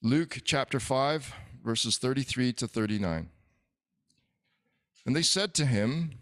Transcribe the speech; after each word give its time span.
Luke 0.00 0.42
chapter 0.44 0.78
5, 0.78 1.34
verses 1.64 1.98
33 1.98 2.52
to 2.52 2.68
39. 2.68 3.30
And 5.04 5.16
they 5.16 5.22
said 5.22 5.54
to 5.54 5.66
him, 5.66 6.12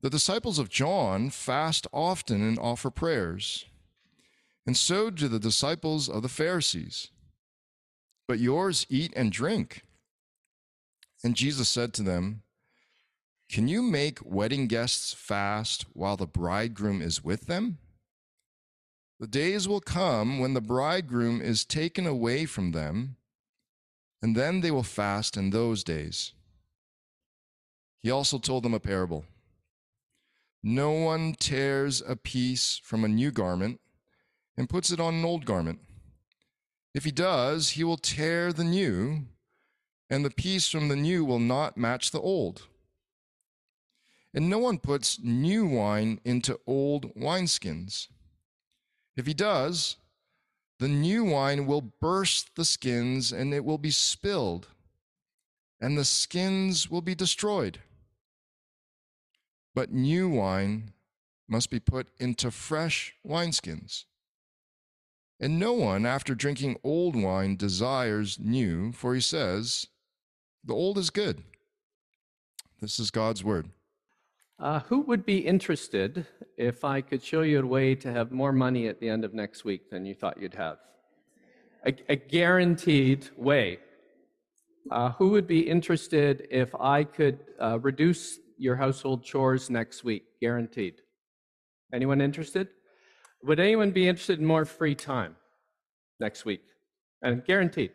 The 0.00 0.10
disciples 0.10 0.58
of 0.58 0.68
John 0.68 1.30
fast 1.30 1.86
often 1.92 2.42
and 2.42 2.58
offer 2.58 2.90
prayers, 2.90 3.66
and 4.66 4.76
so 4.76 5.10
do 5.10 5.28
the 5.28 5.38
disciples 5.38 6.08
of 6.08 6.22
the 6.22 6.28
Pharisees. 6.28 7.12
But 8.26 8.40
yours 8.40 8.84
eat 8.90 9.12
and 9.14 9.30
drink. 9.30 9.84
And 11.22 11.36
Jesus 11.36 11.68
said 11.68 11.94
to 11.94 12.02
them, 12.02 12.42
Can 13.48 13.68
you 13.68 13.80
make 13.80 14.18
wedding 14.24 14.66
guests 14.66 15.14
fast 15.14 15.84
while 15.92 16.16
the 16.16 16.26
bridegroom 16.26 17.00
is 17.00 17.22
with 17.22 17.46
them? 17.46 17.78
The 19.18 19.26
days 19.26 19.66
will 19.66 19.80
come 19.80 20.38
when 20.38 20.52
the 20.52 20.60
bridegroom 20.60 21.40
is 21.40 21.64
taken 21.64 22.06
away 22.06 22.44
from 22.44 22.72
them, 22.72 23.16
and 24.20 24.36
then 24.36 24.60
they 24.60 24.70
will 24.70 24.82
fast 24.82 25.38
in 25.38 25.50
those 25.50 25.82
days. 25.82 26.32
He 28.00 28.10
also 28.10 28.38
told 28.38 28.62
them 28.62 28.74
a 28.74 28.80
parable. 28.80 29.24
No 30.62 30.90
one 30.90 31.34
tears 31.34 32.02
a 32.06 32.14
piece 32.14 32.78
from 32.82 33.04
a 33.04 33.08
new 33.08 33.30
garment 33.30 33.80
and 34.56 34.68
puts 34.68 34.90
it 34.90 35.00
on 35.00 35.14
an 35.14 35.24
old 35.24 35.46
garment. 35.46 35.80
If 36.94 37.04
he 37.04 37.10
does, 37.10 37.70
he 37.70 37.84
will 37.84 37.96
tear 37.96 38.52
the 38.52 38.64
new, 38.64 39.24
and 40.10 40.24
the 40.24 40.30
piece 40.30 40.68
from 40.68 40.88
the 40.88 40.96
new 40.96 41.24
will 41.24 41.38
not 41.38 41.78
match 41.78 42.10
the 42.10 42.20
old. 42.20 42.66
And 44.34 44.50
no 44.50 44.58
one 44.58 44.78
puts 44.78 45.18
new 45.22 45.66
wine 45.66 46.20
into 46.24 46.60
old 46.66 47.14
wineskins. 47.14 48.08
If 49.16 49.26
he 49.26 49.34
does, 49.34 49.96
the 50.78 50.88
new 50.88 51.24
wine 51.24 51.66
will 51.66 51.80
burst 51.80 52.54
the 52.54 52.64
skins 52.64 53.32
and 53.32 53.54
it 53.54 53.64
will 53.64 53.78
be 53.78 53.90
spilled, 53.90 54.68
and 55.80 55.96
the 55.96 56.04
skins 56.04 56.90
will 56.90 57.00
be 57.00 57.14
destroyed. 57.14 57.80
But 59.74 59.92
new 59.92 60.28
wine 60.28 60.92
must 61.48 61.70
be 61.70 61.80
put 61.80 62.08
into 62.18 62.50
fresh 62.50 63.14
wineskins. 63.26 64.04
And 65.38 65.58
no 65.58 65.74
one, 65.74 66.06
after 66.06 66.34
drinking 66.34 66.78
old 66.82 67.14
wine, 67.14 67.56
desires 67.56 68.38
new, 68.38 68.92
for 68.92 69.14
he 69.14 69.20
says, 69.20 69.86
The 70.64 70.72
old 70.72 70.96
is 70.96 71.10
good. 71.10 71.42
This 72.80 72.98
is 72.98 73.10
God's 73.10 73.44
word. 73.44 73.68
Uh, 74.58 74.80
who 74.80 75.00
would 75.00 75.26
be 75.26 75.38
interested 75.38 76.26
if 76.56 76.82
I 76.82 77.02
could 77.02 77.22
show 77.22 77.42
you 77.42 77.60
a 77.60 77.66
way 77.66 77.94
to 77.96 78.10
have 78.10 78.32
more 78.32 78.52
money 78.52 78.88
at 78.88 79.00
the 79.00 79.08
end 79.08 79.22
of 79.22 79.34
next 79.34 79.66
week 79.66 79.90
than 79.90 80.06
you 80.06 80.14
thought 80.14 80.40
you'd 80.40 80.54
have? 80.54 80.78
A, 81.84 81.94
a 82.08 82.16
guaranteed 82.16 83.28
way. 83.36 83.80
Uh, 84.90 85.10
who 85.12 85.28
would 85.30 85.46
be 85.46 85.60
interested 85.60 86.48
if 86.50 86.74
I 86.74 87.04
could 87.04 87.40
uh, 87.60 87.78
reduce 87.80 88.38
your 88.56 88.76
household 88.76 89.24
chores 89.24 89.68
next 89.68 90.04
week? 90.04 90.24
Guaranteed. 90.40 91.02
Anyone 91.92 92.22
interested? 92.22 92.68
Would 93.42 93.60
anyone 93.60 93.90
be 93.90 94.08
interested 94.08 94.38
in 94.38 94.46
more 94.46 94.64
free 94.64 94.94
time 94.94 95.36
next 96.18 96.46
week? 96.46 96.62
And 97.20 97.44
guaranteed. 97.44 97.92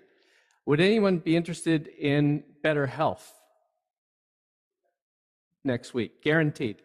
Would 0.67 0.79
anyone 0.79 1.17
be 1.17 1.35
interested 1.35 1.87
in 1.87 2.43
better 2.61 2.85
health 2.85 3.40
next 5.63 5.93
week, 5.93 6.21
guaranteed. 6.21 6.81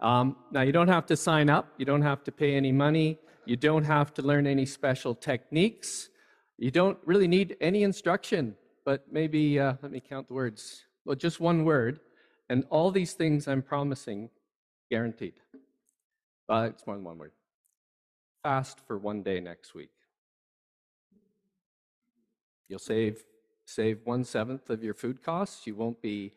Um, 0.00 0.36
now, 0.50 0.62
you 0.62 0.72
don't 0.72 0.88
have 0.88 1.06
to 1.06 1.16
sign 1.16 1.50
up, 1.50 1.74
you 1.76 1.84
don't 1.84 2.02
have 2.02 2.24
to 2.24 2.32
pay 2.32 2.54
any 2.54 2.72
money, 2.72 3.18
you 3.44 3.56
don't 3.56 3.84
have 3.84 4.14
to 4.14 4.22
learn 4.22 4.46
any 4.46 4.64
special 4.64 5.14
techniques, 5.14 6.08
you 6.58 6.70
don't 6.70 6.98
really 7.04 7.28
need 7.28 7.56
any 7.60 7.82
instruction, 7.82 8.56
but 8.84 9.04
maybe, 9.10 9.58
uh, 9.58 9.74
let 9.82 9.92
me 9.92 10.00
count 10.00 10.28
the 10.28 10.34
words. 10.34 10.84
Well, 11.04 11.16
just 11.16 11.40
one 11.40 11.64
word, 11.64 12.00
and 12.48 12.64
all 12.70 12.90
these 12.90 13.12
things 13.12 13.46
I'm 13.46 13.62
promising, 13.62 14.30
guaranteed. 14.90 15.34
Uh, 16.48 16.68
it's 16.70 16.86
more 16.86 16.96
than 16.96 17.04
one 17.04 17.18
word. 17.18 17.32
Fast 18.42 18.80
for 18.86 18.98
one 18.98 19.22
day 19.22 19.38
next 19.38 19.74
week. 19.74 19.90
You'll 22.68 22.78
save 22.78 23.24
save 23.66 24.00
one 24.04 24.24
seventh 24.24 24.68
of 24.70 24.82
your 24.82 24.94
food 24.94 25.22
costs. 25.22 25.66
You 25.66 25.76
won't 25.76 26.00
be 26.02 26.32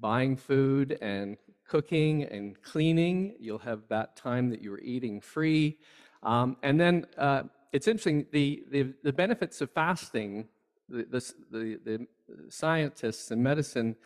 buying 0.00 0.36
food 0.36 0.98
and 1.00 1.36
cooking 1.68 2.24
and 2.24 2.60
cleaning. 2.62 3.34
You'll 3.38 3.58
have 3.58 3.82
that 3.88 4.16
time 4.16 4.50
that 4.50 4.62
you're 4.62 4.80
eating 4.80 5.20
free. 5.20 5.78
Um, 6.22 6.56
and 6.62 6.80
then 6.80 7.06
uh, 7.18 7.44
it's 7.72 7.88
interesting, 7.88 8.26
the, 8.32 8.64
the, 8.70 8.94
the, 9.02 9.12
benefits 9.12 9.60
of 9.60 9.70
fasting, 9.70 10.48
the, 10.88 11.04
the, 11.50 11.80
the 11.84 12.06
scientists 12.48 13.30
in 13.30 13.42
medicine, 13.42 13.96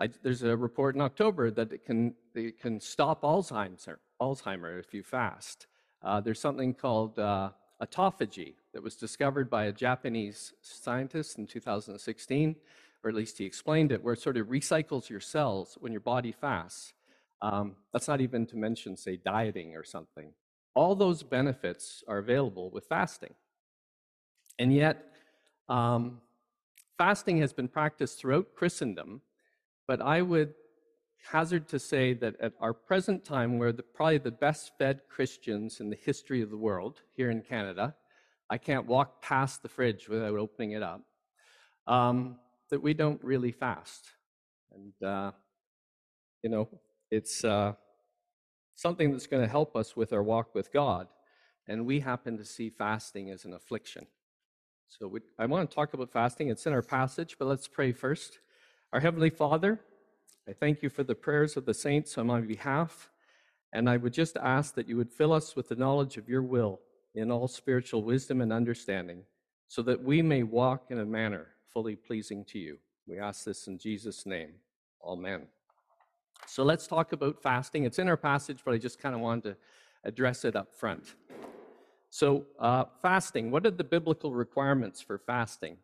I, 0.00 0.08
there's 0.22 0.42
a 0.42 0.56
report 0.56 0.94
in 0.94 1.00
October 1.00 1.50
that 1.50 1.72
it 1.72 1.84
can, 1.84 2.14
it 2.34 2.60
can 2.60 2.80
stop 2.80 3.22
Alzheimer's, 3.22 3.88
Alzheimer 4.20 4.78
if 4.78 4.94
you 4.94 5.02
fast. 5.02 5.66
Uh, 6.02 6.20
there's 6.20 6.40
something 6.40 6.72
called 6.72 7.18
uh, 7.18 7.50
autophagy 7.82 8.54
that 8.72 8.82
was 8.82 8.96
discovered 8.96 9.50
by 9.50 9.64
a 9.64 9.72
Japanese 9.72 10.52
scientist 10.62 11.38
in 11.38 11.46
2016 11.46 12.56
or 13.02 13.10
at 13.10 13.16
least 13.16 13.38
he 13.38 13.44
explained 13.44 13.92
it, 13.92 14.02
where 14.02 14.14
it 14.14 14.20
sort 14.20 14.36
of 14.36 14.48
recycles 14.48 15.08
your 15.08 15.20
cells 15.20 15.76
when 15.80 15.92
your 15.92 16.00
body 16.00 16.32
fasts. 16.32 16.92
Um, 17.40 17.76
that's 17.92 18.08
not 18.08 18.20
even 18.20 18.46
to 18.46 18.56
mention, 18.56 18.96
say, 18.96 19.16
dieting 19.16 19.76
or 19.76 19.84
something. 19.84 20.32
All 20.74 20.94
those 20.94 21.22
benefits 21.22 22.02
are 22.08 22.18
available 22.18 22.70
with 22.70 22.86
fasting. 22.86 23.34
And 24.58 24.74
yet, 24.74 25.14
um, 25.68 26.20
fasting 26.96 27.38
has 27.38 27.52
been 27.52 27.68
practiced 27.68 28.18
throughout 28.18 28.54
Christendom, 28.54 29.22
but 29.86 30.00
I 30.00 30.22
would 30.22 30.54
hazard 31.30 31.68
to 31.68 31.78
say 31.78 32.14
that 32.14 32.34
at 32.40 32.54
our 32.60 32.72
present 32.72 33.24
time, 33.24 33.58
we're 33.58 33.72
the, 33.72 33.82
probably 33.82 34.18
the 34.18 34.30
best 34.30 34.72
fed 34.78 35.00
Christians 35.08 35.80
in 35.80 35.90
the 35.90 35.96
history 35.96 36.42
of 36.42 36.50
the 36.50 36.56
world 36.56 37.02
here 37.16 37.30
in 37.30 37.42
Canada. 37.42 37.94
I 38.50 38.58
can't 38.58 38.86
walk 38.86 39.22
past 39.22 39.62
the 39.62 39.68
fridge 39.68 40.08
without 40.08 40.34
opening 40.34 40.72
it 40.72 40.82
up. 40.82 41.02
Um, 41.86 42.36
that 42.70 42.82
we 42.82 42.94
don't 42.94 43.22
really 43.22 43.52
fast. 43.52 44.10
And, 44.72 45.08
uh, 45.08 45.32
you 46.42 46.50
know, 46.50 46.68
it's 47.10 47.44
uh, 47.44 47.72
something 48.74 49.12
that's 49.12 49.26
going 49.26 49.42
to 49.42 49.48
help 49.48 49.74
us 49.76 49.96
with 49.96 50.12
our 50.12 50.22
walk 50.22 50.54
with 50.54 50.72
God. 50.72 51.08
And 51.66 51.86
we 51.86 52.00
happen 52.00 52.38
to 52.38 52.44
see 52.44 52.70
fasting 52.70 53.30
as 53.30 53.44
an 53.44 53.52
affliction. 53.52 54.06
So 54.88 55.06
we, 55.06 55.20
I 55.38 55.46
want 55.46 55.68
to 55.68 55.74
talk 55.74 55.92
about 55.92 56.10
fasting. 56.10 56.48
It's 56.48 56.66
in 56.66 56.72
our 56.72 56.82
passage, 56.82 57.36
but 57.38 57.46
let's 57.46 57.68
pray 57.68 57.92
first. 57.92 58.38
Our 58.92 59.00
Heavenly 59.00 59.30
Father, 59.30 59.80
I 60.48 60.52
thank 60.52 60.82
you 60.82 60.88
for 60.88 61.02
the 61.02 61.14
prayers 61.14 61.56
of 61.56 61.66
the 61.66 61.74
saints 61.74 62.16
on 62.16 62.26
my 62.28 62.40
behalf. 62.40 63.10
And 63.72 63.90
I 63.90 63.98
would 63.98 64.14
just 64.14 64.38
ask 64.38 64.74
that 64.76 64.88
you 64.88 64.96
would 64.96 65.12
fill 65.12 65.34
us 65.34 65.54
with 65.54 65.68
the 65.68 65.76
knowledge 65.76 66.16
of 66.16 66.28
your 66.28 66.42
will 66.42 66.80
in 67.14 67.30
all 67.30 67.48
spiritual 67.48 68.02
wisdom 68.02 68.40
and 68.40 68.52
understanding, 68.52 69.24
so 69.66 69.82
that 69.82 70.02
we 70.02 70.22
may 70.22 70.42
walk 70.42 70.86
in 70.90 70.98
a 70.98 71.04
manner 71.04 71.48
fully 71.78 71.94
pleasing 71.94 72.44
to 72.44 72.58
you. 72.58 72.76
We 73.06 73.20
ask 73.20 73.44
this 73.44 73.68
in 73.68 73.78
Jesus' 73.78 74.26
name. 74.26 74.50
Amen. 75.06 75.46
So 76.44 76.64
let's 76.64 76.88
talk 76.88 77.12
about 77.12 77.40
fasting. 77.40 77.84
It's 77.84 78.00
in 78.00 78.08
our 78.08 78.16
passage, 78.16 78.62
but 78.64 78.74
I 78.74 78.78
just 78.78 78.98
kind 78.98 79.14
of 79.14 79.20
wanted 79.20 79.44
to 79.44 79.56
address 80.02 80.44
it 80.44 80.56
up 80.56 80.74
front. 80.74 81.14
So, 82.10 82.46
uh, 82.58 82.86
fasting, 83.00 83.52
what 83.52 83.64
are 83.64 83.70
the 83.70 83.84
biblical 83.84 84.34
requirements 84.34 85.00
for 85.00 85.18
fasting? 85.18 85.76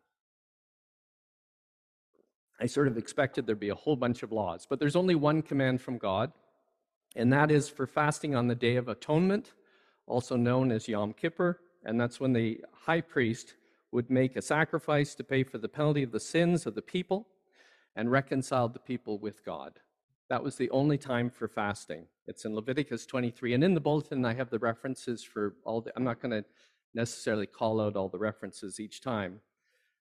I 2.59 2.65
sort 2.65 2.89
of 2.89 2.97
expected 2.97 3.47
there'd 3.47 3.57
be 3.57 3.69
a 3.69 3.75
whole 3.75 3.95
bunch 3.95 4.21
of 4.21 4.33
laws, 4.33 4.67
but 4.69 4.81
there's 4.81 4.97
only 4.97 5.15
one 5.15 5.41
command 5.41 5.79
from 5.79 5.97
God, 5.97 6.33
and 7.15 7.31
that 7.31 7.51
is 7.51 7.69
for 7.69 7.87
fasting 7.87 8.35
on 8.35 8.49
the 8.49 8.55
Day 8.55 8.75
of 8.75 8.89
Atonement, 8.89 9.53
also 10.07 10.35
known 10.35 10.73
as 10.73 10.89
Yom 10.89 11.13
Kippur, 11.13 11.61
and 11.85 11.97
that's 11.97 12.19
when 12.19 12.33
the 12.33 12.59
high 12.73 12.99
priest 12.99 13.55
would 13.95 14.09
make 14.09 14.35
a 14.35 14.41
sacrifice 14.41 15.15
to 15.15 15.23
pay 15.23 15.41
for 15.41 15.57
the 15.57 15.69
penalty 15.69 16.03
of 16.03 16.11
the 16.11 16.19
sins 16.19 16.65
of 16.65 16.75
the 16.75 16.81
people 16.81 17.27
and 17.95 18.11
reconciled 18.11 18.73
the 18.73 18.79
people 18.79 19.17
with 19.17 19.43
God. 19.45 19.79
That 20.29 20.43
was 20.43 20.57
the 20.57 20.69
only 20.71 20.97
time 20.97 21.29
for 21.29 21.47
fasting. 21.47 22.07
It's 22.27 22.43
in 22.43 22.53
Leviticus 22.53 23.05
23. 23.05 23.53
And 23.53 23.63
in 23.63 23.73
the 23.73 23.79
bulletin, 23.79 24.25
I 24.25 24.33
have 24.33 24.49
the 24.49 24.59
references 24.59 25.23
for 25.23 25.55
all 25.63 25.79
the, 25.79 25.93
I'm 25.95 26.03
not 26.03 26.19
going 26.19 26.31
to 26.31 26.43
necessarily 26.93 27.45
call 27.45 27.79
out 27.79 27.95
all 27.95 28.09
the 28.09 28.17
references 28.17 28.81
each 28.81 28.99
time. 28.99 29.39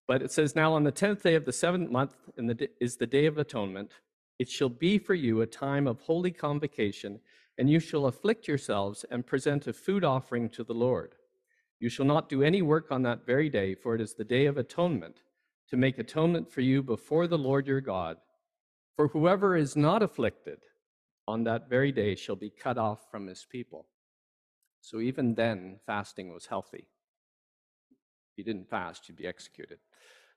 But 0.09 0.23
it 0.23 0.33
says, 0.33 0.57
Now 0.57 0.73
on 0.73 0.83
the 0.83 0.91
10th 0.91 1.23
day 1.23 1.37
of 1.37 1.45
the 1.45 1.53
seventh 1.53 1.89
month 1.89 2.17
the, 2.37 2.69
is 2.81 2.97
the 2.97 3.07
day 3.07 3.27
of 3.27 3.39
atonement. 3.39 3.93
It 4.41 4.49
shall 4.49 4.71
be 4.71 4.99
for 4.99 5.15
you 5.15 5.41
a 5.41 5.47
time 5.47 5.87
of 5.87 6.01
holy 6.01 6.33
convocation, 6.33 7.21
and 7.59 7.71
you 7.71 7.79
shall 7.79 8.07
afflict 8.07 8.49
yourselves 8.49 9.05
and 9.09 9.25
present 9.25 9.69
a 9.69 9.73
food 9.73 10.03
offering 10.03 10.49
to 10.51 10.65
the 10.65 10.75
Lord. 10.75 11.15
You 11.85 11.91
shall 11.91 12.07
not 12.07 12.31
do 12.31 12.43
any 12.43 12.63
work 12.63 12.91
on 12.91 13.03
that 13.03 13.27
very 13.27 13.51
day, 13.51 13.75
for 13.75 13.95
it 13.95 14.01
is 14.01 14.15
the 14.15 14.25
day 14.25 14.47
of 14.47 14.57
atonement, 14.57 15.21
to 15.69 15.77
make 15.77 15.99
atonement 15.99 16.51
for 16.51 16.63
you 16.63 16.83
before 16.83 17.27
the 17.27 17.37
Lord 17.37 17.67
your 17.67 17.83
God. 17.83 18.17
For 18.97 19.09
whoever 19.09 19.55
is 19.55 19.77
not 19.77 20.03
afflicted 20.03 20.61
on 21.29 21.45
that 21.45 21.69
very 21.69 21.93
day 21.93 22.15
shall 22.15 22.37
be 22.37 22.49
cut 22.49 22.79
off 22.79 23.11
from 23.11 23.27
his 23.27 23.45
people. 23.45 23.85
So 24.81 25.01
even 25.01 25.35
then, 25.35 25.79
fasting 25.85 26.33
was 26.33 26.47
healthy. 26.47 26.87
If 28.33 28.39
you 28.39 28.45
didn't 28.45 28.71
fast, 28.71 29.07
you'd 29.07 29.19
be 29.19 29.27
executed. 29.27 29.77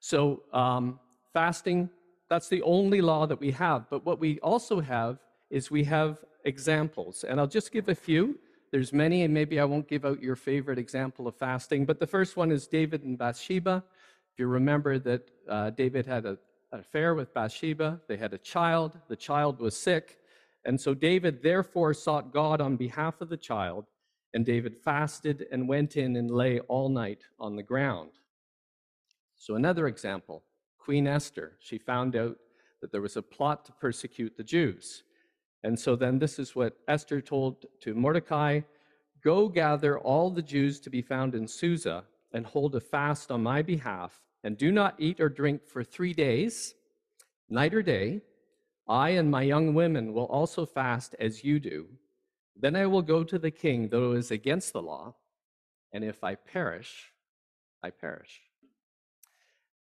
So, 0.02 0.44
um, 0.52 1.00
fasting, 1.32 1.90
that's 2.30 2.50
the 2.50 2.62
only 2.64 3.00
law 3.00 3.26
that 3.26 3.40
we 3.40 3.52
have. 3.52 3.90
But 3.90 4.06
what 4.06 4.20
we 4.20 4.38
also 4.42 4.82
have 4.82 5.20
is 5.50 5.72
we 5.72 5.86
have 5.86 6.26
examples. 6.44 7.24
And 7.24 7.40
I'll 7.40 7.48
just 7.48 7.72
give 7.72 7.88
a 7.88 7.96
few. 7.96 8.38
There's 8.72 8.92
many, 8.92 9.24
and 9.24 9.34
maybe 9.34 9.60
I 9.60 9.66
won't 9.66 9.88
give 9.88 10.06
out 10.06 10.22
your 10.22 10.36
favorite 10.36 10.78
example 10.78 11.28
of 11.28 11.36
fasting. 11.36 11.86
But 11.86 12.00
the 12.00 12.08
first 12.08 12.36
one 12.36 12.52
is 12.52 12.68
David 12.68 13.04
and 13.04 13.18
Bathsheba. 13.18 13.84
If 14.34 14.40
you 14.40 14.48
remember 14.48 15.00
that 15.00 15.32
uh, 15.48 15.70
David 15.72 16.06
had 16.06 16.26
a, 16.26 16.38
an 16.72 16.80
affair 16.80 17.16
with 17.16 17.34
Bathsheba, 17.34 18.02
they 18.08 18.18
had 18.18 18.34
a 18.34 18.38
child. 18.38 18.98
The 19.08 19.16
child 19.16 19.60
was 19.60 19.78
sick. 19.78 20.20
And 20.66 20.80
so 20.80 20.94
David 20.94 21.42
therefore 21.42 21.94
sought 21.94 22.34
God 22.34 22.60
on 22.60 22.76
behalf 22.76 23.22
of 23.22 23.30
the 23.30 23.38
child. 23.38 23.86
And 24.34 24.46
David 24.46 24.76
fasted 24.76 25.48
and 25.52 25.68
went 25.68 25.96
in 25.96 26.18
and 26.18 26.30
lay 26.30 26.60
all 26.62 26.90
night 26.90 27.24
on 27.40 27.56
the 27.56 27.64
ground. 27.64 28.12
So, 29.38 29.56
another 29.56 29.88
example 29.88 30.44
Queen 30.78 31.08
Esther, 31.08 31.58
she 31.60 31.78
found 31.78 32.16
out 32.16 32.38
that 32.82 32.92
there 32.92 33.02
was 33.02 33.18
a 33.18 33.22
plot 33.22 33.66
to 33.66 33.72
persecute 33.74 34.36
the 34.36 34.44
Jews. 34.44 35.04
And 35.64 35.80
so 35.80 35.96
then 35.96 36.20
this 36.20 36.40
is 36.40 36.56
what 36.56 36.78
Esther 36.88 37.22
told 37.22 37.66
to 37.82 37.94
Mordecai 37.94 38.62
Go 39.24 39.50
gather 39.50 39.98
all 39.98 40.30
the 40.30 40.42
Jews 40.44 40.80
to 40.82 40.90
be 40.90 41.02
found 41.02 41.34
in 41.36 41.48
Susa 41.48 42.06
and 42.32 42.46
hold 42.46 42.76
a 42.76 42.80
fast 42.80 43.32
on 43.32 43.42
my 43.44 43.62
behalf, 43.62 44.22
and 44.44 44.58
do 44.58 44.72
not 44.72 44.96
eat 45.00 45.20
or 45.20 45.28
drink 45.28 45.66
for 45.66 45.84
three 45.84 46.14
days, 46.14 46.76
night 47.50 47.74
or 47.74 47.82
day. 47.82 48.22
I 48.88 49.10
and 49.10 49.30
my 49.30 49.42
young 49.42 49.74
women 49.74 50.14
will 50.14 50.26
also 50.26 50.66
fast 50.66 51.16
as 51.20 51.44
you 51.44 51.60
do. 51.60 51.88
Then 52.56 52.76
I 52.76 52.86
will 52.86 53.02
go 53.02 53.24
to 53.24 53.38
the 53.38 53.52
king, 53.52 53.90
though 53.90 54.14
it 54.14 54.20
is 54.20 54.32
against 54.32 54.72
the 54.72 54.82
law, 54.82 55.16
and 55.92 56.04
if 56.04 56.24
I 56.24 56.36
perish, 56.36 57.12
I 57.84 57.90
perish. 57.90 58.42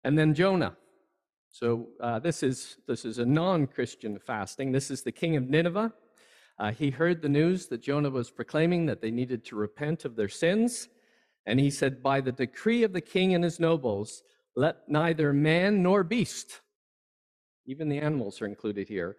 And 0.02 0.18
then 0.18 0.34
Jonah. 0.34 0.76
So 1.58 1.88
uh, 2.02 2.18
this 2.18 2.42
is 2.42 2.76
this 2.86 3.06
is 3.06 3.18
a 3.18 3.24
non-Christian 3.24 4.18
fasting. 4.18 4.72
This 4.72 4.90
is 4.90 5.02
the 5.02 5.10
king 5.10 5.36
of 5.36 5.48
Nineveh. 5.48 5.90
Uh, 6.58 6.70
he 6.70 6.90
heard 6.90 7.22
the 7.22 7.30
news 7.30 7.68
that 7.68 7.80
Jonah 7.80 8.10
was 8.10 8.30
proclaiming 8.30 8.84
that 8.84 9.00
they 9.00 9.10
needed 9.10 9.42
to 9.46 9.56
repent 9.56 10.04
of 10.04 10.16
their 10.16 10.28
sins, 10.28 10.90
and 11.46 11.58
he 11.58 11.70
said, 11.70 12.02
"By 12.02 12.20
the 12.20 12.30
decree 12.30 12.82
of 12.82 12.92
the 12.92 13.00
king 13.00 13.34
and 13.34 13.42
his 13.42 13.58
nobles, 13.58 14.22
let 14.54 14.86
neither 14.86 15.32
man 15.32 15.82
nor 15.82 16.04
beast, 16.04 16.60
even 17.64 17.88
the 17.88 18.00
animals 18.00 18.42
are 18.42 18.46
included 18.46 18.86
here, 18.86 19.16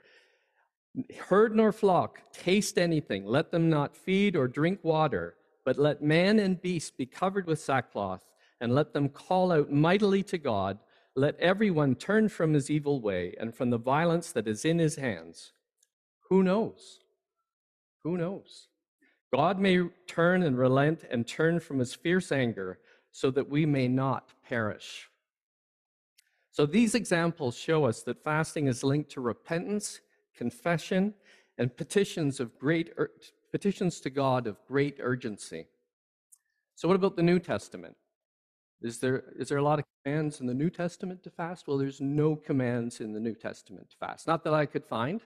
herd 1.30 1.56
nor 1.56 1.72
flock 1.72 2.22
taste 2.34 2.78
anything. 2.78 3.26
Let 3.26 3.50
them 3.50 3.68
not 3.68 3.98
feed 3.98 4.36
or 4.36 4.48
drink 4.48 4.84
water, 4.84 5.38
but 5.66 5.80
let 5.80 6.04
man 6.04 6.38
and 6.38 6.62
beast 6.62 6.98
be 6.98 7.08
covered 7.08 7.48
with 7.48 7.60
sackcloth, 7.60 8.24
and 8.62 8.76
let 8.76 8.94
them 8.94 9.10
call 9.10 9.52
out 9.52 9.72
mightily 9.72 10.22
to 10.22 10.38
God." 10.38 10.78
Let 11.18 11.40
everyone 11.40 11.96
turn 11.96 12.30
from 12.30 12.54
his 12.54 12.70
evil 12.70 13.02
way 13.02 13.34
and 13.40 13.56
from 13.56 13.72
the 13.72 13.80
violence 13.80 14.32
that 14.34 14.48
is 14.48 14.64
in 14.64 14.78
his 14.78 14.98
hands. 14.98 15.52
Who 16.30 16.44
knows? 16.44 17.00
Who 18.04 18.20
knows? 18.20 18.68
God 19.34 19.60
may 19.60 19.82
turn 20.06 20.44
and 20.44 20.56
relent 20.60 21.04
and 21.10 21.28
turn 21.28 21.60
from 21.60 21.80
his 21.80 21.96
fierce 21.96 22.32
anger 22.32 22.78
so 23.12 23.32
that 23.32 23.50
we 23.50 23.66
may 23.66 23.88
not 23.88 24.30
perish. 24.48 25.10
So 26.52 26.68
these 26.68 26.94
examples 26.94 27.58
show 27.58 27.86
us 27.86 28.04
that 28.04 28.24
fasting 28.24 28.68
is 28.68 28.84
linked 28.84 29.10
to 29.14 29.22
repentance, 29.22 30.02
confession, 30.36 31.16
and 31.58 31.76
petitions 31.76 32.40
of 32.40 32.60
great 32.60 32.94
petitions 33.52 34.00
to 34.02 34.12
God 34.12 34.46
of 34.46 34.64
great 34.68 34.98
urgency. 35.00 35.66
So 36.76 36.88
what 36.88 36.94
about 36.94 37.16
the 37.16 37.24
New 37.24 37.40
Testament? 37.40 37.98
Is 38.82 39.00
there, 39.00 39.24
is 39.38 39.50
there 39.50 39.58
a 39.58 39.64
lot 39.64 39.80
of 39.80 39.86
commands 40.04 40.40
in 40.40 40.46
the 40.46 40.54
New 40.54 40.70
Testament 40.70 41.24
to 41.24 41.32
fast? 41.32 41.68
Well, 41.68 41.78
there's 41.78 42.00
no 42.00 42.36
commands 42.36 43.02
in 43.02 43.12
the 43.12 43.20
New 43.20 43.34
Testament 43.34 43.90
to 43.92 43.98
fast. 43.98 44.28
Not 44.28 44.44
that 44.44 44.54
I 44.54 44.66
could 44.66 44.86
find, 44.86 45.22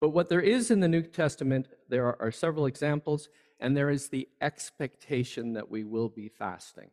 but 0.00 0.10
what 0.10 0.28
there 0.28 0.40
is 0.40 0.70
in 0.70 0.80
the 0.80 0.88
New 0.88 1.02
Testament, 1.02 1.68
there 1.88 2.06
are, 2.06 2.16
are 2.20 2.30
several 2.30 2.66
examples, 2.66 3.28
and 3.60 3.76
there 3.76 3.90
is 3.90 4.08
the 4.08 4.28
expectation 4.40 5.54
that 5.54 5.70
we 5.70 5.84
will 5.84 6.08
be 6.08 6.28
fasting. 6.28 6.90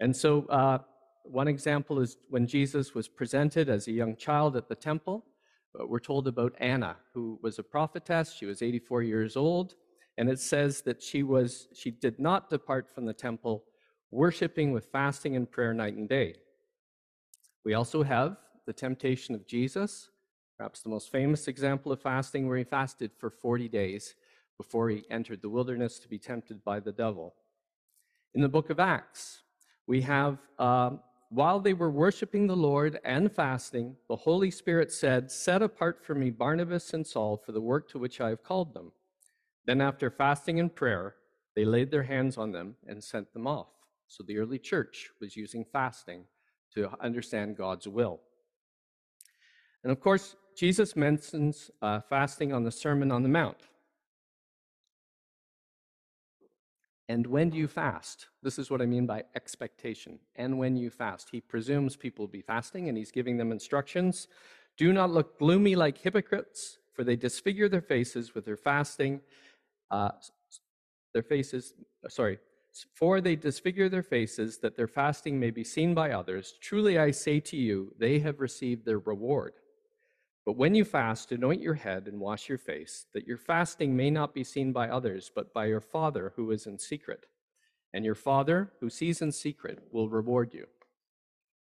And 0.00 0.16
so, 0.16 0.46
uh, 0.46 0.78
one 1.24 1.46
example 1.46 2.00
is 2.00 2.16
when 2.28 2.46
Jesus 2.46 2.94
was 2.94 3.06
presented 3.06 3.68
as 3.68 3.86
a 3.86 3.92
young 3.92 4.16
child 4.16 4.56
at 4.56 4.68
the 4.68 4.74
temple. 4.74 5.24
Uh, 5.78 5.86
we're 5.86 6.00
told 6.00 6.26
about 6.26 6.54
Anna, 6.58 6.96
who 7.14 7.38
was 7.42 7.58
a 7.58 7.62
prophetess. 7.62 8.34
She 8.34 8.46
was 8.46 8.62
84 8.62 9.02
years 9.02 9.36
old, 9.36 9.74
and 10.18 10.28
it 10.28 10.40
says 10.40 10.82
that 10.82 11.02
she 11.02 11.22
was 11.22 11.68
she 11.72 11.90
did 11.90 12.18
not 12.18 12.50
depart 12.50 12.88
from 12.92 13.04
the 13.04 13.12
temple 13.12 13.64
worshiping 14.12 14.72
with 14.72 14.92
fasting 14.92 15.34
and 15.34 15.50
prayer 15.50 15.74
night 15.74 15.94
and 15.94 16.08
day. 16.08 16.36
We 17.64 17.74
also 17.74 18.02
have 18.02 18.36
the 18.66 18.72
temptation 18.72 19.34
of 19.34 19.46
Jesus, 19.46 20.10
perhaps 20.56 20.82
the 20.82 20.90
most 20.90 21.10
famous 21.10 21.48
example 21.48 21.90
of 21.90 22.00
fasting, 22.00 22.46
where 22.46 22.58
he 22.58 22.64
fasted 22.64 23.10
for 23.18 23.30
40 23.30 23.68
days 23.68 24.14
before 24.58 24.90
he 24.90 25.04
entered 25.10 25.40
the 25.40 25.48
wilderness 25.48 25.98
to 25.98 26.08
be 26.08 26.18
tempted 26.18 26.62
by 26.62 26.78
the 26.78 26.92
devil. 26.92 27.34
In 28.34 28.42
the 28.42 28.48
book 28.48 28.70
of 28.70 28.78
Acts, 28.78 29.42
we 29.86 30.02
have, 30.02 30.38
uh, 30.58 30.90
while 31.30 31.58
they 31.58 31.72
were 31.72 31.90
worshiping 31.90 32.46
the 32.46 32.56
Lord 32.56 33.00
and 33.04 33.32
fasting, 33.32 33.96
the 34.08 34.16
Holy 34.16 34.50
Spirit 34.50 34.92
said, 34.92 35.30
Set 35.30 35.62
apart 35.62 36.04
for 36.04 36.14
me 36.14 36.30
Barnabas 36.30 36.92
and 36.92 37.06
Saul 37.06 37.38
for 37.38 37.52
the 37.52 37.60
work 37.60 37.88
to 37.90 37.98
which 37.98 38.20
I 38.20 38.28
have 38.28 38.44
called 38.44 38.74
them. 38.74 38.92
Then, 39.64 39.80
after 39.80 40.10
fasting 40.10 40.60
and 40.60 40.74
prayer, 40.74 41.14
they 41.54 41.64
laid 41.64 41.90
their 41.90 42.02
hands 42.02 42.36
on 42.36 42.52
them 42.52 42.76
and 42.86 43.02
sent 43.02 43.32
them 43.32 43.46
off. 43.46 43.68
So 44.12 44.22
the 44.22 44.36
early 44.36 44.58
church 44.58 45.08
was 45.22 45.36
using 45.36 45.64
fasting 45.64 46.24
to 46.74 46.90
understand 47.00 47.56
God's 47.56 47.88
will. 47.88 48.20
And 49.82 49.90
of 49.90 50.00
course, 50.00 50.36
Jesus 50.54 50.94
mentions 50.96 51.70
uh, 51.80 52.00
fasting 52.00 52.52
on 52.52 52.62
the 52.62 52.70
Sermon 52.70 53.10
on 53.10 53.22
the 53.22 53.30
Mount. 53.30 53.56
And 57.08 57.26
when 57.26 57.48
do 57.48 57.56
you 57.56 57.66
fast? 57.66 58.28
This 58.42 58.58
is 58.58 58.70
what 58.70 58.82
I 58.82 58.86
mean 58.86 59.06
by 59.06 59.24
expectation. 59.34 60.18
And 60.36 60.58
when 60.58 60.76
you 60.76 60.90
fast, 60.90 61.30
he 61.32 61.40
presumes 61.40 61.96
people 61.96 62.24
will 62.24 62.32
be 62.32 62.42
fasting 62.42 62.90
and 62.90 62.98
he's 62.98 63.12
giving 63.12 63.38
them 63.38 63.50
instructions. 63.50 64.28
Do 64.76 64.92
not 64.92 65.10
look 65.10 65.38
gloomy 65.38 65.74
like 65.74 65.96
hypocrites, 65.96 66.76
for 66.92 67.02
they 67.02 67.16
disfigure 67.16 67.70
their 67.70 67.80
faces 67.80 68.34
with 68.34 68.44
their 68.44 68.58
fasting. 68.58 69.22
Uh, 69.90 70.10
their 71.14 71.22
faces, 71.22 71.72
sorry, 72.08 72.38
for 72.94 73.20
they 73.20 73.36
disfigure 73.36 73.88
their 73.88 74.02
faces, 74.02 74.58
that 74.58 74.76
their 74.76 74.88
fasting 74.88 75.38
may 75.38 75.50
be 75.50 75.64
seen 75.64 75.94
by 75.94 76.12
others. 76.12 76.54
Truly 76.60 76.98
I 76.98 77.10
say 77.10 77.40
to 77.40 77.56
you, 77.56 77.94
they 77.98 78.18
have 78.20 78.40
received 78.40 78.84
their 78.84 78.98
reward. 78.98 79.54
But 80.44 80.56
when 80.56 80.74
you 80.74 80.84
fast, 80.84 81.30
anoint 81.30 81.62
your 81.62 81.74
head 81.74 82.08
and 82.08 82.18
wash 82.18 82.48
your 82.48 82.58
face, 82.58 83.06
that 83.14 83.26
your 83.26 83.38
fasting 83.38 83.96
may 83.96 84.10
not 84.10 84.34
be 84.34 84.42
seen 84.42 84.72
by 84.72 84.88
others, 84.88 85.30
but 85.32 85.54
by 85.54 85.66
your 85.66 85.80
Father 85.80 86.32
who 86.34 86.50
is 86.50 86.66
in 86.66 86.78
secret. 86.78 87.26
And 87.94 88.04
your 88.04 88.14
Father, 88.14 88.72
who 88.80 88.90
sees 88.90 89.22
in 89.22 89.30
secret, 89.30 89.78
will 89.92 90.08
reward 90.08 90.52
you. 90.52 90.66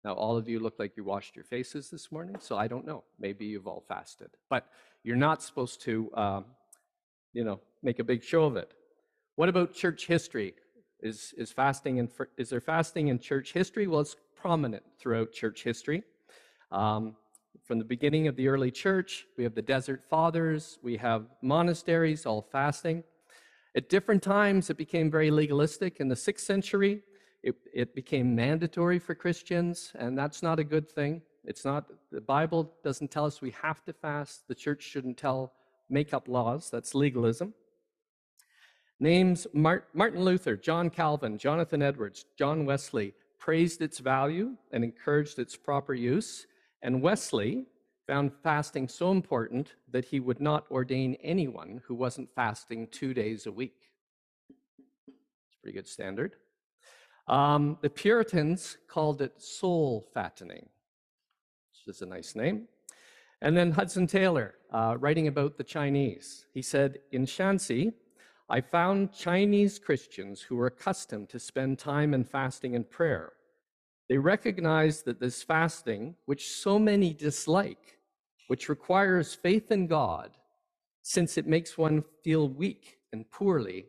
Now, 0.02 0.14
all 0.14 0.36
of 0.36 0.48
you 0.48 0.60
look 0.60 0.78
like 0.78 0.96
you 0.96 1.04
washed 1.04 1.36
your 1.36 1.44
faces 1.44 1.90
this 1.90 2.10
morning, 2.10 2.36
so 2.38 2.56
I 2.56 2.68
don't 2.68 2.86
know. 2.86 3.04
Maybe 3.18 3.44
you've 3.44 3.66
all 3.66 3.84
fasted. 3.86 4.30
But 4.48 4.66
you're 5.02 5.16
not 5.16 5.42
supposed 5.42 5.82
to, 5.82 6.10
um, 6.14 6.44
you 7.34 7.44
know, 7.44 7.60
make 7.82 7.98
a 7.98 8.04
big 8.04 8.22
show 8.22 8.44
of 8.44 8.56
it. 8.56 8.72
What 9.36 9.50
about 9.50 9.74
church 9.74 10.06
history? 10.06 10.54
Is, 11.02 11.34
is 11.36 11.50
fasting 11.50 11.98
and 11.98 12.10
is 12.36 12.50
there 12.50 12.60
fasting 12.60 13.08
in 13.08 13.18
church 13.18 13.52
history? 13.52 13.86
Well, 13.86 14.00
it's 14.00 14.16
prominent 14.34 14.82
throughout 14.98 15.32
church 15.32 15.62
history. 15.62 16.02
Um, 16.70 17.16
from 17.64 17.78
the 17.78 17.84
beginning 17.84 18.26
of 18.26 18.36
the 18.36 18.48
early 18.48 18.70
church, 18.70 19.26
we 19.36 19.44
have 19.44 19.54
the 19.54 19.62
desert 19.62 20.02
fathers, 20.02 20.78
we 20.82 20.96
have 20.96 21.26
monasteries 21.42 22.26
all 22.26 22.42
fasting. 22.42 23.04
At 23.76 23.88
different 23.88 24.22
times, 24.22 24.68
it 24.68 24.76
became 24.76 25.10
very 25.10 25.30
legalistic. 25.30 26.00
In 26.00 26.08
the 26.08 26.16
sixth 26.16 26.44
century, 26.44 27.02
it, 27.42 27.54
it 27.72 27.94
became 27.94 28.34
mandatory 28.34 28.98
for 28.98 29.14
Christians, 29.14 29.92
and 29.98 30.18
that's 30.18 30.42
not 30.42 30.58
a 30.58 30.64
good 30.64 30.90
thing. 30.90 31.22
It's 31.44 31.64
not, 31.64 31.86
the 32.10 32.20
Bible 32.20 32.74
doesn't 32.84 33.10
tell 33.10 33.24
us 33.24 33.40
we 33.40 33.54
have 33.62 33.84
to 33.84 33.92
fast. 33.92 34.48
The 34.48 34.54
church 34.54 34.82
shouldn't 34.82 35.16
tell, 35.16 35.52
make 35.88 36.12
up 36.12 36.28
laws. 36.28 36.68
That's 36.70 36.94
legalism. 36.94 37.54
Names 39.02 39.46
Martin 39.54 40.22
Luther, 40.22 40.56
John 40.56 40.90
Calvin, 40.90 41.38
Jonathan 41.38 41.80
Edwards, 41.80 42.26
John 42.36 42.66
Wesley 42.66 43.14
praised 43.38 43.80
its 43.80 43.98
value 43.98 44.56
and 44.72 44.84
encouraged 44.84 45.38
its 45.38 45.56
proper 45.56 45.94
use. 45.94 46.46
And 46.82 47.00
Wesley 47.00 47.64
found 48.06 48.32
fasting 48.42 48.88
so 48.88 49.10
important 49.10 49.74
that 49.90 50.04
he 50.04 50.20
would 50.20 50.40
not 50.40 50.70
ordain 50.70 51.16
anyone 51.22 51.80
who 51.86 51.94
wasn't 51.94 52.28
fasting 52.34 52.88
two 52.88 53.14
days 53.14 53.46
a 53.46 53.52
week. 53.52 53.88
It's 55.08 55.56
a 55.56 55.60
pretty 55.62 55.78
good 55.78 55.88
standard. 55.88 56.34
Um, 57.26 57.78
the 57.80 57.88
Puritans 57.88 58.76
called 58.86 59.22
it 59.22 59.40
soul 59.40 60.04
fattening, 60.12 60.68
which 61.70 61.94
is 61.94 62.02
a 62.02 62.06
nice 62.06 62.34
name. 62.34 62.68
And 63.40 63.56
then 63.56 63.70
Hudson 63.70 64.06
Taylor, 64.06 64.56
uh, 64.70 64.96
writing 64.98 65.26
about 65.28 65.56
the 65.56 65.64
Chinese, 65.64 66.44
he 66.52 66.60
said, 66.60 66.98
In 67.12 67.24
Shanxi, 67.24 67.94
I 68.52 68.60
found 68.60 69.12
Chinese 69.12 69.78
Christians 69.78 70.42
who 70.42 70.56
were 70.56 70.66
accustomed 70.66 71.28
to 71.28 71.38
spend 71.38 71.78
time 71.78 72.12
in 72.12 72.24
fasting 72.24 72.74
and 72.74 72.90
prayer. 72.90 73.32
They 74.08 74.18
recognize 74.18 75.02
that 75.02 75.20
this 75.20 75.44
fasting, 75.44 76.16
which 76.26 76.48
so 76.48 76.76
many 76.76 77.14
dislike, 77.14 78.00
which 78.48 78.68
requires 78.68 79.36
faith 79.36 79.70
in 79.70 79.86
God, 79.86 80.36
since 81.00 81.38
it 81.38 81.46
makes 81.46 81.78
one 81.78 82.02
feel 82.24 82.48
weak 82.48 82.98
and 83.12 83.30
poorly, 83.30 83.86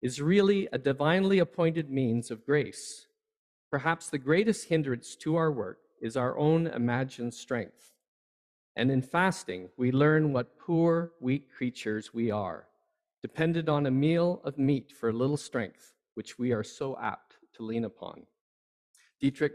is 0.00 0.22
really 0.22 0.68
a 0.72 0.78
divinely 0.78 1.40
appointed 1.40 1.90
means 1.90 2.30
of 2.30 2.46
grace. 2.46 3.08
Perhaps 3.68 4.10
the 4.10 4.18
greatest 4.18 4.68
hindrance 4.68 5.16
to 5.16 5.34
our 5.34 5.50
work 5.50 5.80
is 6.00 6.16
our 6.16 6.38
own 6.38 6.68
imagined 6.68 7.34
strength. 7.34 7.90
And 8.76 8.92
in 8.92 9.02
fasting, 9.02 9.70
we 9.76 9.90
learn 9.90 10.32
what 10.32 10.56
poor, 10.56 11.14
weak 11.20 11.50
creatures 11.52 12.14
we 12.14 12.30
are, 12.30 12.68
dependent 13.24 13.70
on 13.70 13.86
a 13.86 13.90
meal 13.90 14.42
of 14.44 14.58
meat 14.58 14.92
for 14.92 15.08
a 15.08 15.12
little 15.14 15.38
strength, 15.38 15.94
which 16.12 16.38
we 16.38 16.52
are 16.52 16.62
so 16.62 16.94
apt 17.00 17.36
to 17.54 17.62
lean 17.62 17.86
upon. 17.86 18.26
Dietrich 19.18 19.54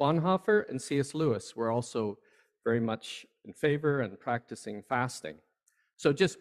Bonhoeffer 0.00 0.68
and 0.68 0.82
C.S. 0.82 1.14
Lewis 1.14 1.54
were 1.54 1.70
also 1.70 2.18
very 2.64 2.80
much 2.80 3.24
in 3.44 3.52
favor 3.52 4.00
and 4.00 4.18
practicing 4.18 4.82
fasting. 4.82 5.36
So 5.96 6.12
just 6.12 6.38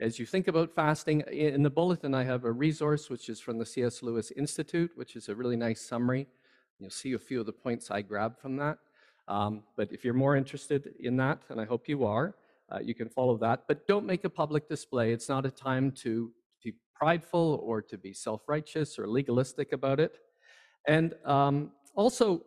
as 0.00 0.18
you 0.18 0.26
think 0.26 0.48
about 0.48 0.74
fasting, 0.74 1.20
in 1.30 1.62
the 1.62 1.70
bulletin, 1.70 2.12
I 2.12 2.24
have 2.24 2.44
a 2.44 2.50
resource 2.50 3.08
which 3.08 3.28
is 3.28 3.38
from 3.38 3.58
the 3.58 3.66
C.S. 3.66 4.02
Lewis 4.02 4.32
Institute, 4.32 4.90
which 4.96 5.14
is 5.14 5.28
a 5.28 5.34
really 5.36 5.56
nice 5.56 5.80
summary. 5.80 6.26
You'll 6.80 6.90
see 6.90 7.12
a 7.12 7.20
few 7.20 7.38
of 7.38 7.46
the 7.46 7.52
points 7.52 7.88
I 7.88 8.02
grabbed 8.02 8.40
from 8.40 8.56
that. 8.56 8.78
Um, 9.28 9.62
but 9.76 9.92
if 9.92 10.04
you're 10.04 10.14
more 10.14 10.34
interested 10.34 10.92
in 10.98 11.16
that, 11.18 11.38
and 11.50 11.60
I 11.60 11.66
hope 11.66 11.88
you 11.88 12.04
are, 12.04 12.34
uh, 12.70 12.78
you 12.82 12.94
can 12.94 13.08
follow 13.08 13.36
that. 13.38 13.64
But 13.68 13.86
don't 13.86 14.06
make 14.06 14.24
a 14.24 14.30
public 14.30 14.68
display. 14.68 15.12
It's 15.12 15.28
not 15.28 15.46
a 15.46 15.50
time 15.50 15.92
to 16.02 16.30
be 16.62 16.74
prideful 16.94 17.60
or 17.64 17.82
to 17.82 17.98
be 17.98 18.12
self 18.12 18.42
righteous 18.48 18.98
or 18.98 19.06
legalistic 19.06 19.72
about 19.72 20.00
it. 20.00 20.18
And 20.86 21.14
um, 21.24 21.72
also, 21.94 22.42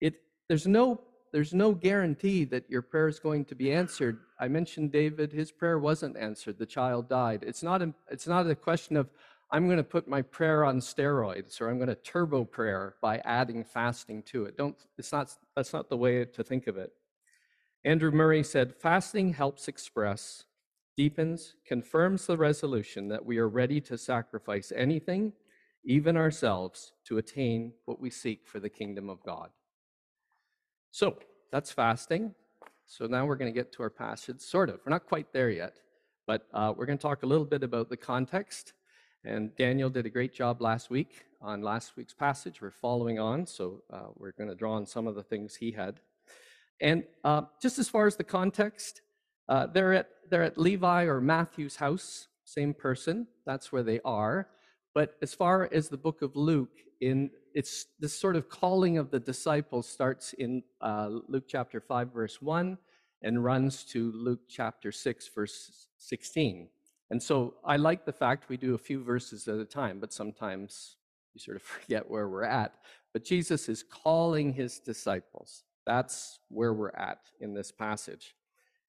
it, 0.00 0.14
there's, 0.48 0.66
no, 0.66 1.00
there's 1.32 1.52
no 1.52 1.72
guarantee 1.72 2.44
that 2.46 2.68
your 2.68 2.82
prayer 2.82 3.08
is 3.08 3.18
going 3.18 3.44
to 3.46 3.54
be 3.54 3.72
answered. 3.72 4.20
I 4.38 4.48
mentioned 4.48 4.92
David, 4.92 5.32
his 5.32 5.52
prayer 5.52 5.78
wasn't 5.78 6.16
answered. 6.16 6.58
The 6.58 6.66
child 6.66 7.08
died. 7.08 7.44
It's 7.46 7.62
not 7.62 7.82
a, 7.82 7.92
it's 8.10 8.26
not 8.26 8.48
a 8.48 8.54
question 8.54 8.96
of, 8.96 9.10
I'm 9.50 9.66
going 9.66 9.76
to 9.76 9.84
put 9.84 10.08
my 10.08 10.22
prayer 10.22 10.64
on 10.64 10.80
steroids 10.80 11.60
or 11.60 11.68
I'm 11.68 11.76
going 11.76 11.88
to 11.88 11.94
turbo 11.94 12.42
prayer 12.44 12.94
by 13.02 13.18
adding 13.18 13.64
fasting 13.64 14.22
to 14.24 14.46
it. 14.46 14.56
Don't, 14.56 14.76
it's 14.96 15.12
not, 15.12 15.30
that's 15.54 15.74
not 15.74 15.90
the 15.90 15.96
way 15.96 16.24
to 16.24 16.42
think 16.42 16.68
of 16.68 16.78
it. 16.78 16.90
Andrew 17.84 18.10
Murray 18.10 18.42
said, 18.42 18.74
fasting 18.74 19.32
helps 19.34 19.68
express, 19.68 20.44
deepens, 20.96 21.56
confirms 21.66 22.26
the 22.26 22.36
resolution 22.36 23.08
that 23.08 23.24
we 23.24 23.38
are 23.38 23.48
ready 23.48 23.80
to 23.80 23.98
sacrifice 23.98 24.72
anything, 24.74 25.32
even 25.84 26.16
ourselves, 26.16 26.92
to 27.04 27.18
attain 27.18 27.72
what 27.84 28.00
we 28.00 28.10
seek 28.10 28.46
for 28.46 28.60
the 28.60 28.68
kingdom 28.68 29.10
of 29.10 29.22
God. 29.24 29.50
So 30.90 31.16
that's 31.50 31.72
fasting. 31.72 32.34
So 32.86 33.06
now 33.06 33.26
we're 33.26 33.36
going 33.36 33.52
to 33.52 33.58
get 33.58 33.72
to 33.72 33.82
our 33.82 33.90
passage, 33.90 34.40
sort 34.40 34.68
of. 34.68 34.80
We're 34.84 34.90
not 34.90 35.06
quite 35.06 35.32
there 35.32 35.50
yet, 35.50 35.80
but 36.26 36.46
uh, 36.52 36.72
we're 36.76 36.86
going 36.86 36.98
to 36.98 37.02
talk 37.02 37.22
a 37.22 37.26
little 37.26 37.46
bit 37.46 37.62
about 37.62 37.88
the 37.88 37.96
context 37.96 38.74
and 39.24 39.54
Daniel 39.54 39.88
did 39.88 40.04
a 40.04 40.10
great 40.10 40.34
job 40.34 40.60
last 40.60 40.90
week 40.90 41.26
on 41.40 41.62
last 41.62 41.96
week's 41.96 42.14
passage. 42.14 42.60
We're 42.60 42.72
following 42.72 43.20
on, 43.20 43.46
so 43.46 43.82
uh, 43.92 44.08
we're 44.16 44.32
going 44.32 44.48
to 44.48 44.56
draw 44.56 44.72
on 44.72 44.84
some 44.84 45.06
of 45.06 45.14
the 45.14 45.22
things 45.22 45.54
he 45.54 45.70
had. 45.70 46.00
And 46.82 47.04
uh, 47.24 47.42
just 47.62 47.78
as 47.78 47.88
far 47.88 48.06
as 48.06 48.16
the 48.16 48.24
context, 48.24 49.00
uh, 49.48 49.68
they're, 49.68 49.94
at, 49.94 50.08
they're 50.28 50.42
at 50.42 50.58
Levi 50.58 51.04
or 51.04 51.20
Matthew's 51.20 51.76
house, 51.76 52.26
same 52.44 52.74
person, 52.74 53.28
that's 53.46 53.72
where 53.72 53.84
they 53.84 54.00
are. 54.04 54.48
But 54.94 55.14
as 55.22 55.32
far 55.32 55.70
as 55.72 55.88
the 55.88 55.96
book 55.96 56.20
of 56.20 56.36
Luke, 56.36 56.76
in 57.00 57.30
it's 57.54 57.86
this 58.00 58.18
sort 58.18 58.36
of 58.36 58.48
calling 58.48 58.98
of 58.98 59.10
the 59.10 59.20
disciples 59.20 59.88
starts 59.88 60.32
in 60.34 60.62
uh, 60.80 61.08
Luke 61.28 61.44
chapter 61.46 61.80
5, 61.80 62.12
verse 62.12 62.40
1, 62.40 62.78
and 63.22 63.44
runs 63.44 63.84
to 63.84 64.10
Luke 64.12 64.40
chapter 64.48 64.90
6, 64.90 65.28
verse 65.34 65.88
16. 65.98 66.68
And 67.10 67.22
so 67.22 67.54
I 67.64 67.76
like 67.76 68.06
the 68.06 68.12
fact 68.12 68.48
we 68.48 68.56
do 68.56 68.74
a 68.74 68.78
few 68.78 69.04
verses 69.04 69.46
at 69.48 69.58
a 69.58 69.64
time, 69.64 70.00
but 70.00 70.12
sometimes 70.12 70.96
you 71.34 71.40
sort 71.40 71.56
of 71.56 71.62
forget 71.80 72.10
where 72.10 72.28
we're 72.28 72.44
at. 72.44 72.74
But 73.12 73.24
Jesus 73.24 73.68
is 73.68 73.82
calling 73.82 74.54
his 74.54 74.78
disciples. 74.78 75.64
That's 75.86 76.38
where 76.48 76.72
we're 76.72 76.90
at 76.90 77.18
in 77.40 77.54
this 77.54 77.72
passage. 77.72 78.34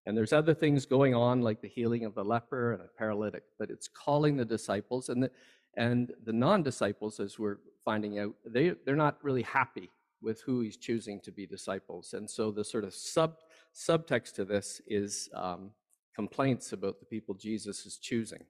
And 0.05 0.17
there's 0.17 0.33
other 0.33 0.53
things 0.53 0.85
going 0.85 1.15
on, 1.15 1.41
like 1.41 1.61
the 1.61 1.67
healing 1.67 2.03
of 2.05 2.13
the 2.13 2.23
leper 2.23 2.73
and 2.73 2.81
a 2.81 2.87
paralytic, 2.97 3.43
but 3.57 3.69
it's 3.69 3.87
calling 3.87 4.35
the 4.35 4.45
disciples. 4.45 5.09
And 5.09 5.23
the, 5.23 5.31
and 5.77 6.11
the 6.25 6.33
non 6.33 6.61
disciples, 6.61 7.19
as 7.19 7.39
we're 7.39 7.57
finding 7.83 8.19
out, 8.19 8.35
they, 8.45 8.73
they're 8.85 8.95
not 8.95 9.23
really 9.23 9.43
happy 9.43 9.89
with 10.21 10.41
who 10.41 10.61
he's 10.61 10.77
choosing 10.77 11.19
to 11.21 11.31
be 11.31 11.45
disciples. 11.45 12.13
And 12.13 12.29
so 12.29 12.51
the 12.51 12.63
sort 12.63 12.83
of 12.83 12.93
sub, 12.93 13.35
subtext 13.73 14.35
to 14.35 14.45
this 14.45 14.81
is 14.87 15.29
um, 15.33 15.71
complaints 16.15 16.73
about 16.73 16.99
the 16.99 17.05
people 17.05 17.33
Jesus 17.35 17.85
is 17.85 17.97
choosing. 17.97 18.43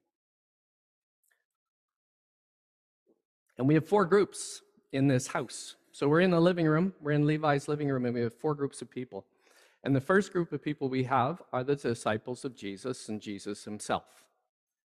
And 3.57 3.67
we 3.67 3.75
have 3.75 3.87
four 3.87 4.05
groups 4.05 4.61
in 4.91 5.07
this 5.07 5.27
house. 5.27 5.75
So 5.93 6.07
we're 6.07 6.21
in 6.21 6.31
the 6.31 6.41
living 6.41 6.65
room, 6.65 6.91
we're 7.01 7.11
in 7.11 7.27
Levi's 7.27 7.67
living 7.67 7.87
room, 7.87 8.05
and 8.05 8.15
we 8.15 8.21
have 8.21 8.33
four 8.33 8.55
groups 8.55 8.81
of 8.81 8.89
people. 8.89 9.27
And 9.83 9.95
the 9.95 10.01
first 10.01 10.33
group 10.33 10.51
of 10.51 10.63
people 10.63 10.89
we 10.89 11.03
have 11.03 11.39
are 11.53 11.63
the 11.63 11.75
disciples 11.75 12.43
of 12.43 12.55
Jesus 12.55 13.09
and 13.09 13.21
Jesus 13.21 13.63
himself. 13.63 14.23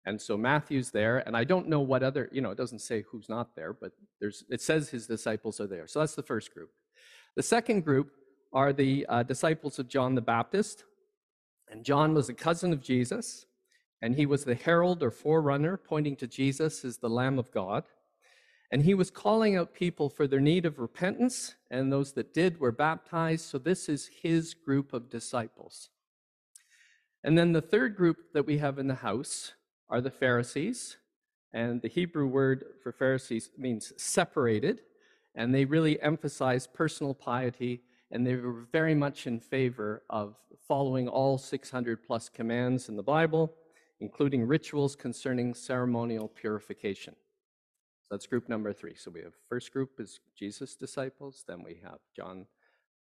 And 0.06 0.22
so 0.22 0.36
Matthew's 0.36 0.92
there, 0.92 1.18
and 1.26 1.36
I 1.36 1.42
don't 1.42 1.68
know 1.68 1.80
what 1.80 2.04
other, 2.04 2.28
you 2.30 2.40
know, 2.40 2.52
it 2.52 2.58
doesn't 2.58 2.78
say 2.78 3.02
who's 3.10 3.28
not 3.28 3.56
there, 3.56 3.72
but 3.72 3.90
there's, 4.20 4.44
it 4.48 4.60
says 4.60 4.88
his 4.88 5.08
disciples 5.08 5.60
are 5.60 5.66
there. 5.66 5.88
So 5.88 5.98
that's 5.98 6.14
the 6.14 6.22
first 6.22 6.54
group. 6.54 6.70
The 7.34 7.42
second 7.42 7.84
group 7.84 8.12
are 8.52 8.72
the 8.72 9.04
uh, 9.08 9.24
disciples 9.24 9.80
of 9.80 9.88
John 9.88 10.14
the 10.14 10.20
Baptist, 10.20 10.84
and 11.68 11.84
John 11.84 12.14
was 12.14 12.28
a 12.28 12.34
cousin 12.34 12.72
of 12.72 12.80
Jesus, 12.80 13.46
and 14.00 14.14
he 14.14 14.26
was 14.26 14.44
the 14.44 14.54
herald 14.54 15.02
or 15.02 15.10
forerunner 15.10 15.76
pointing 15.76 16.14
to 16.16 16.28
Jesus 16.28 16.84
as 16.84 16.98
the 16.98 17.10
Lamb 17.10 17.36
of 17.40 17.50
God. 17.50 17.82
And 18.74 18.82
he 18.82 18.94
was 18.94 19.08
calling 19.08 19.54
out 19.54 19.72
people 19.72 20.08
for 20.08 20.26
their 20.26 20.40
need 20.40 20.66
of 20.66 20.80
repentance, 20.80 21.54
and 21.70 21.92
those 21.92 22.14
that 22.14 22.34
did 22.34 22.58
were 22.58 22.72
baptized. 22.72 23.44
So 23.44 23.56
this 23.56 23.88
is 23.88 24.10
his 24.20 24.52
group 24.52 24.92
of 24.92 25.08
disciples. 25.08 25.90
And 27.22 27.38
then 27.38 27.52
the 27.52 27.62
third 27.62 27.94
group 27.94 28.32
that 28.32 28.46
we 28.46 28.58
have 28.58 28.80
in 28.80 28.88
the 28.88 28.96
house 28.96 29.52
are 29.88 30.00
the 30.00 30.10
Pharisees. 30.10 30.96
And 31.52 31.82
the 31.82 31.88
Hebrew 31.88 32.26
word 32.26 32.64
for 32.82 32.90
Pharisees 32.90 33.48
means 33.56 33.92
separated, 33.96 34.80
and 35.36 35.54
they 35.54 35.64
really 35.64 36.02
emphasize 36.02 36.66
personal 36.66 37.14
piety 37.14 37.80
and 38.10 38.26
they 38.26 38.34
were 38.34 38.66
very 38.72 38.96
much 38.96 39.28
in 39.28 39.38
favor 39.38 40.02
of 40.10 40.34
following 40.66 41.06
all 41.06 41.38
600 41.38 42.02
plus 42.02 42.28
commands 42.28 42.88
in 42.88 42.96
the 42.96 43.04
Bible, 43.04 43.54
including 44.00 44.48
rituals 44.48 44.96
concerning 44.96 45.54
ceremonial 45.54 46.26
purification. 46.26 47.14
So 48.04 48.14
that's 48.14 48.26
group 48.26 48.48
number 48.48 48.72
three. 48.72 48.94
So 48.94 49.10
we 49.10 49.22
have 49.22 49.32
first 49.48 49.72
group 49.72 49.98
is 49.98 50.20
Jesus' 50.36 50.76
disciples, 50.76 51.44
then 51.48 51.62
we 51.62 51.80
have 51.82 51.98
John 52.14 52.46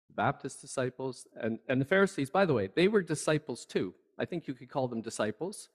the 0.09 0.15
Baptist 0.15 0.61
disciples, 0.61 1.26
and, 1.37 1.59
and 1.69 1.81
the 1.81 1.85
Pharisees, 1.85 2.31
by 2.31 2.47
the 2.47 2.55
way, 2.55 2.69
they 2.75 2.88
were 2.88 3.03
disciples 3.03 3.67
too. 3.67 3.93
I 4.19 4.25
think 4.25 4.47
you 4.47 4.55
could 4.55 4.71
call 4.71 4.88
them 4.88 5.03
disciples. 5.03 5.69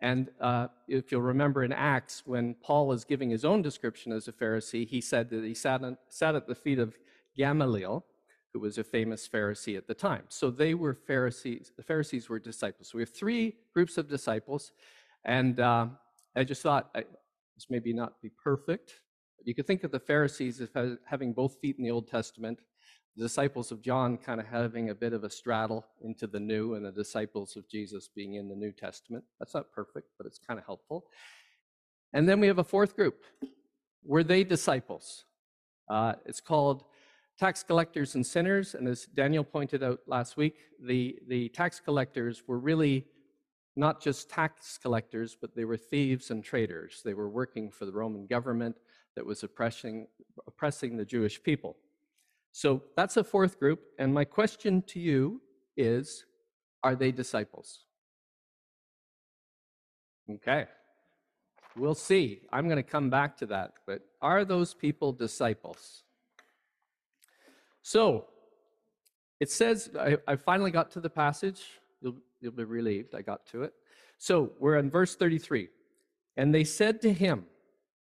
And 0.00 0.30
uh, 0.40 0.68
if 0.88 1.12
you'll 1.12 1.20
remember 1.22 1.62
in 1.64 1.72
Acts, 1.72 2.22
when 2.24 2.54
Paul 2.62 2.92
is 2.92 3.04
giving 3.04 3.30
his 3.30 3.44
own 3.44 3.60
description 3.62 4.12
as 4.12 4.28
a 4.28 4.32
Pharisee, 4.32 4.86
he 4.86 5.00
said 5.00 5.28
that 5.30 5.44
he 5.44 5.54
sat, 5.54 5.82
on, 5.82 5.98
sat 6.08 6.34
at 6.34 6.46
the 6.46 6.54
feet 6.54 6.78
of 6.78 6.96
Gamaliel, 7.36 8.04
who 8.52 8.60
was 8.60 8.78
a 8.78 8.84
famous 8.84 9.28
Pharisee 9.28 9.76
at 9.76 9.86
the 9.86 9.94
time. 9.94 10.24
So 10.28 10.50
they 10.50 10.74
were 10.74 10.94
Pharisees. 10.94 11.72
The 11.76 11.82
Pharisees 11.82 12.28
were 12.28 12.38
disciples. 12.38 12.88
So 12.88 12.98
we 12.98 13.02
have 13.02 13.10
three 13.10 13.56
groups 13.74 13.98
of 13.98 14.08
disciples. 14.08 14.72
And 15.24 15.60
uh, 15.60 15.88
I 16.34 16.44
just 16.44 16.62
thought 16.62 16.90
I, 16.94 17.04
this 17.60 17.66
maybe 17.68 17.92
not 17.92 18.20
be 18.22 18.30
perfect. 18.42 19.00
But 19.36 19.46
you 19.46 19.54
could 19.54 19.66
think 19.66 19.84
of 19.84 19.90
the 19.90 20.00
Pharisees 20.00 20.60
as 20.60 20.96
having 21.04 21.32
both 21.34 21.58
feet 21.60 21.76
in 21.78 21.84
the 21.84 21.90
Old 21.90 22.08
Testament, 22.08 22.58
the 23.16 23.24
disciples 23.24 23.70
of 23.70 23.82
John 23.82 24.16
kind 24.16 24.40
of 24.40 24.46
having 24.46 24.88
a 24.88 24.94
bit 24.94 25.12
of 25.12 25.24
a 25.24 25.30
straddle 25.30 25.84
into 26.02 26.26
the 26.26 26.40
New, 26.40 26.74
and 26.74 26.86
the 26.86 26.92
disciples 26.92 27.56
of 27.56 27.68
Jesus 27.68 28.08
being 28.14 28.34
in 28.34 28.48
the 28.48 28.54
New 28.54 28.72
Testament. 28.72 29.24
That's 29.38 29.54
not 29.54 29.70
perfect, 29.72 30.08
but 30.16 30.26
it's 30.26 30.38
kind 30.38 30.58
of 30.58 30.64
helpful. 30.64 31.04
And 32.14 32.26
then 32.28 32.40
we 32.40 32.46
have 32.46 32.58
a 32.58 32.64
fourth 32.64 32.96
group. 32.96 33.24
Were 34.04 34.24
they 34.24 34.42
disciples? 34.42 35.24
Uh, 35.88 36.14
it's 36.24 36.40
called 36.40 36.84
tax 37.38 37.62
collectors 37.62 38.14
and 38.14 38.24
sinners. 38.24 38.74
And 38.74 38.88
as 38.88 39.04
Daniel 39.04 39.44
pointed 39.44 39.82
out 39.82 40.00
last 40.06 40.36
week, 40.36 40.56
the, 40.82 41.18
the 41.28 41.50
tax 41.50 41.78
collectors 41.78 42.42
were 42.46 42.58
really 42.58 43.06
not 43.76 44.02
just 44.02 44.28
tax 44.28 44.78
collectors, 44.78 45.36
but 45.40 45.54
they 45.54 45.64
were 45.64 45.76
thieves 45.76 46.30
and 46.30 46.44
traitors. 46.44 47.02
They 47.04 47.14
were 47.14 47.28
working 47.28 47.70
for 47.70 47.86
the 47.86 47.92
Roman 47.92 48.26
government 48.26 48.76
that 49.16 49.24
was 49.24 49.42
oppressing, 49.42 50.06
oppressing 50.46 50.96
the 50.96 51.04
Jewish 51.04 51.42
people. 51.42 51.76
So 52.52 52.82
that's 52.96 53.16
a 53.16 53.24
fourth 53.24 53.58
group. 53.58 53.80
And 53.98 54.12
my 54.12 54.24
question 54.24 54.82
to 54.88 55.00
you 55.00 55.40
is 55.76 56.24
are 56.82 56.96
they 56.96 57.12
disciples? 57.12 57.84
Okay. 60.36 60.66
We'll 61.76 61.94
see. 61.94 62.42
I'm 62.52 62.64
going 62.64 62.76
to 62.76 62.82
come 62.82 63.10
back 63.10 63.36
to 63.38 63.46
that. 63.46 63.72
But 63.86 64.02
are 64.20 64.44
those 64.44 64.74
people 64.74 65.12
disciples? 65.12 66.02
So 67.82 68.26
it 69.38 69.50
says, 69.50 69.90
I, 69.98 70.16
I 70.26 70.36
finally 70.36 70.70
got 70.70 70.90
to 70.92 71.00
the 71.00 71.10
passage. 71.10 71.62
You'll, 72.00 72.16
you'll 72.40 72.52
be 72.52 72.64
relieved 72.64 73.14
I 73.14 73.22
got 73.22 73.46
to 73.46 73.62
it. 73.62 73.74
So 74.18 74.52
we're 74.58 74.76
in 74.76 74.90
verse 74.90 75.16
33. 75.16 75.68
And 76.36 76.54
they 76.54 76.64
said 76.64 77.00
to 77.02 77.12
him, 77.12 77.44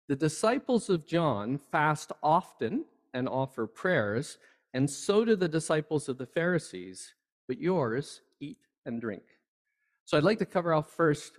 The 0.08 0.16
disciples 0.16 0.90
of 0.90 1.08
John 1.08 1.58
fast 1.58 2.12
often 2.22 2.86
and 3.14 3.28
offer 3.28 3.68
prayers, 3.68 4.38
and 4.74 4.90
so 4.90 5.26
do 5.26 5.36
the 5.36 5.48
disciples 5.48 6.08
of 6.08 6.18
the 6.18 6.26
Pharisees, 6.26 7.14
but 7.48 7.60
yours 7.60 8.22
eat 8.40 8.60
and 8.86 9.02
drink. 9.02 9.24
So 10.06 10.18
I'd 10.18 10.24
like 10.24 10.40
to 10.40 10.46
cover 10.46 10.74
off 10.74 10.92
first, 10.92 11.34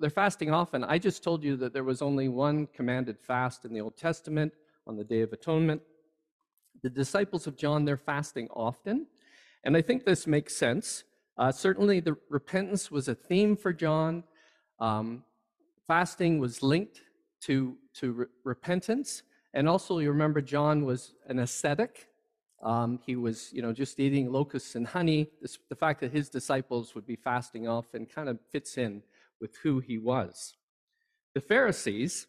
they're 0.00 0.10
fasting 0.10 0.52
often. 0.52 0.82
I 0.84 0.98
just 0.98 1.22
told 1.22 1.44
you 1.44 1.56
that 1.58 1.72
there 1.72 1.84
was 1.84 2.02
only 2.02 2.28
one 2.28 2.66
commanded 2.74 3.18
fast 3.20 3.64
in 3.64 3.72
the 3.72 3.80
Old 3.80 3.96
Testament 3.96 4.52
on 4.86 4.96
the 4.96 5.04
Day 5.04 5.20
of 5.20 5.32
Atonement. 5.32 5.82
The 6.82 6.90
disciples 6.90 7.46
of 7.46 7.56
John, 7.56 7.84
they're 7.84 7.96
fasting 7.96 8.48
often. 8.50 9.06
And 9.64 9.76
I 9.76 9.82
think 9.82 10.04
this 10.04 10.26
makes 10.26 10.56
sense. 10.56 11.04
Uh, 11.38 11.52
certainly, 11.52 12.00
the 12.00 12.16
repentance 12.30 12.90
was 12.90 13.08
a 13.08 13.14
theme 13.14 13.56
for 13.56 13.72
John. 13.72 14.24
Um, 14.80 15.22
fasting 15.86 16.38
was 16.38 16.62
linked 16.62 17.02
to, 17.42 17.76
to 17.94 18.12
re- 18.12 18.26
repentance. 18.44 19.22
And 19.52 19.68
also, 19.68 19.98
you 19.98 20.10
remember, 20.10 20.40
John 20.40 20.84
was 20.84 21.14
an 21.26 21.38
ascetic. 21.38 22.08
Um, 22.62 22.98
he 23.04 23.16
was, 23.16 23.52
you 23.52 23.60
know, 23.60 23.72
just 23.72 24.00
eating 24.00 24.32
locusts 24.32 24.74
and 24.76 24.86
honey. 24.86 25.28
This, 25.42 25.58
the 25.68 25.76
fact 25.76 26.00
that 26.00 26.12
his 26.12 26.30
disciples 26.30 26.94
would 26.94 27.06
be 27.06 27.16
fasting 27.16 27.68
often 27.68 28.06
kind 28.06 28.28
of 28.28 28.38
fits 28.50 28.78
in 28.78 29.02
with 29.40 29.56
who 29.62 29.80
he 29.80 29.98
was. 29.98 30.54
The 31.34 31.40
Pharisees, 31.42 32.26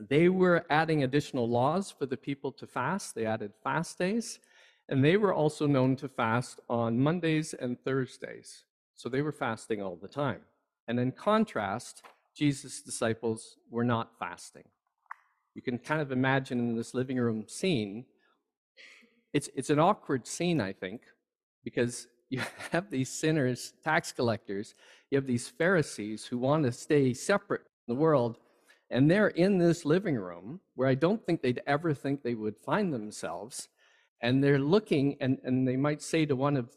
they 0.00 0.28
were 0.28 0.66
adding 0.70 1.04
additional 1.04 1.48
laws 1.48 1.90
for 1.90 2.06
the 2.06 2.16
people 2.16 2.50
to 2.52 2.66
fast. 2.66 3.14
They 3.14 3.26
added 3.26 3.52
fast 3.62 3.98
days, 3.98 4.40
and 4.88 5.04
they 5.04 5.16
were 5.16 5.34
also 5.34 5.66
known 5.66 5.96
to 5.96 6.08
fast 6.08 6.60
on 6.68 6.98
Mondays 6.98 7.54
and 7.54 7.78
Thursdays. 7.84 8.64
So 8.94 9.08
they 9.08 9.22
were 9.22 9.32
fasting 9.32 9.82
all 9.82 9.96
the 9.96 10.08
time. 10.08 10.40
And 10.88 10.98
in 10.98 11.12
contrast, 11.12 12.02
Jesus' 12.34 12.80
disciples 12.80 13.56
were 13.70 13.84
not 13.84 14.18
fasting. 14.18 14.64
You 15.54 15.62
can 15.62 15.78
kind 15.78 16.00
of 16.00 16.12
imagine 16.12 16.58
in 16.58 16.76
this 16.76 16.94
living 16.94 17.18
room 17.18 17.44
scene, 17.48 18.06
it's, 19.32 19.50
it's 19.54 19.70
an 19.70 19.78
awkward 19.78 20.26
scene, 20.26 20.60
I 20.60 20.72
think, 20.72 21.02
because 21.64 22.06
you 22.30 22.40
have 22.72 22.90
these 22.90 23.10
sinners, 23.10 23.72
tax 23.82 24.12
collectors, 24.12 24.74
you 25.10 25.16
have 25.16 25.26
these 25.26 25.48
Pharisees 25.48 26.24
who 26.24 26.38
want 26.38 26.64
to 26.64 26.72
stay 26.72 27.12
separate 27.12 27.62
from 27.62 27.94
the 27.94 28.00
world, 28.00 28.38
and 28.90 29.10
they're 29.10 29.28
in 29.28 29.58
this 29.58 29.84
living 29.84 30.16
room 30.16 30.60
where 30.74 30.88
I 30.88 30.94
don't 30.94 31.24
think 31.24 31.42
they'd 31.42 31.62
ever 31.66 31.92
think 31.92 32.22
they 32.22 32.34
would 32.34 32.56
find 32.56 32.92
themselves. 32.92 33.68
And 34.20 34.42
they're 34.42 34.58
looking, 34.58 35.16
and, 35.20 35.38
and 35.44 35.66
they 35.66 35.76
might 35.76 36.02
say 36.02 36.26
to 36.26 36.34
one 36.34 36.56
of, 36.56 36.68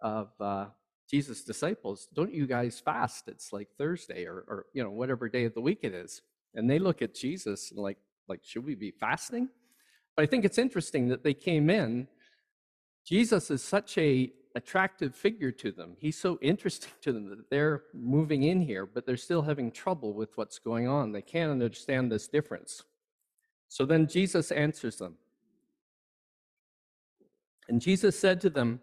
of 0.00 0.28
uh, 0.40 0.66
Jesus' 1.10 1.42
disciples, 1.42 2.08
Don't 2.14 2.32
you 2.32 2.46
guys 2.46 2.78
fast? 2.78 3.28
It's 3.28 3.52
like 3.52 3.68
Thursday 3.76 4.26
or, 4.26 4.44
or, 4.46 4.66
you 4.72 4.82
know, 4.82 4.90
whatever 4.90 5.28
day 5.28 5.44
of 5.44 5.54
the 5.54 5.60
week 5.60 5.80
it 5.82 5.94
is. 5.94 6.22
And 6.54 6.70
they 6.70 6.78
look 6.78 7.02
at 7.02 7.14
Jesus 7.14 7.70
and, 7.72 7.80
like, 7.80 7.98
like, 8.28 8.40
should 8.44 8.64
we 8.64 8.74
be 8.74 8.90
fasting? 8.90 9.48
But 10.16 10.22
I 10.22 10.26
think 10.26 10.44
it's 10.44 10.58
interesting 10.58 11.08
that 11.08 11.24
they 11.24 11.34
came 11.34 11.70
in. 11.70 12.08
Jesus 13.06 13.50
is 13.50 13.62
such 13.62 13.96
a 13.98 14.32
attractive 14.54 15.14
figure 15.14 15.52
to 15.52 15.72
them. 15.72 15.96
He's 15.98 16.18
so 16.18 16.38
interesting 16.42 16.90
to 17.02 17.12
them 17.12 17.28
that 17.30 17.48
they're 17.50 17.84
moving 17.94 18.42
in 18.42 18.60
here, 18.60 18.86
but 18.86 19.06
they're 19.06 19.16
still 19.16 19.42
having 19.42 19.70
trouble 19.70 20.12
with 20.12 20.36
what's 20.36 20.58
going 20.58 20.88
on. 20.88 21.12
They 21.12 21.22
can't 21.22 21.50
understand 21.50 22.10
this 22.10 22.28
difference. 22.28 22.82
So 23.68 23.86
then 23.86 24.06
Jesus 24.06 24.50
answers 24.50 24.96
them. 24.96 25.16
And 27.68 27.80
Jesus 27.80 28.18
said 28.18 28.40
to 28.40 28.50
them, 28.50 28.80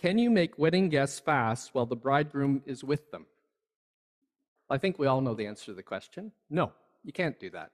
Can 0.00 0.18
you 0.18 0.30
make 0.30 0.58
wedding 0.58 0.88
guests 0.88 1.20
fast 1.20 1.74
while 1.74 1.86
the 1.86 1.96
bridegroom 1.96 2.62
is 2.66 2.82
with 2.82 3.10
them? 3.10 3.26
I 4.68 4.78
think 4.78 4.98
we 4.98 5.06
all 5.06 5.20
know 5.20 5.34
the 5.34 5.46
answer 5.46 5.66
to 5.66 5.74
the 5.74 5.82
question. 5.82 6.32
No, 6.50 6.72
you 7.04 7.12
can't 7.12 7.38
do 7.38 7.50
that. 7.50 7.70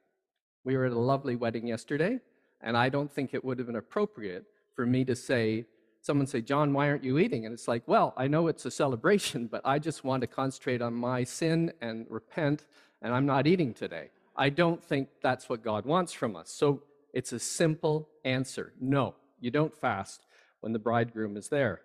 We 0.64 0.76
were 0.76 0.86
at 0.86 0.92
a 0.92 0.98
lovely 0.98 1.36
wedding 1.36 1.66
yesterday, 1.66 2.20
and 2.60 2.76
I 2.76 2.88
don't 2.88 3.10
think 3.10 3.32
it 3.32 3.44
would 3.44 3.58
have 3.58 3.66
been 3.66 3.76
appropriate 3.76 4.44
for 4.74 4.84
me 4.84 5.04
to 5.04 5.16
say, 5.16 5.64
someone 6.02 6.26
say, 6.26 6.40
John, 6.40 6.72
why 6.72 6.88
aren't 6.88 7.04
you 7.04 7.18
eating? 7.18 7.46
And 7.46 7.54
it's 7.54 7.68
like, 7.68 7.82
well, 7.86 8.12
I 8.16 8.26
know 8.26 8.48
it's 8.48 8.66
a 8.66 8.70
celebration, 8.70 9.46
but 9.46 9.62
I 9.64 9.78
just 9.78 10.04
want 10.04 10.20
to 10.22 10.26
concentrate 10.26 10.82
on 10.82 10.92
my 10.92 11.24
sin 11.24 11.72
and 11.80 12.06
repent, 12.10 12.66
and 13.00 13.14
I'm 13.14 13.26
not 13.26 13.46
eating 13.46 13.72
today. 13.72 14.10
I 14.36 14.50
don't 14.50 14.82
think 14.82 15.08
that's 15.22 15.48
what 15.48 15.62
God 15.62 15.86
wants 15.86 16.12
from 16.12 16.36
us. 16.36 16.50
So 16.50 16.82
it's 17.14 17.32
a 17.32 17.38
simple 17.38 18.08
answer 18.24 18.72
no, 18.80 19.14
you 19.40 19.50
don't 19.50 19.74
fast 19.74 20.26
when 20.60 20.72
the 20.72 20.78
bridegroom 20.78 21.36
is 21.36 21.48
there. 21.48 21.80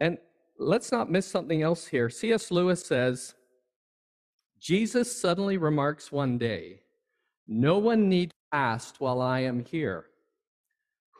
And 0.00 0.18
let's 0.58 0.92
not 0.92 1.10
miss 1.10 1.26
something 1.26 1.62
else 1.62 1.86
here. 1.86 2.10
C.S. 2.10 2.50
Lewis 2.50 2.84
says, 2.84 3.34
Jesus 4.60 5.14
suddenly 5.14 5.56
remarks 5.56 6.10
one 6.10 6.38
day, 6.38 6.80
No 7.46 7.78
one 7.78 8.08
need 8.08 8.32
fast 8.50 9.00
while 9.00 9.20
I 9.20 9.40
am 9.40 9.64
here. 9.64 10.06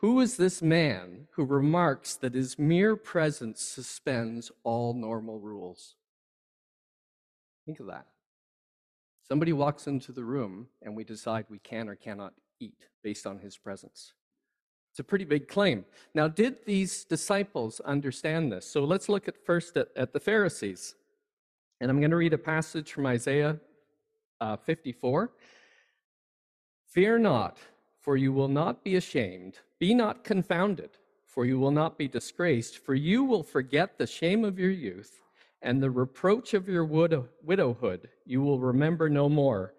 Who 0.01 0.19
is 0.19 0.37
this 0.37 0.61
man 0.61 1.27
who 1.31 1.45
remarks 1.45 2.15
that 2.17 2.35
his 2.35 2.59
mere 2.59 2.95
presence 2.95 3.61
suspends 3.61 4.51
all 4.63 4.93
normal 4.93 5.39
rules? 5.39 5.95
Think 7.65 7.79
of 7.79 7.87
that. 7.87 8.05
Somebody 9.27 9.53
walks 9.53 9.87
into 9.87 10.11
the 10.11 10.23
room 10.23 10.67
and 10.81 10.95
we 10.95 11.03
decide 11.03 11.45
we 11.49 11.59
can 11.59 11.89
or 11.89 11.95
cannot 11.95 12.33
eat 12.59 12.87
based 13.03 13.25
on 13.25 13.39
his 13.39 13.57
presence. 13.57 14.13
It's 14.95 15.01
a 15.01 15.03
pretty 15.03 15.25
big 15.25 15.49
claim. 15.49 15.83
Now, 16.13 16.29
did 16.29 16.65
these 16.65 17.03
disciples 17.03 17.81
understand 17.81 18.49
this? 18.49 18.65
So 18.65 18.85
let's 18.85 19.09
look 19.09 19.27
at 19.27 19.35
first 19.45 19.75
at, 19.75 19.89
at 19.97 20.13
the 20.13 20.21
Pharisees. 20.21 20.95
And 21.81 21.91
I'm 21.91 21.99
going 21.99 22.11
to 22.11 22.15
read 22.15 22.31
a 22.31 22.37
passage 22.37 22.93
from 22.93 23.05
Isaiah 23.05 23.59
uh, 24.39 24.55
54. 24.55 25.33
Fear 26.87 27.19
not, 27.19 27.57
for 27.99 28.15
you 28.15 28.31
will 28.31 28.47
not 28.47 28.85
be 28.85 28.95
ashamed. 28.95 29.59
Be 29.79 29.93
not 29.93 30.23
confounded, 30.23 30.91
for 31.25 31.43
you 31.43 31.59
will 31.59 31.71
not 31.71 31.97
be 31.97 32.07
disgraced, 32.07 32.77
for 32.77 32.95
you 32.95 33.25
will 33.25 33.43
forget 33.43 33.97
the 33.97 34.07
shame 34.07 34.45
of 34.45 34.57
your 34.57 34.71
youth, 34.71 35.19
and 35.61 35.83
the 35.83 35.91
reproach 35.91 36.53
of 36.53 36.69
your 36.69 36.85
widowhood 36.85 38.07
you 38.25 38.41
will 38.41 38.61
remember 38.61 39.09
no 39.09 39.27
more, 39.27 39.73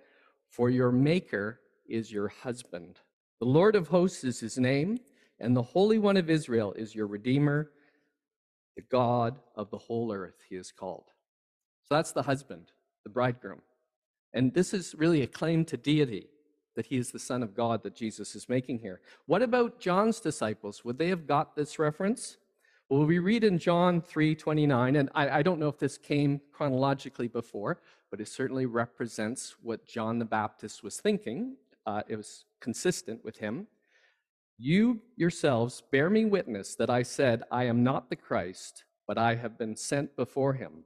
for 0.51 0.69
your 0.69 0.93
Maker 0.93 1.61
is 1.89 2.13
your 2.13 2.29
husband. 2.29 3.01
The 3.41 3.47
Lord 3.47 3.77
of 3.77 3.89
hosts 3.89 4.25
is 4.25 4.41
his 4.41 4.57
name, 4.57 4.99
and 5.39 5.55
the 5.55 5.63
Holy 5.63 5.99
One 5.99 6.17
of 6.17 6.31
Israel 6.31 6.73
is 6.73 6.95
your 6.95 7.07
Redeemer, 7.07 7.71
the 8.77 8.83
God 8.83 9.39
of 9.55 9.71
the 9.71 9.79
whole 9.79 10.13
earth, 10.13 10.37
he 10.49 10.57
is 10.57 10.73
called. 10.73 11.11
So 11.89 11.95
that's 11.95 12.13
the 12.13 12.23
husband, 12.23 12.73
the 13.05 13.11
bridegroom. 13.11 13.61
And 14.33 14.53
this 14.55 14.73
is 14.73 14.95
really 14.97 15.23
a 15.23 15.27
claim 15.27 15.65
to 15.67 15.77
deity 15.77 16.29
that 16.77 16.87
he 16.87 16.97
is 16.97 17.11
the 17.11 17.19
Son 17.19 17.43
of 17.43 17.55
God 17.55 17.83
that 17.83 17.95
Jesus 17.95 18.35
is 18.35 18.49
making 18.49 18.79
here. 18.79 19.01
What 19.27 19.43
about 19.43 19.81
John's 19.81 20.21
disciples? 20.21 20.85
Would 20.85 20.99
they 20.99 21.09
have 21.09 21.27
got 21.27 21.57
this 21.57 21.79
reference? 21.79 22.37
Well, 22.89 23.05
we 23.05 23.19
read 23.19 23.45
in 23.45 23.59
John 23.59 24.01
3 24.01 24.35
29, 24.35 24.97
and 24.97 25.11
I, 25.15 25.39
I 25.39 25.43
don't 25.43 25.59
know 25.59 25.69
if 25.69 25.79
this 25.79 25.99
came 25.99 26.41
chronologically 26.53 27.29
before, 27.29 27.81
but 28.11 28.21
it 28.21 28.29
certainly 28.29 28.67
represents 28.67 29.57
what 29.63 29.87
John 29.87 30.19
the 30.19 30.25
Baptist 30.25 30.83
was 30.83 30.99
thinking. 30.99 31.57
Uh, 31.85 32.03
it 32.09 32.17
was 32.17 32.46
consistent 32.67 33.25
with 33.25 33.39
him. 33.39 33.69
You 34.59 35.01
yourselves 35.15 35.85
bear 35.93 36.11
me 36.11 36.25
witness 36.25 36.75
that 36.75 36.91
I 36.91 37.05
said, 37.05 37.45
I 37.49 37.63
am 37.63 37.85
not 37.85 38.11
the 38.11 38.17
Christ, 38.17 38.83
but 39.07 39.17
I 39.17 39.37
have 39.37 39.57
been 39.57 39.77
sent 39.77 40.17
before 40.17 40.55
him. 40.55 40.83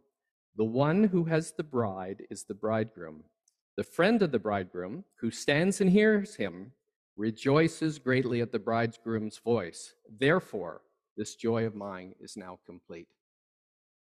The 0.58 0.72
one 0.86 1.04
who 1.04 1.24
has 1.24 1.52
the 1.52 1.62
bride 1.62 2.26
is 2.28 2.44
the 2.44 2.60
bridegroom. 2.66 3.24
The 3.78 3.82
friend 3.96 4.20
of 4.20 4.30
the 4.30 4.38
bridegroom, 4.38 5.04
who 5.20 5.30
stands 5.30 5.80
and 5.80 5.88
hears 5.88 6.36
him, 6.36 6.72
rejoices 7.16 7.98
greatly 7.98 8.42
at 8.42 8.52
the 8.52 8.58
bridegroom's 8.58 9.38
voice. 9.38 9.94
Therefore, 10.18 10.82
this 11.16 11.34
joy 11.34 11.64
of 11.64 11.74
mine 11.74 12.14
is 12.20 12.36
now 12.36 12.58
complete. 12.66 13.08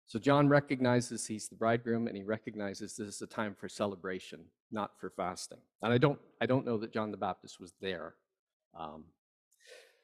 So 0.08 0.18
John 0.18 0.50
recognizes 0.50 1.28
he's 1.28 1.48
the 1.48 1.56
bridegroom 1.56 2.08
and 2.08 2.18
he 2.18 2.24
recognizes 2.24 2.96
this 2.96 3.08
is 3.08 3.22
a 3.22 3.28
time 3.28 3.54
for 3.54 3.70
celebration, 3.70 4.46
not 4.72 5.00
for 5.00 5.10
fasting. 5.10 5.60
And 5.82 5.94
I 5.94 5.98
don't, 5.98 6.20
I 6.42 6.46
don't 6.46 6.66
know 6.66 6.78
that 6.78 6.94
John 6.94 7.12
the 7.12 7.18
Baptist 7.18 7.60
was 7.60 7.74
there. 7.82 8.16
Um, 8.78 9.06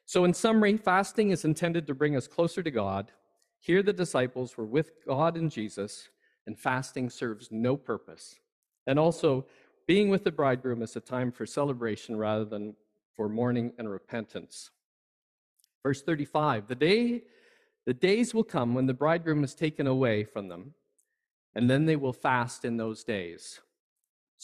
so, 0.06 0.24
in 0.24 0.34
summary, 0.34 0.76
fasting 0.76 1.30
is 1.30 1.44
intended 1.44 1.86
to 1.86 1.94
bring 1.94 2.16
us 2.16 2.26
closer 2.26 2.62
to 2.62 2.70
God. 2.70 3.10
Here, 3.60 3.82
the 3.82 3.92
disciples 3.92 4.56
were 4.56 4.66
with 4.66 4.90
God 5.06 5.36
and 5.36 5.50
Jesus, 5.50 6.08
and 6.46 6.58
fasting 6.58 7.08
serves 7.08 7.48
no 7.50 7.76
purpose. 7.76 8.38
And 8.86 8.98
also, 8.98 9.46
being 9.86 10.10
with 10.10 10.24
the 10.24 10.32
bridegroom 10.32 10.82
is 10.82 10.96
a 10.96 11.00
time 11.00 11.32
for 11.32 11.46
celebration 11.46 12.16
rather 12.16 12.44
than 12.44 12.74
for 13.14 13.28
mourning 13.28 13.72
and 13.78 13.88
repentance. 13.88 14.70
Verse 15.82 16.02
35 16.02 16.66
The 16.66 16.74
day 16.74 17.22
the 17.86 17.94
days 17.94 18.32
will 18.32 18.44
come 18.44 18.74
when 18.74 18.86
the 18.86 18.94
bridegroom 18.94 19.44
is 19.44 19.54
taken 19.54 19.86
away 19.86 20.24
from 20.24 20.48
them, 20.48 20.74
and 21.54 21.68
then 21.68 21.84
they 21.84 21.96
will 21.96 22.14
fast 22.14 22.64
in 22.64 22.76
those 22.76 23.04
days. 23.04 23.60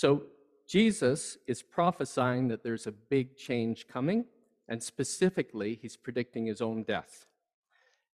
So 0.00 0.22
Jesus 0.66 1.36
is 1.46 1.62
prophesying 1.62 2.48
that 2.48 2.62
there's 2.62 2.86
a 2.86 2.90
big 2.90 3.36
change 3.36 3.86
coming, 3.86 4.24
and 4.66 4.82
specifically, 4.82 5.78
he's 5.82 5.98
predicting 5.98 6.46
his 6.46 6.62
own 6.62 6.84
death. 6.84 7.26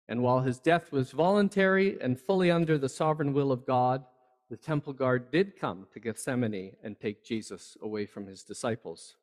And 0.07 0.23
while 0.23 0.39
his 0.39 0.57
death 0.57 0.91
was 0.91 1.11
voluntary 1.11 2.01
and 2.01 2.19
fully 2.19 2.49
under 2.49 2.79
the 2.79 2.89
sovereign 2.89 3.33
will 3.33 3.51
of 3.51 3.67
God, 3.67 4.03
the 4.49 4.57
temple 4.57 4.93
guard 4.93 5.29
did 5.29 5.59
come 5.59 5.85
to 5.93 5.99
Gethsemane 5.99 6.75
and 6.83 6.99
take 6.99 7.23
Jesus 7.23 7.77
away 7.83 8.07
from 8.07 8.25
his 8.25 8.41
disciples. 8.41 9.15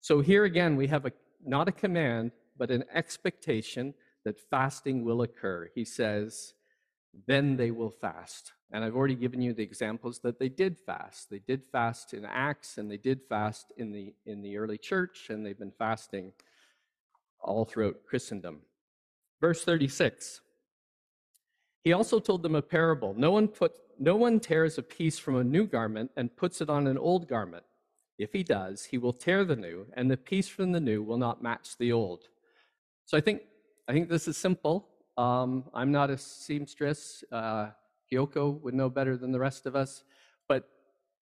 So 0.00 0.20
here 0.20 0.42
again, 0.42 0.74
we 0.74 0.88
have 0.88 1.06
a, 1.06 1.12
not 1.46 1.68
a 1.68 1.72
command, 1.72 2.32
but 2.58 2.72
an 2.72 2.82
expectation 2.92 3.94
that 4.24 4.40
fasting 4.50 5.04
will 5.04 5.22
occur. 5.22 5.70
He 5.76 5.84
says, 5.84 6.54
then 7.26 7.56
they 7.56 7.70
will 7.70 7.90
fast. 7.90 8.52
And 8.70 8.84
I've 8.84 8.96
already 8.96 9.14
given 9.14 9.42
you 9.42 9.52
the 9.52 9.62
examples 9.62 10.20
that 10.20 10.38
they 10.38 10.48
did 10.48 10.78
fast. 10.78 11.28
They 11.30 11.40
did 11.40 11.64
fast 11.64 12.14
in 12.14 12.24
Acts 12.24 12.78
and 12.78 12.90
they 12.90 12.96
did 12.96 13.20
fast 13.28 13.66
in 13.76 13.92
the, 13.92 14.14
in 14.24 14.42
the 14.42 14.56
early 14.56 14.78
church, 14.78 15.26
and 15.28 15.44
they've 15.44 15.58
been 15.58 15.72
fasting 15.78 16.32
all 17.40 17.64
throughout 17.64 17.96
Christendom. 18.06 18.60
Verse 19.40 19.64
36. 19.64 20.40
He 21.84 21.92
also 21.92 22.20
told 22.20 22.42
them 22.42 22.54
a 22.54 22.62
parable. 22.62 23.14
No 23.16 23.32
one, 23.32 23.48
put, 23.48 23.72
no 23.98 24.16
one 24.16 24.40
tears 24.40 24.78
a 24.78 24.82
piece 24.82 25.18
from 25.18 25.36
a 25.36 25.44
new 25.44 25.66
garment 25.66 26.12
and 26.16 26.34
puts 26.34 26.60
it 26.60 26.70
on 26.70 26.86
an 26.86 26.96
old 26.96 27.28
garment. 27.28 27.64
If 28.18 28.32
he 28.32 28.44
does, 28.44 28.84
he 28.84 28.98
will 28.98 29.12
tear 29.12 29.44
the 29.44 29.56
new, 29.56 29.86
and 29.94 30.10
the 30.10 30.16
piece 30.16 30.46
from 30.46 30.72
the 30.72 30.80
new 30.80 31.02
will 31.02 31.16
not 31.16 31.42
match 31.42 31.76
the 31.78 31.92
old. 31.92 32.28
So 33.04 33.16
I 33.16 33.20
think, 33.20 33.42
I 33.88 33.92
think 33.92 34.08
this 34.08 34.28
is 34.28 34.36
simple. 34.36 34.88
Um, 35.16 35.64
I'm 35.74 35.92
not 35.92 36.10
a 36.10 36.16
seamstress. 36.18 37.24
Uh, 37.30 37.70
would 38.14 38.74
know 38.74 38.90
better 38.90 39.16
than 39.16 39.32
the 39.32 39.40
rest 39.40 39.66
of 39.66 39.74
us. 39.74 40.04
But 40.46 40.68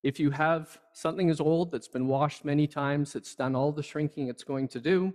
if 0.02 0.18
you 0.18 0.30
have 0.30 0.80
something 0.92 1.30
as 1.30 1.40
old 1.40 1.70
that's 1.70 1.88
been 1.88 2.08
washed 2.08 2.44
many 2.44 2.66
times, 2.66 3.14
it's 3.14 3.34
done 3.34 3.54
all 3.54 3.70
the 3.70 3.82
shrinking 3.82 4.28
it's 4.28 4.42
going 4.42 4.66
to 4.68 4.80
do, 4.80 5.14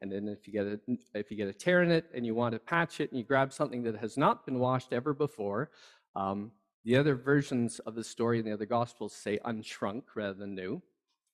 and 0.00 0.10
then 0.10 0.26
if 0.26 0.48
you 0.48 0.52
get 0.52 0.66
a, 0.66 0.80
if 1.14 1.30
you 1.30 1.36
get 1.36 1.48
a 1.48 1.52
tear 1.52 1.82
in 1.82 1.90
it 1.92 2.06
and 2.12 2.26
you 2.26 2.34
want 2.34 2.54
to 2.54 2.58
patch 2.58 3.00
it 3.00 3.10
and 3.10 3.18
you 3.18 3.24
grab 3.24 3.52
something 3.52 3.84
that 3.84 3.96
has 3.96 4.16
not 4.16 4.44
been 4.44 4.58
washed 4.58 4.92
ever 4.92 5.14
before, 5.14 5.70
um, 6.16 6.50
the 6.84 6.96
other 6.96 7.14
versions 7.14 7.78
of 7.80 7.94
the 7.94 8.02
story 8.02 8.40
in 8.40 8.44
the 8.44 8.52
other 8.52 8.66
gospels 8.66 9.14
say 9.14 9.38
unshrunk 9.44 10.02
rather 10.16 10.34
than 10.34 10.56
new. 10.56 10.82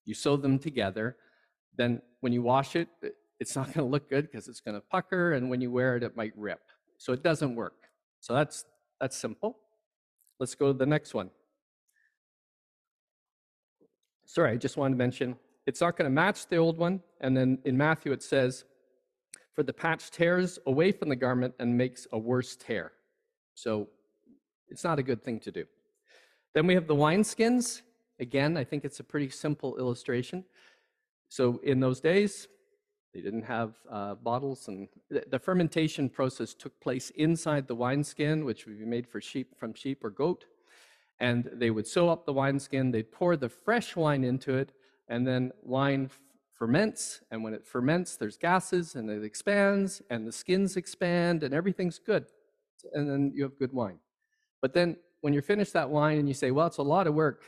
You 0.05 0.13
sew 0.13 0.37
them 0.37 0.59
together. 0.59 1.17
Then 1.77 2.03
when 2.21 2.35
you 2.35 2.43
wash 2.43 2.77
it, 2.77 2.89
it's 3.41 3.57
not 3.57 3.67
going 3.67 3.87
to 3.87 3.91
look 3.91 4.11
good 4.11 4.31
because 4.31 4.49
it's 4.49 4.61
going 4.61 4.75
to 4.75 4.83
pucker, 4.83 5.33
and 5.33 5.49
when 5.49 5.63
you 5.63 5.71
wear 5.71 5.97
it, 5.97 6.03
it 6.03 6.17
might 6.17 6.37
rip. 6.37 6.61
So 6.99 7.13
it 7.13 7.23
doesn't 7.23 7.55
work. 7.55 7.89
So 8.21 8.35
that's 8.35 8.65
that's 9.01 9.17
simple. 9.17 9.59
Let's 10.39 10.55
go 10.55 10.73
to 10.73 10.79
the 10.79 10.87
next 10.87 11.15
one. 11.15 11.31
Sorry, 14.27 14.53
I 14.53 14.57
just 14.57 14.77
wanted 14.77 14.95
to 14.95 14.99
mention 14.99 15.37
it's 15.67 15.81
not 15.81 15.97
going 15.97 16.11
to 16.11 16.15
match 16.15 16.47
the 16.47 16.57
old 16.57 16.79
one. 16.79 17.03
And 17.21 17.37
then 17.37 17.59
in 17.65 17.77
Matthew 17.77 18.13
it 18.13 18.23
says, 18.23 18.65
For 19.55 19.63
the 19.63 19.73
patch 19.73 20.11
tears 20.11 20.59
away 20.67 20.93
from 20.93 21.09
the 21.09 21.17
garment 21.17 21.55
and 21.59 21.77
makes 21.77 22.07
a 22.13 22.19
worse 22.19 22.57
tear. 22.57 22.93
So 23.55 23.89
it's 24.69 24.85
not 24.85 24.99
a 24.99 25.03
good 25.03 25.23
thing 25.23 25.41
to 25.41 25.51
do. 25.51 25.65
Then 26.55 26.67
we 26.67 26.75
have 26.75 26.87
the 26.87 26.95
wineskins. 26.95 27.83
Again, 28.21 28.57
I 28.57 28.65
think 28.65 28.85
it's 28.85 29.01
a 29.01 29.05
pretty 29.05 29.31
simple 29.31 29.77
illustration. 29.79 30.45
So 31.29 31.61
in 31.63 31.81
those 31.81 32.01
days, 32.01 32.49
they 33.15 33.21
didn't 33.21 33.45
have 33.45 33.75
uh, 33.91 34.15
bottles, 34.17 34.69
and 34.69 34.89
the 35.09 35.39
fermentation 35.39 36.09
process 36.11 36.55
took 36.55 36.79
place 36.81 37.11
inside 37.11 37.67
the 37.67 37.75
wineskin, 37.75 38.45
which 38.45 38.67
would 38.67 38.79
be 38.79 38.85
made 38.85 39.09
for 39.09 39.21
sheep 39.21 39.59
from 39.59 39.73
sheep 39.75 40.05
or 40.05 40.11
goat. 40.11 40.45
And 41.21 41.51
they 41.53 41.71
would 41.71 41.87
sew 41.87 42.09
up 42.11 42.27
the 42.27 42.33
wineskin, 42.33 42.91
they'd 42.91 43.11
pour 43.11 43.37
the 43.37 43.49
fresh 43.49 43.97
wine 43.97 44.25
into 44.25 44.55
it, 44.55 44.73
and 45.09 45.27
then 45.27 45.53
wine 45.63 46.11
ferments. 46.55 47.23
And 47.31 47.43
when 47.43 47.55
it 47.55 47.67
ferments, 47.67 48.17
there's 48.17 48.37
gases, 48.37 48.95
and 48.95 49.11
it 49.11 49.25
expands, 49.25 50.03
and 50.11 50.27
the 50.27 50.33
skins 50.33 50.77
expand, 50.77 51.43
and 51.43 51.55
everything's 51.55 51.99
good. 51.99 52.27
And 52.93 53.09
then 53.09 53.33
you 53.35 53.43
have 53.43 53.59
good 53.59 53.73
wine. 53.73 53.99
But 54.61 54.75
then 54.75 54.97
when 55.23 55.33
you're 55.33 55.43
finished 55.43 55.73
that 55.73 55.91
wine 55.91 56.19
and 56.19 56.29
you 56.29 56.35
say, 56.35 56.51
well, 56.51 56.67
it's 56.67 56.77
a 56.77 56.83
lot 56.83 57.07
of 57.07 57.15
work, 57.15 57.43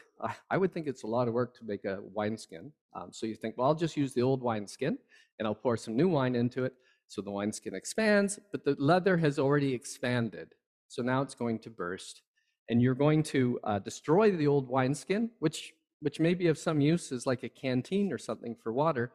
I 0.50 0.56
would 0.56 0.72
think 0.72 0.86
it's 0.86 1.04
a 1.04 1.06
lot 1.06 1.28
of 1.28 1.34
work 1.34 1.56
to 1.58 1.64
make 1.64 1.84
a 1.84 1.98
wineskin. 2.02 2.72
Um, 2.94 3.10
so 3.12 3.26
you 3.26 3.36
think, 3.36 3.56
well, 3.56 3.68
I'll 3.68 3.74
just 3.74 3.96
use 3.96 4.12
the 4.12 4.22
old 4.22 4.42
wineskin 4.42 4.98
and 5.40 5.48
I'll 5.48 5.54
pour 5.54 5.76
some 5.78 5.96
new 5.96 6.08
wine 6.08 6.36
into 6.36 6.64
it. 6.64 6.74
So 7.08 7.22
the 7.22 7.30
wineskin 7.30 7.74
expands, 7.74 8.38
but 8.52 8.64
the 8.64 8.76
leather 8.78 9.16
has 9.16 9.38
already 9.38 9.74
expanded. 9.74 10.54
So 10.86 11.02
now 11.02 11.22
it's 11.22 11.34
going 11.34 11.58
to 11.60 11.70
burst. 11.70 12.20
And 12.68 12.80
you're 12.80 12.94
going 12.94 13.24
to 13.24 13.58
uh, 13.64 13.78
destroy 13.80 14.30
the 14.30 14.46
old 14.46 14.68
wineskin, 14.68 15.30
which, 15.40 15.72
which 16.00 16.20
may 16.20 16.34
be 16.34 16.46
of 16.46 16.58
some 16.58 16.80
use 16.80 17.10
as 17.10 17.26
like 17.26 17.42
a 17.42 17.48
canteen 17.48 18.12
or 18.12 18.18
something 18.18 18.54
for 18.62 18.72
water. 18.72 19.12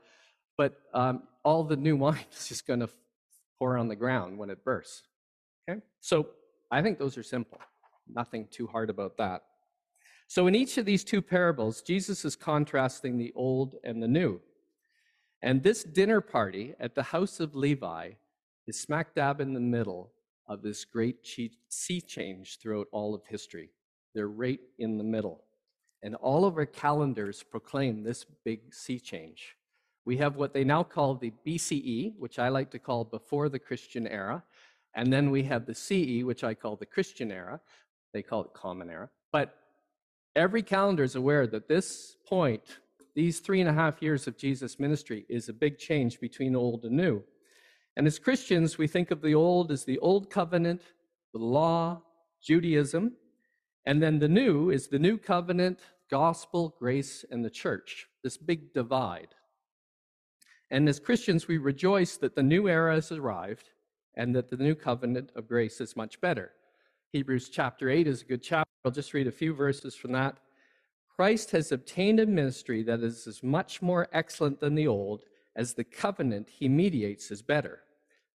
But 0.57 0.73
um, 0.93 1.23
all 1.43 1.63
the 1.63 1.77
new 1.77 1.95
wine 2.05 2.25
is 2.35 2.49
just 2.49 2.65
going 2.67 2.81
to 2.81 2.89
pour 3.59 3.77
on 3.77 3.87
the 3.87 3.95
ground 3.95 4.37
when 4.37 4.49
it 4.49 4.65
bursts. 4.65 5.03
Okay? 5.69 5.79
So 6.01 6.27
I 6.71 6.81
think 6.81 6.97
those 6.97 7.17
are 7.19 7.23
simple. 7.23 7.59
Nothing 8.07 8.47
too 8.49 8.65
hard 8.67 8.89
about 8.89 9.15
that. 9.17 9.43
So 10.27 10.47
in 10.47 10.55
each 10.55 10.79
of 10.79 10.85
these 10.85 11.03
two 11.03 11.21
parables, 11.21 11.83
Jesus 11.83 12.25
is 12.25 12.35
contrasting 12.35 13.17
the 13.17 13.31
old 13.35 13.75
and 13.83 14.01
the 14.01 14.07
new. 14.07 14.41
And 15.45 15.61
this 15.61 15.83
dinner 15.83 16.21
party 16.21 16.73
at 16.79 16.95
the 16.95 17.03
house 17.03 17.39
of 17.39 17.55
Levi 17.55 18.13
is 18.65 18.79
smack 18.79 19.13
dab 19.13 19.39
in 19.39 19.53
the 19.53 19.59
middle 19.59 20.11
of 20.47 20.63
this 20.63 20.83
great 20.85 21.17
sea 21.69 22.01
change 22.01 22.57
throughout 22.57 22.87
all 22.91 23.13
of 23.13 23.21
history. 23.27 23.69
They're 24.15 24.27
right 24.27 24.59
in 24.79 24.97
the 24.97 25.03
middle. 25.03 25.43
And 26.01 26.15
all 26.15 26.45
of 26.45 26.57
our 26.57 26.65
calendars 26.65 27.43
proclaim 27.43 28.01
this 28.01 28.25
big 28.43 28.73
sea 28.73 28.99
change. 28.99 29.55
We 30.03 30.17
have 30.17 30.35
what 30.35 30.51
they 30.51 30.63
now 30.63 30.81
call 30.81 31.13
the 31.13 31.31
BCE, 31.45 32.17
which 32.17 32.39
I 32.39 32.49
like 32.49 32.71
to 32.71 32.79
call 32.79 33.03
before 33.03 33.47
the 33.47 33.59
Christian 33.59 34.07
era. 34.07 34.43
And 34.95 35.13
then 35.13 35.29
we 35.29 35.43
have 35.43 35.67
the 35.67 35.75
CE, 35.75 36.23
which 36.25 36.43
I 36.43 36.55
call 36.55 36.75
the 36.75 36.87
Christian 36.87 37.31
era. 37.31 37.59
They 38.13 38.23
call 38.23 38.45
it 38.45 38.53
Common 38.55 38.89
Era. 38.89 39.09
But 39.31 39.55
every 40.35 40.63
calendar 40.63 41.03
is 41.03 41.15
aware 41.15 41.45
that 41.45 41.67
this 41.67 42.15
point 42.27 42.63
these 43.15 43.39
three 43.39 43.61
and 43.61 43.69
a 43.69 43.73
half 43.73 44.01
years 44.01 44.27
of 44.27 44.37
Jesus' 44.37 44.79
ministry 44.79 45.25
is 45.29 45.47
a 45.47 45.53
big 45.53 45.77
change 45.77 46.19
between 46.19 46.55
old 46.55 46.83
and 46.83 46.97
new. 46.97 47.23
And 47.95 48.05
as 48.05 48.19
Christians, 48.19 48.77
we 48.77 48.87
think 48.87 49.09
of 49.09 49.21
the 49.21 49.33
old 49.33 49.71
as 49.71 49.85
the 49.85 49.97
old 49.99 50.29
covenant, 50.29 50.81
the 51.33 51.39
law, 51.39 52.01
Judaism, 52.43 53.13
and 53.85 54.03
then 54.03 54.19
the 54.19 54.27
new 54.27 54.69
is 54.69 54.87
the 54.87 54.99
new 54.99 55.17
covenant, 55.17 55.79
gospel, 56.11 56.75
grace, 56.77 57.23
and 57.31 57.43
the 57.43 57.49
church, 57.49 58.07
this 58.23 58.37
big 58.37 58.73
divide. 58.73 59.29
And 60.71 60.89
as 60.89 60.99
Christians, 60.99 61.47
we 61.47 61.57
rejoice 61.57 62.17
that 62.17 62.35
the 62.35 62.43
new 62.43 62.67
era 62.67 62.95
has 62.95 63.11
arrived 63.11 63.69
and 64.15 64.35
that 64.35 64.49
the 64.49 64.57
new 64.57 64.75
covenant 64.75 65.31
of 65.35 65.47
grace 65.47 65.79
is 65.79 65.95
much 65.95 66.19
better. 66.19 66.51
Hebrews 67.13 67.49
chapter 67.49 67.89
8 67.89 68.07
is 68.07 68.23
a 68.23 68.25
good 68.25 68.41
chapter. 68.41 68.69
I'll 68.83 68.91
just 68.91 69.13
read 69.13 69.27
a 69.27 69.31
few 69.31 69.53
verses 69.53 69.95
from 69.95 70.11
that. 70.13 70.37
Christ 71.15 71.51
has 71.51 71.71
obtained 71.71 72.19
a 72.19 72.25
ministry 72.25 72.83
that 72.83 73.01
is 73.01 73.25
as 73.25 73.41
much 73.41 73.81
more 73.81 74.09
excellent 74.11 74.59
than 74.59 74.75
the 74.75 74.87
old 74.87 75.23
as 75.55 75.73
the 75.73 75.83
covenant 75.85 76.49
he 76.49 76.67
mediates 76.67 77.31
is 77.31 77.41
better, 77.41 77.83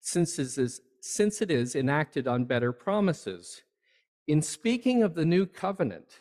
since 0.01 0.39
it 0.39 1.51
is, 1.51 1.77
enacted 1.77 2.27
on 2.27 2.45
better 2.45 2.73
promises. 2.73 3.63
In 4.27 4.41
speaking 4.41 5.03
of 5.03 5.15
the 5.15 5.27
new 5.27 5.45
covenant, 5.45 6.21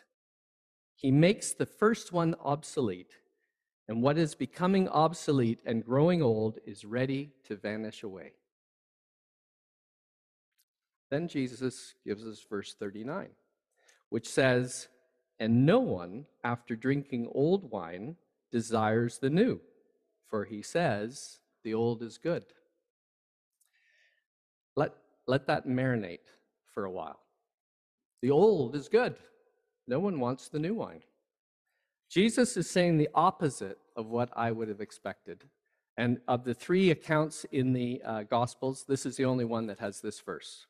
he 0.96 1.10
makes 1.10 1.52
the 1.52 1.64
first 1.64 2.12
one 2.12 2.34
obsolete, 2.44 3.14
and 3.88 4.02
what 4.02 4.18
is 4.18 4.34
becoming 4.34 4.86
obsolete 4.88 5.60
and 5.64 5.82
growing 5.84 6.20
old 6.20 6.58
is 6.66 6.84
ready 6.84 7.30
to 7.48 7.56
vanish 7.56 8.02
away. 8.02 8.34
Then 11.10 11.26
Jesus 11.26 11.94
gives 12.06 12.26
us 12.26 12.44
verse 12.48 12.74
39, 12.74 13.30
which 14.10 14.28
says, 14.28 14.88
and 15.40 15.64
no 15.64 15.80
one, 15.80 16.26
after 16.44 16.76
drinking 16.76 17.26
old 17.32 17.70
wine, 17.70 18.16
desires 18.52 19.18
the 19.18 19.30
new, 19.30 19.58
for 20.28 20.44
he 20.44 20.60
says, 20.60 21.38
the 21.64 21.72
old 21.72 22.02
is 22.02 22.18
good. 22.18 22.44
Let, 24.76 24.92
let 25.26 25.46
that 25.46 25.66
marinate 25.66 26.28
for 26.72 26.84
a 26.84 26.90
while. 26.90 27.20
The 28.20 28.30
old 28.30 28.76
is 28.76 28.88
good. 28.88 29.16
No 29.88 29.98
one 29.98 30.20
wants 30.20 30.48
the 30.48 30.58
new 30.58 30.74
wine. 30.74 31.02
Jesus 32.10 32.56
is 32.58 32.68
saying 32.68 32.98
the 32.98 33.08
opposite 33.14 33.78
of 33.96 34.06
what 34.06 34.28
I 34.36 34.52
would 34.52 34.68
have 34.68 34.80
expected. 34.80 35.44
And 35.96 36.20
of 36.28 36.44
the 36.44 36.54
three 36.54 36.90
accounts 36.90 37.46
in 37.50 37.72
the 37.72 38.02
uh, 38.04 38.22
Gospels, 38.24 38.84
this 38.86 39.06
is 39.06 39.16
the 39.16 39.24
only 39.24 39.44
one 39.44 39.66
that 39.68 39.78
has 39.78 40.00
this 40.00 40.20
verse 40.20 40.66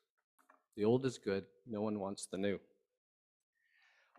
The 0.77 0.85
old 0.85 1.05
is 1.05 1.17
good, 1.17 1.45
no 1.67 1.81
one 1.81 1.99
wants 1.99 2.25
the 2.25 2.37
new. 2.37 2.59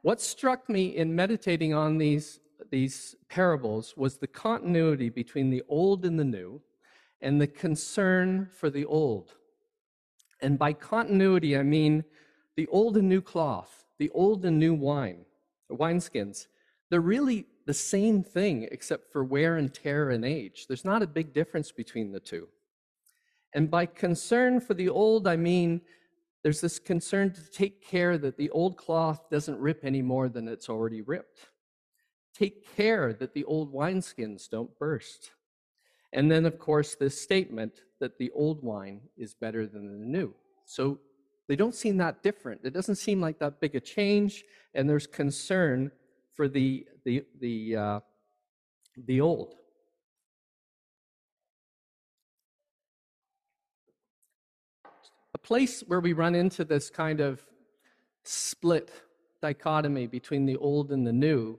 What 0.02 0.20
struck 0.20 0.68
me 0.68 0.96
in 0.96 1.14
meditating 1.14 1.72
on 1.72 1.96
these, 1.96 2.40
these 2.70 3.14
parables 3.28 3.94
was 3.96 4.18
the 4.18 4.26
continuity 4.26 5.08
between 5.08 5.50
the 5.50 5.62
old 5.68 6.04
and 6.04 6.18
the 6.18 6.24
new, 6.24 6.60
and 7.20 7.40
the 7.40 7.46
concern 7.46 8.48
for 8.52 8.68
the 8.68 8.84
old. 8.84 9.34
And 10.40 10.58
by 10.58 10.72
continuity, 10.72 11.56
I 11.56 11.62
mean 11.62 12.04
the 12.56 12.66
old 12.66 12.96
and 12.96 13.08
new 13.08 13.20
cloth, 13.20 13.84
the 13.98 14.10
old 14.10 14.44
and 14.44 14.58
new 14.58 14.74
wine, 14.74 15.24
the 15.68 15.76
wineskins. 15.76 16.48
They're 16.90 17.00
really 17.00 17.46
the 17.66 17.74
same 17.74 18.24
thing 18.24 18.68
except 18.72 19.12
for 19.12 19.22
wear 19.22 19.56
and 19.56 19.72
tear 19.72 20.10
and 20.10 20.24
age. 20.24 20.66
There's 20.66 20.84
not 20.84 21.02
a 21.02 21.06
big 21.06 21.32
difference 21.32 21.70
between 21.70 22.10
the 22.10 22.18
two. 22.18 22.48
And 23.54 23.70
by 23.70 23.86
concern 23.86 24.60
for 24.60 24.74
the 24.74 24.88
old, 24.88 25.28
I 25.28 25.36
mean 25.36 25.82
there's 26.42 26.60
this 26.60 26.78
concern 26.78 27.32
to 27.32 27.50
take 27.50 27.84
care 27.84 28.18
that 28.18 28.36
the 28.36 28.50
old 28.50 28.76
cloth 28.76 29.30
doesn't 29.30 29.58
rip 29.58 29.84
any 29.84 30.02
more 30.02 30.28
than 30.28 30.48
it's 30.48 30.68
already 30.68 31.00
ripped. 31.00 31.48
Take 32.34 32.66
care 32.76 33.12
that 33.12 33.34
the 33.34 33.44
old 33.44 33.72
wineskins 33.72 34.48
don't 34.48 34.76
burst. 34.78 35.30
And 36.12 36.30
then, 36.30 36.44
of 36.44 36.58
course, 36.58 36.94
this 36.94 37.20
statement 37.20 37.82
that 38.00 38.18
the 38.18 38.30
old 38.34 38.62
wine 38.62 39.00
is 39.16 39.34
better 39.34 39.66
than 39.66 40.00
the 40.00 40.06
new. 40.06 40.34
So 40.64 40.98
they 41.48 41.56
don't 41.56 41.74
seem 41.74 41.96
that 41.98 42.22
different. 42.22 42.62
It 42.64 42.72
doesn't 42.72 42.96
seem 42.96 43.20
like 43.20 43.38
that 43.38 43.60
big 43.60 43.74
a 43.74 43.80
change, 43.80 44.44
and 44.74 44.88
there's 44.88 45.06
concern 45.06 45.90
for 46.34 46.48
the 46.48 46.86
the 47.04 47.24
the 47.40 47.76
uh, 47.76 48.00
the 48.96 49.20
old. 49.20 49.54
Place 55.42 55.80
where 55.86 56.00
we 56.00 56.12
run 56.12 56.34
into 56.34 56.64
this 56.64 56.90
kind 56.90 57.20
of 57.20 57.44
split 58.24 58.90
dichotomy 59.40 60.06
between 60.06 60.46
the 60.46 60.56
old 60.56 60.92
and 60.92 61.06
the 61.06 61.12
new 61.12 61.58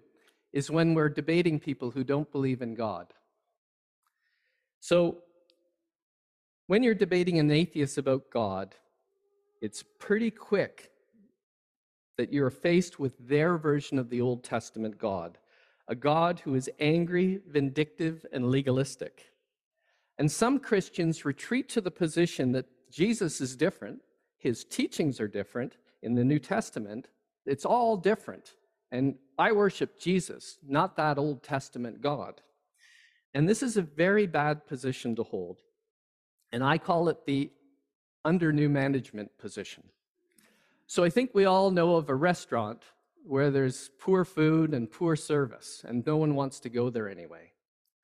is 0.54 0.72
when 0.72 0.94
we're 0.94 1.10
debating 1.10 1.60
people 1.60 1.92
who 1.92 2.04
don't 2.04 2.32
believe 2.32 2.62
in 2.62 2.76
God. 2.76 3.14
So, 4.80 5.18
when 6.68 6.84
you're 6.84 6.96
debating 6.96 7.40
an 7.40 7.52
atheist 7.52 7.98
about 7.98 8.30
God, 8.30 8.76
it's 9.62 9.84
pretty 10.00 10.32
quick 10.32 10.92
that 12.18 12.32
you're 12.32 12.50
faced 12.50 13.00
with 13.00 13.14
their 13.28 13.58
version 13.58 14.00
of 14.00 14.10
the 14.10 14.22
Old 14.22 14.44
Testament 14.44 14.98
God, 14.98 15.38
a 15.88 15.96
God 15.96 16.40
who 16.42 16.56
is 16.56 16.70
angry, 16.80 17.42
vindictive, 17.48 18.26
and 18.32 18.50
legalistic. 18.50 19.32
And 20.18 20.32
some 20.32 20.60
Christians 20.60 21.26
retreat 21.26 21.70
to 21.70 21.82
the 21.82 21.92
position 21.92 22.52
that 22.54 22.68
Jesus 22.94 23.42
is 23.42 23.56
different, 23.56 24.02
his 24.38 24.64
teachings 24.64 25.20
are 25.20 25.28
different 25.28 25.78
in 26.04 26.14
the 26.14 26.24
New 26.24 26.38
Testament. 26.38 27.08
It's 27.46 27.66
all 27.66 27.98
different. 27.98 28.54
And 28.92 29.16
I 29.40 29.52
worship 29.52 30.00
Jesus, 30.00 30.60
not 30.68 30.96
that 30.98 31.18
Old 31.18 31.42
Testament 31.42 32.02
God. 32.02 32.42
And 33.34 33.50
this 33.50 33.64
is 33.64 33.78
a 33.78 33.82
very 33.82 34.28
bad 34.28 34.68
position 34.68 35.16
to 35.16 35.24
hold. 35.24 35.62
And 36.52 36.64
I 36.64 36.78
call 36.78 37.10
it 37.10 37.26
the 37.26 37.50
under 38.24 38.54
new 38.54 38.70
management 38.70 39.36
position. 39.40 39.84
So 40.86 41.04
I 41.04 41.10
think 41.10 41.32
we 41.34 41.46
all 41.46 41.72
know 41.72 41.96
of 41.96 42.10
a 42.10 42.16
restaurant 42.16 42.84
where 43.26 43.50
there's 43.50 43.90
poor 44.00 44.24
food 44.24 44.74
and 44.74 44.92
poor 44.92 45.16
service, 45.16 45.84
and 45.88 46.06
no 46.06 46.18
one 46.18 46.36
wants 46.36 46.60
to 46.60 46.70
go 46.70 46.92
there 46.92 47.10
anyway 47.10 47.52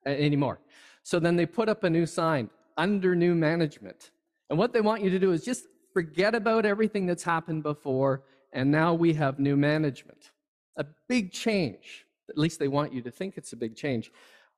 anymore. 0.04 0.58
So 1.04 1.20
then 1.20 1.36
they 1.36 1.46
put 1.46 1.68
up 1.68 1.84
a 1.84 1.90
new 1.90 2.06
sign 2.06 2.50
under 2.76 3.14
new 3.14 3.34
management. 3.34 4.10
And 4.50 4.58
what 4.58 4.72
they 4.72 4.80
want 4.80 5.02
you 5.02 5.10
to 5.10 5.18
do 5.18 5.32
is 5.32 5.44
just 5.44 5.66
forget 5.94 6.34
about 6.34 6.66
everything 6.66 7.06
that's 7.06 7.22
happened 7.22 7.62
before, 7.62 8.24
and 8.52 8.70
now 8.70 8.92
we 8.92 9.14
have 9.14 9.38
new 9.38 9.56
management. 9.56 10.32
A 10.76 10.84
big 11.08 11.32
change. 11.32 12.04
At 12.28 12.36
least 12.36 12.58
they 12.58 12.68
want 12.68 12.92
you 12.92 13.00
to 13.02 13.10
think 13.10 13.36
it's 13.36 13.52
a 13.52 13.56
big 13.56 13.76
change. 13.76 14.10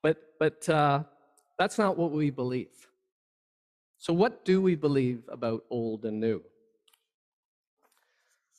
But, 0.03 0.17
but 0.41 0.67
uh, 0.69 1.05
that's 1.59 1.79
not 1.79 1.97
what 1.97 2.11
we 2.11 2.31
believe. 2.31 2.89
So, 3.99 4.13
what 4.13 4.45
do 4.45 4.61
we 4.61 4.75
believe 4.75 5.23
about 5.29 5.65
old 5.71 6.05
and 6.05 6.19
new? 6.19 6.43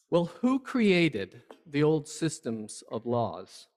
Well, 0.10 0.32
who 0.42 0.60
created 0.60 1.42
the 1.70 1.84
old 1.84 2.08
systems 2.08 2.84
of 2.92 3.06
laws? 3.06 3.68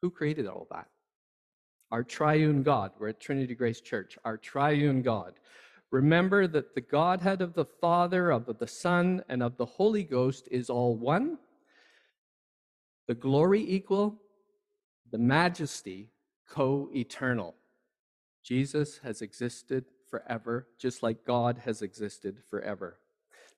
Who 0.00 0.10
created 0.10 0.46
all 0.46 0.66
that? 0.70 0.86
Our 1.90 2.04
triune 2.04 2.62
God. 2.62 2.92
We're 2.98 3.08
at 3.08 3.20
Trinity 3.20 3.54
Grace 3.54 3.80
Church. 3.80 4.16
Our 4.24 4.36
triune 4.36 5.02
God. 5.02 5.34
Remember 5.94 6.48
that 6.48 6.74
the 6.74 6.80
Godhead 6.80 7.40
of 7.40 7.54
the 7.54 7.64
Father, 7.64 8.32
of 8.32 8.58
the 8.58 8.66
Son, 8.66 9.22
and 9.28 9.40
of 9.40 9.56
the 9.56 9.64
Holy 9.64 10.02
Ghost 10.02 10.48
is 10.50 10.68
all 10.68 10.96
one, 10.96 11.38
the 13.06 13.14
glory 13.14 13.64
equal, 13.64 14.20
the 15.12 15.18
majesty 15.18 16.10
co 16.48 16.90
eternal. 16.92 17.54
Jesus 18.42 18.98
has 19.04 19.22
existed 19.22 19.84
forever, 20.10 20.66
just 20.80 21.04
like 21.04 21.24
God 21.24 21.60
has 21.64 21.80
existed 21.80 22.42
forever. 22.50 22.98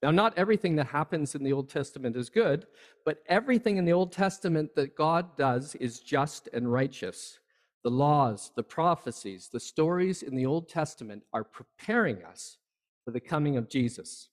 Now, 0.03 0.11
not 0.11 0.37
everything 0.37 0.77
that 0.77 0.89
happens 0.89 1.35
in 1.35 1.43
the 1.43 1.55
Old 1.55 1.71
Testament 1.71 2.17
is 2.17 2.29
good, 2.29 2.67
but 3.07 3.23
everything 3.31 3.79
in 3.79 3.87
the 3.87 3.95
Old 3.95 4.13
Testament 4.13 4.75
that 4.75 4.95
God 4.95 5.39
does 5.39 5.75
is 5.77 6.01
just 6.01 6.51
and 6.53 6.71
righteous. 6.71 7.39
The 7.87 7.91
laws, 7.93 8.51
the 8.57 8.65
prophecies, 8.65 9.49
the 9.53 9.61
stories 9.61 10.25
in 10.25 10.35
the 10.35 10.45
Old 10.45 10.69
Testament 10.69 11.23
are 11.33 11.45
preparing 11.45 12.25
us 12.25 12.59
for 13.05 13.13
the 13.13 13.21
coming 13.21 13.57
of 13.57 13.69
Jesus. 13.69 14.29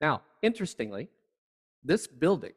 Now, 0.00 0.22
interestingly, 0.40 1.10
this 1.84 2.06
building, 2.06 2.54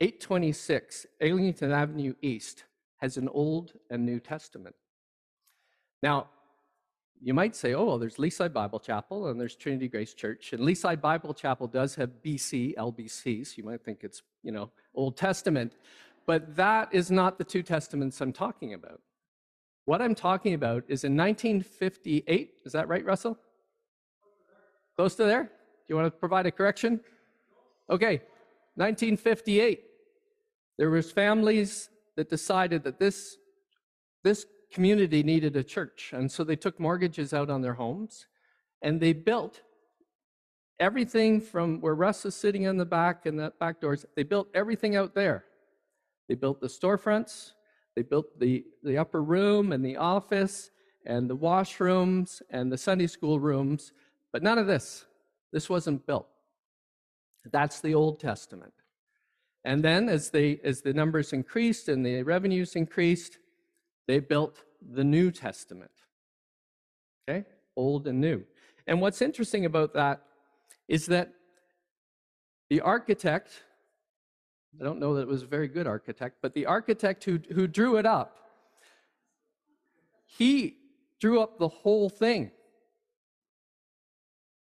826 0.00 1.06
Eglinton 1.20 1.70
Avenue 1.70 2.14
East, 2.20 2.64
has 2.96 3.16
an 3.16 3.28
Old 3.28 3.74
and 3.90 4.04
New 4.04 4.18
Testament. 4.18 4.74
Now, 6.02 6.26
you 7.22 7.32
might 7.32 7.54
say, 7.54 7.74
oh, 7.74 7.84
well, 7.84 7.98
there's 7.98 8.16
Leaside 8.16 8.52
Bible 8.52 8.80
Chapel 8.80 9.28
and 9.28 9.40
there's 9.40 9.54
Trinity 9.54 9.86
Grace 9.86 10.14
Church. 10.14 10.52
And 10.52 10.62
Leaside 10.62 11.00
Bible 11.00 11.32
Chapel 11.32 11.68
does 11.68 11.94
have 11.94 12.10
BC, 12.24 12.74
LBC, 12.74 13.46
so 13.46 13.54
you 13.56 13.62
might 13.62 13.84
think 13.84 14.00
it's, 14.02 14.22
you 14.42 14.50
know, 14.50 14.72
Old 14.96 15.16
Testament. 15.16 15.74
But 16.26 16.56
that 16.56 16.88
is 16.92 17.10
not 17.10 17.38
the 17.38 17.44
two 17.44 17.62
testaments 17.62 18.20
I'm 18.20 18.32
talking 18.32 18.74
about. 18.74 19.00
What 19.84 20.02
I'm 20.02 20.14
talking 20.14 20.54
about 20.54 20.82
is 20.88 21.04
in 21.04 21.16
1958, 21.16 22.50
is 22.64 22.72
that 22.72 22.88
right, 22.88 23.04
Russell? 23.04 23.38
Close 24.96 25.14
to 25.16 25.24
there? 25.24 25.44
Do 25.44 25.50
you 25.88 25.94
want 25.94 26.06
to 26.06 26.10
provide 26.10 26.46
a 26.46 26.50
correction? 26.50 27.00
Okay, 27.88 28.22
1958. 28.74 29.84
There 30.78 30.90
was 30.90 31.12
families 31.12 31.88
that 32.16 32.28
decided 32.28 32.82
that 32.84 32.98
this, 32.98 33.36
this 34.24 34.44
community 34.72 35.22
needed 35.22 35.56
a 35.56 35.62
church. 35.62 36.10
And 36.12 36.30
so 36.30 36.42
they 36.42 36.56
took 36.56 36.80
mortgages 36.80 37.32
out 37.32 37.48
on 37.48 37.62
their 37.62 37.74
homes 37.74 38.26
and 38.82 39.00
they 39.00 39.12
built 39.12 39.62
everything 40.80 41.40
from 41.40 41.80
where 41.80 41.94
Russ 41.94 42.24
is 42.26 42.34
sitting 42.34 42.64
in 42.64 42.76
the 42.76 42.84
back 42.84 43.26
and 43.26 43.38
that 43.38 43.58
back 43.58 43.80
doors, 43.80 44.04
they 44.16 44.24
built 44.24 44.48
everything 44.54 44.96
out 44.96 45.14
there. 45.14 45.44
They 46.28 46.34
built 46.34 46.60
the 46.60 46.66
storefronts, 46.66 47.52
they 47.94 48.02
built 48.02 48.38
the, 48.38 48.64
the 48.82 48.98
upper 48.98 49.22
room 49.22 49.72
and 49.72 49.84
the 49.84 49.96
office 49.96 50.70
and 51.06 51.30
the 51.30 51.36
washrooms 51.36 52.42
and 52.50 52.70
the 52.70 52.76
Sunday 52.76 53.06
school 53.06 53.40
rooms, 53.40 53.92
but 54.32 54.42
none 54.42 54.58
of 54.58 54.66
this. 54.66 55.06
This 55.52 55.70
wasn't 55.70 56.06
built. 56.06 56.28
That's 57.50 57.80
the 57.80 57.94
Old 57.94 58.20
Testament. 58.20 58.74
And 59.64 59.82
then 59.82 60.08
as, 60.08 60.30
the 60.30 60.60
as 60.62 60.82
the 60.82 60.92
numbers 60.92 61.32
increased 61.32 61.88
and 61.88 62.04
the 62.04 62.22
revenues 62.22 62.76
increased, 62.76 63.38
they 64.06 64.20
built 64.20 64.62
the 64.80 65.04
New 65.04 65.30
Testament. 65.30 65.90
Okay? 67.28 67.44
Old 67.76 68.06
and 68.06 68.20
new. 68.20 68.44
And 68.86 69.00
what's 69.00 69.22
interesting 69.22 69.64
about 69.64 69.94
that 69.94 70.22
is 70.88 71.06
that 71.06 71.32
the 72.70 72.80
architect, 72.80 73.62
I 74.80 74.84
don't 74.84 74.98
know 74.98 75.14
that 75.14 75.22
it 75.22 75.28
was 75.28 75.42
a 75.42 75.46
very 75.46 75.68
good 75.68 75.86
architect, 75.86 76.38
but 76.42 76.54
the 76.54 76.66
architect 76.66 77.24
who, 77.24 77.40
who 77.52 77.66
drew 77.66 77.96
it 77.96 78.06
up, 78.06 78.36
he 80.24 80.76
drew 81.20 81.40
up 81.40 81.58
the 81.58 81.68
whole 81.68 82.08
thing. 82.08 82.50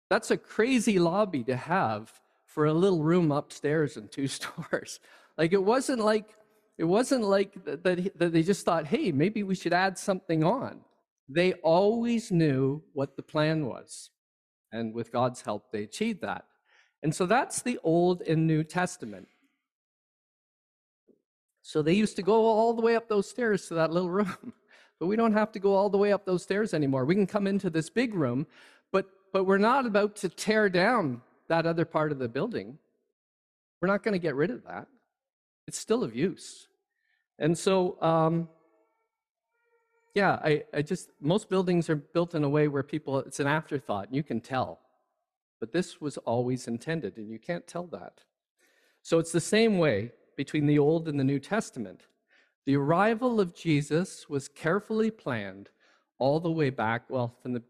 That's 0.10 0.32
a 0.32 0.38
crazy 0.38 0.98
lobby 0.98 1.44
to 1.44 1.56
have 1.56 2.12
for 2.46 2.66
a 2.66 2.74
little 2.74 3.04
room 3.04 3.32
upstairs 3.32 3.98
and 3.98 4.12
two 4.12 4.28
stores. 4.38 5.00
Like 5.38 5.54
it 5.54 5.64
wasn't 5.64 6.00
like 6.00 6.36
it 6.78 6.86
wasn't 6.86 7.24
like 7.26 7.64
that, 7.66 7.84
that 7.84 8.32
they 8.32 8.42
just 8.42 8.66
thought, 8.66 8.86
hey, 8.86 9.12
maybe 9.12 9.44
we 9.44 9.54
should 9.54 9.74
add 9.74 9.98
something 9.98 10.46
on. 10.46 10.80
They 11.28 11.54
always 11.56 12.32
knew 12.32 12.82
what 12.94 13.18
the 13.18 13.22
plan 13.22 13.66
was. 13.66 14.12
And 14.72 14.94
with 14.94 15.12
God's 15.12 15.42
help, 15.42 15.74
they 15.74 15.84
achieved 15.84 16.22
that. 16.22 16.46
And 17.04 17.14
so 17.14 17.26
that's 17.26 17.62
the 17.62 17.80
Old 17.84 18.22
and 18.22 18.48
New 18.48 18.64
Testament. 18.64 19.28
So 21.70 21.84
they 21.84 21.94
used 21.94 22.16
to 22.16 22.24
go 22.24 22.48
all 22.48 22.74
the 22.74 22.82
way 22.82 22.96
up 22.96 23.08
those 23.08 23.30
stairs 23.30 23.68
to 23.68 23.76
that 23.76 23.92
little 23.92 24.10
room. 24.10 24.54
But 25.00 25.06
we 25.06 25.16
don't 25.16 25.32
have 25.32 25.54
to 25.54 25.60
go 25.60 25.76
all 25.76 25.90
the 25.90 25.98
way 25.98 26.12
up 26.12 26.26
those 26.26 26.44
stairs 26.44 26.74
anymore. 26.74 27.06
We 27.06 27.16
can 27.16 27.26
come 27.26 27.48
into 27.48 27.70
this 27.70 27.90
big 27.90 28.14
room, 28.14 28.48
but, 28.92 29.06
but 29.32 29.46
we're 29.46 29.58
not 29.58 29.86
about 29.86 30.18
to 30.18 30.28
tear 30.28 30.68
down 30.68 31.22
that 31.48 31.66
other 31.66 31.86
part 31.86 32.12
of 32.12 32.20
the 32.20 32.28
building. 32.28 32.78
We're 33.80 33.88
not 33.88 34.04
going 34.04 34.12
to 34.12 34.20
get 34.20 34.36
rid 34.36 34.52
of 34.52 34.66
that. 34.66 34.88
It's 35.70 35.78
still 35.78 36.04
of 36.04 36.14
use. 36.14 36.68
And 37.38 37.58
so, 37.58 37.96
um, 38.02 38.50
yeah, 40.14 40.38
I, 40.44 40.64
I 40.74 40.82
just, 40.82 41.12
most 41.22 41.50
buildings 41.50 41.90
are 41.90 41.96
built 41.96 42.36
in 42.36 42.44
a 42.44 42.50
way 42.50 42.68
where 42.68 42.84
people, 42.84 43.20
it's 43.20 43.40
an 43.40 43.48
afterthought, 43.48 44.08
and 44.08 44.16
you 44.18 44.24
can 44.24 44.42
tell. 44.42 44.82
But 45.62 45.72
this 45.72 46.02
was 46.02 46.18
always 46.18 46.68
intended, 46.68 47.16
and 47.16 47.30
you 47.30 47.40
can't 47.40 47.66
tell 47.66 47.88
that. 47.88 48.26
So 49.02 49.18
it's 49.18 49.32
the 49.32 49.40
same 49.40 49.78
way 49.78 50.12
between 50.40 50.68
the 50.68 50.80
Old 50.80 51.10
and 51.10 51.20
the 51.20 51.24
New 51.26 51.38
Testament. 51.38 52.04
The 52.66 52.78
arrival 52.78 53.42
of 53.42 53.54
Jesus 53.54 54.30
was 54.30 54.48
carefully 54.48 55.12
planned 55.12 55.68
all 56.18 56.40
the 56.40 56.50
way 56.50 56.70
back, 56.70 57.10
well, 57.10 57.36
from 57.42 57.52
the 57.52 57.62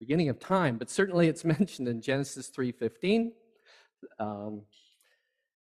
beginning 0.00 0.28
of 0.28 0.40
time, 0.40 0.76
but 0.76 0.90
certainly 0.90 1.28
it's 1.28 1.44
mentioned 1.56 1.86
in 1.86 2.02
Genesis 2.02 2.50
3:15. 2.50 3.30
Um, 4.18 4.62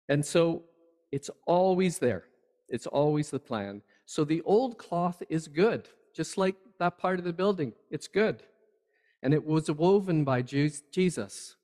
and 0.08 0.24
so 0.24 0.62
it's 1.10 1.28
always 1.44 1.98
there. 1.98 2.26
It's 2.68 2.86
always 2.86 3.30
the 3.30 3.40
plan. 3.40 3.82
So 4.04 4.22
the 4.22 4.42
old 4.42 4.78
cloth 4.78 5.24
is 5.28 5.48
good, 5.48 5.88
just 6.14 6.38
like 6.38 6.54
that 6.78 6.98
part 6.98 7.18
of 7.18 7.24
the 7.24 7.32
building. 7.32 7.72
It's 7.90 8.06
good. 8.06 8.44
And 9.24 9.34
it 9.34 9.44
was 9.44 9.68
woven 9.68 10.22
by 10.22 10.42
Jesus. 10.42 11.56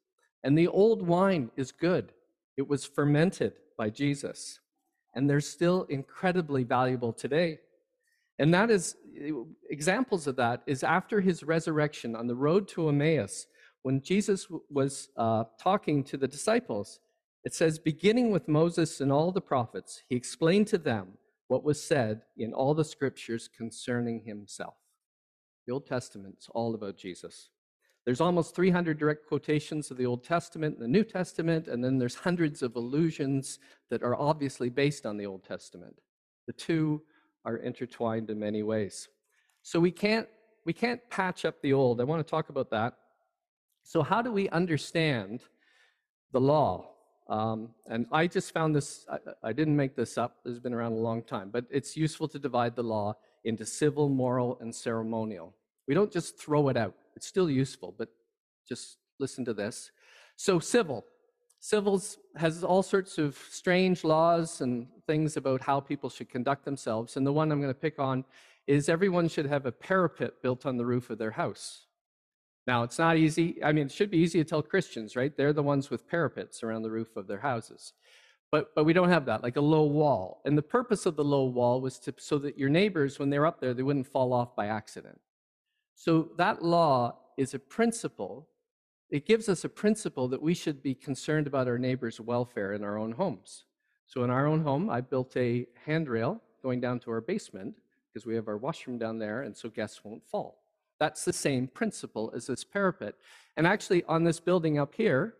And 0.42 0.59
the 0.59 0.66
old 0.66 1.00
wine 1.07 1.52
is 1.57 1.70
good. 1.70 2.12
It 2.57 2.66
was 2.66 2.85
fermented 2.85 3.52
by 3.83 3.90
Jesus. 3.90 4.61
And 5.14 5.29
they're 5.29 5.53
still 5.57 5.81
incredibly 5.99 6.62
valuable 6.62 7.12
today. 7.12 7.59
And 8.38 8.55
that 8.55 8.71
is, 8.71 8.95
examples 9.71 10.29
of 10.29 10.37
that 10.37 10.62
is 10.66 10.85
after 10.85 11.21
his 11.21 11.42
resurrection 11.42 12.14
on 12.14 12.29
the 12.29 12.40
road 12.47 12.68
to 12.68 12.88
Emmaus, 12.88 13.47
when 13.83 14.01
Jesus 14.01 14.47
was 14.71 15.09
uh, 15.16 15.45
talking 15.61 16.05
to 16.05 16.16
the 16.16 16.29
disciples, 16.29 17.01
it 17.42 17.53
says, 17.55 17.90
beginning 17.92 18.31
with 18.31 18.47
Moses 18.47 19.01
and 19.01 19.11
all 19.11 19.33
the 19.33 19.49
prophets, 19.55 20.03
he 20.09 20.14
explained 20.14 20.68
to 20.68 20.79
them 20.79 21.05
what 21.49 21.64
was 21.64 21.83
said 21.83 22.23
in 22.37 22.53
all 22.53 22.75
the 22.75 22.85
scriptures 22.85 23.51
concerning 23.61 24.21
himself. 24.21 24.77
The 25.66 25.73
Old 25.73 25.87
Testament's 25.87 26.49
all 26.55 26.77
about 26.77 26.97
Jesus. 26.97 27.51
There's 28.05 28.21
almost 28.21 28.55
300 28.57 28.99
direct 28.99 29.27
quotations 29.29 29.91
of 29.91 29.97
the 29.97 30.07
Old 30.07 30.25
Testament 30.25 30.75
and 30.75 30.83
the 30.83 30.88
New 30.88 31.05
Testament, 31.05 31.69
and 31.69 31.85
then 31.85 31.99
there's 31.99 32.17
hundreds 32.17 32.62
of 32.62 32.75
allusions 32.75 33.61
that 33.91 34.03
are 34.03 34.17
obviously 34.17 34.71
based 34.71 35.07
on 35.07 35.17
the 35.17 35.27
Old 35.27 35.45
Testament. 35.45 35.97
The 36.47 36.53
two 36.53 37.03
are 37.45 37.59
intertwined 37.59 38.31
in 38.31 38.38
many 38.38 38.62
ways. 38.62 39.09
So 39.62 39.79
we 39.79 39.93
can't 39.93 40.29
we 40.65 40.73
can't 40.73 41.01
patch 41.11 41.45
up 41.45 41.61
the 41.61 41.73
old. 41.73 42.01
I 42.01 42.05
want 42.05 42.25
to 42.25 42.31
talk 42.31 42.49
about 42.49 42.71
that. 42.71 42.95
So 43.83 44.03
how 44.03 44.23
do 44.23 44.31
we 44.31 44.49
understand 44.51 45.43
the 46.33 46.41
law? 46.41 46.88
Um, 47.29 47.71
and 47.88 48.07
I 48.12 48.27
just 48.27 48.53
found 48.53 48.75
this, 48.75 49.07
I, 49.11 49.49
I, 49.49 49.53
didn't 49.53 49.77
make 49.77 49.97
this 49.97 50.19
up, 50.19 50.37
has 50.45 50.59
been 50.59 50.75
around 50.75 50.93
a 50.93 50.97
long 50.97 51.23
time, 51.23 51.51
but 51.51 51.65
it's 51.71 51.97
useful 51.97 52.29
to 52.29 52.38
divide 52.38 52.77
the 52.77 52.83
law 52.83 53.15
into 53.45 53.65
civil, 53.65 54.09
moral, 54.09 54.59
and 54.61 54.75
ceremonial. 54.75 55.55
We 55.88 55.95
don't 55.95 56.12
just 56.12 56.38
throw 56.38 56.69
it 56.69 56.77
out. 56.77 56.95
It's 57.16 57.27
still 57.27 57.51
useful, 57.51 57.94
but 57.96 58.09
just 58.68 58.98
listen 59.18 59.44
to 59.44 59.55
this. 59.55 59.90
So, 60.37 60.59
civil. 60.59 61.05
Civils 61.61 62.18
has 62.37 62.64
all 62.64 62.83
sorts 62.83 63.18
of 63.18 63.38
strange 63.51 64.03
laws 64.03 64.62
and 64.62 64.88
things 65.07 65.37
about 65.37 65.62
how 65.62 65.79
people 65.79 66.11
should 66.11 66.29
conduct 66.29 66.64
themselves. 66.64 67.16
And 67.16 67.25
the 67.25 67.33
one 67.33 67.53
I'm 67.53 67.61
going 67.61 67.72
to 67.72 67.79
pick 67.79 68.01
on 68.01 68.25
is 68.66 68.88
everyone 68.88 69.29
should 69.29 69.46
have 69.46 69.66
a 69.66 69.72
parapet 69.72 70.42
built 70.42 70.66
on 70.66 70.77
the 70.77 70.85
roof 70.85 71.11
of 71.11 71.18
their 71.18 71.31
house. 71.31 71.87
Now, 72.66 72.83
it's 72.83 72.98
not 72.98 73.16
easy. 73.16 73.62
I 73.62 73.72
mean, 73.72 73.87
it 73.87 73.92
should 73.92 74.11
be 74.11 74.18
easy 74.18 74.38
to 74.38 74.44
tell 74.44 74.62
Christians, 74.62 75.16
right? 75.16 75.37
They're 75.37 75.53
the 75.53 75.62
ones 75.62 75.90
with 75.90 76.09
parapets 76.09 76.62
around 76.62 76.83
the 76.83 76.90
roof 76.90 77.16
of 77.16 77.27
their 77.27 77.40
houses. 77.40 77.92
But, 78.51 78.75
but 78.75 78.85
we 78.85 78.92
don't 78.92 79.09
have 79.09 79.27
that, 79.27 79.42
like 79.42 79.57
a 79.57 79.61
low 79.61 79.85
wall. 79.85 80.42
And 80.44 80.57
the 80.57 80.62
purpose 80.62 81.07
of 81.07 81.16
the 81.16 81.25
low 81.25 81.44
wall 81.44 81.81
was 81.81 81.98
to, 82.01 82.14
so 82.18 82.38
that 82.38 82.59
your 82.59 82.68
neighbors, 82.68 83.18
when 83.18 83.31
they're 83.31 83.46
up 83.46 83.61
there, 83.61 83.75
they 83.75 83.83
wouldn't 83.83 84.07
fall 84.07 84.33
off 84.33 84.55
by 84.55 84.66
accident. 84.66 85.18
So 85.94 86.31
that 86.37 86.62
law 86.62 87.18
is 87.37 87.55
a 87.55 87.59
principle. 87.59 88.48
It 89.11 89.26
gives 89.26 89.48
us 89.48 89.64
a 89.64 89.68
principle 89.68 90.28
that 90.28 90.42
we 90.42 90.55
should 90.55 90.83
be 90.83 90.94
concerned 90.94 91.46
about 91.46 91.68
our 91.68 91.78
neighbors' 91.78 92.20
welfare 92.20 92.72
in 92.72 92.83
our 92.83 92.98
own 92.98 93.12
homes. 93.12 93.64
So 94.07 94.24
in 94.24 94.31
our 94.31 94.46
own 94.46 94.62
home, 94.62 94.90
I 94.90 95.00
built 95.00 95.37
a 95.37 95.66
handrail 95.87 96.40
going 96.62 96.81
down 96.81 97.00
to 97.00 97.11
our 97.11 97.20
basement 97.20 97.74
because 98.12 98.26
we 98.26 98.35
have 98.35 98.48
our 98.48 98.59
washroom 98.59 98.98
down 98.98 99.18
there, 99.18 99.42
and 99.42 99.57
so 99.57 99.70
guests 99.70 100.05
won't 100.05 100.26
fall. 100.26 100.62
That's 101.00 101.24
the 101.24 101.33
same 101.33 101.66
principle 101.66 102.33
as 102.35 102.46
this 102.46 102.62
parapet. 102.62 103.14
And 103.57 103.66
actually, 103.66 104.05
on 104.05 104.24
this 104.24 104.38
building 104.38 104.78
up 104.78 104.94
here, 104.94 105.35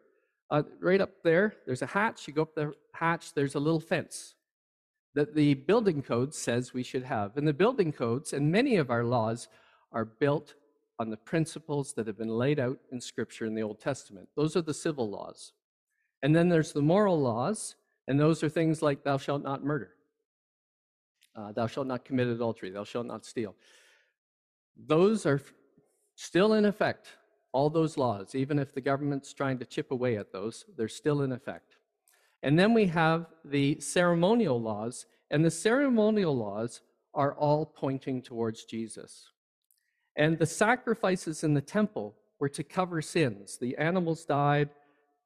uh, 0.51 0.63
right 0.81 1.01
up 1.01 1.23
there, 1.23 1.55
there's 1.67 1.83
a 1.83 1.87
hatch. 1.87 2.27
You 2.27 2.35
go 2.35 2.43
up 2.43 2.55
the 2.55 2.75
hatch, 2.93 3.35
there's 3.35 3.55
a 3.55 3.61
little 3.61 3.81
fence 3.81 4.35
that 5.15 5.35
the 5.35 5.55
building 5.55 6.03
code 6.03 6.35
says 6.35 6.73
we 6.73 6.83
should 6.83 7.05
have. 7.05 7.37
And 7.37 7.47
the 7.47 7.53
building 7.53 7.93
codes 7.93 8.33
and 8.33 8.51
many 8.51 8.77
of 8.77 8.91
our 8.91 9.05
laws 9.05 9.49
are 9.93 10.05
built 10.05 10.55
on 10.99 11.11
the 11.11 11.17
principles 11.17 11.93
that 11.95 12.07
have 12.07 12.19
been 12.19 12.29
laid 12.29 12.61
out 12.61 12.79
in 12.93 13.01
Scripture 13.01 13.47
in 13.47 13.55
the 13.55 13.63
Old 13.63 13.81
Testament. 13.81 14.29
Those 14.37 14.57
are 14.57 14.63
the 14.63 14.75
civil 14.75 15.11
laws. 15.11 15.53
And 16.23 16.35
then 16.35 16.49
there's 16.49 16.73
the 16.73 16.83
moral 16.83 17.21
laws, 17.21 17.75
and 18.07 18.19
those 18.19 18.43
are 18.45 18.49
things 18.49 18.83
like 18.83 19.03
thou 19.03 19.19
shalt 19.19 19.43
not 19.43 19.65
murder, 19.65 19.91
uh, 21.35 21.53
thou 21.53 21.67
shalt 21.67 21.87
not 21.87 22.05
commit 22.05 22.29
adultery, 22.29 22.71
thou 22.71 22.85
shalt 22.85 23.07
not 23.07 23.25
steal. 23.25 23.57
Those 24.77 25.27
are 25.27 25.41
still 26.15 26.55
in 26.55 26.65
effect, 26.65 27.09
all 27.53 27.69
those 27.69 27.99
laws, 27.99 28.35
even 28.35 28.59
if 28.59 28.73
the 28.73 28.81
government's 28.81 29.33
trying 29.33 29.59
to 29.59 29.65
chip 29.65 29.91
away 29.91 30.17
at 30.17 30.33
those, 30.33 30.65
they're 30.77 30.89
still 30.89 31.23
in 31.23 31.33
effect. 31.33 31.77
And 32.43 32.59
then 32.59 32.73
we 32.75 32.87
have 32.87 33.27
the 33.45 33.81
ceremonial 33.81 34.61
laws, 34.61 35.07
and 35.31 35.45
the 35.45 35.51
ceremonial 35.51 36.37
laws 36.37 36.81
are 37.15 37.35
all 37.35 37.67
pointing 37.67 38.23
towards 38.23 38.65
Jesus. 38.65 39.32
And 40.17 40.39
the 40.39 40.47
sacrifices 40.47 41.43
in 41.45 41.55
the 41.55 41.61
temple 41.61 42.15
were 42.39 42.49
to 42.51 42.63
cover 42.63 43.01
sins. 43.01 43.59
The 43.59 43.77
animals 43.77 44.25
died, 44.25 44.71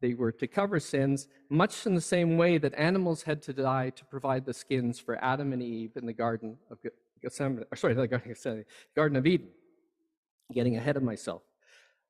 they 0.01 0.15
were 0.15 0.33
to 0.33 0.47
cover 0.47 0.79
sins, 0.79 1.29
much 1.49 1.87
in 1.87 1.95
the 1.95 2.01
same 2.01 2.37
way 2.37 2.59
that 2.59 2.75
animals 2.75 3.23
had 3.23 3.43
to 3.43 3.53
die 3.53 3.91
to 3.91 4.05
provide 4.05 4.45
the 4.45 4.53
skins 4.53 4.99
for 4.99 5.23
Adam 5.25 5.53
and 5.53 5.63
Eve 5.63 5.93
in 5.97 6.07
the 6.07 6.13
Garden 6.13 6.59
of 6.71 6.79
Gethsemane, 7.23 7.65
uh, 7.73 7.77
sorry, 7.77 7.95
the 7.95 8.07
Garden 8.07 8.31
of 8.31 8.37
Gethsemane, 8.37 8.65
Garden 8.95 9.17
of 9.17 9.27
Eden. 9.27 9.49
Getting 10.53 10.77
ahead 10.77 10.97
of 10.97 11.03
myself. 11.03 11.43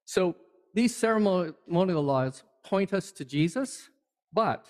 So 0.04 0.36
these 0.74 0.94
ceremonial 0.94 2.02
laws 2.02 2.42
point 2.64 2.92
us 2.92 3.12
to 3.12 3.24
Jesus, 3.24 3.88
but 4.32 4.66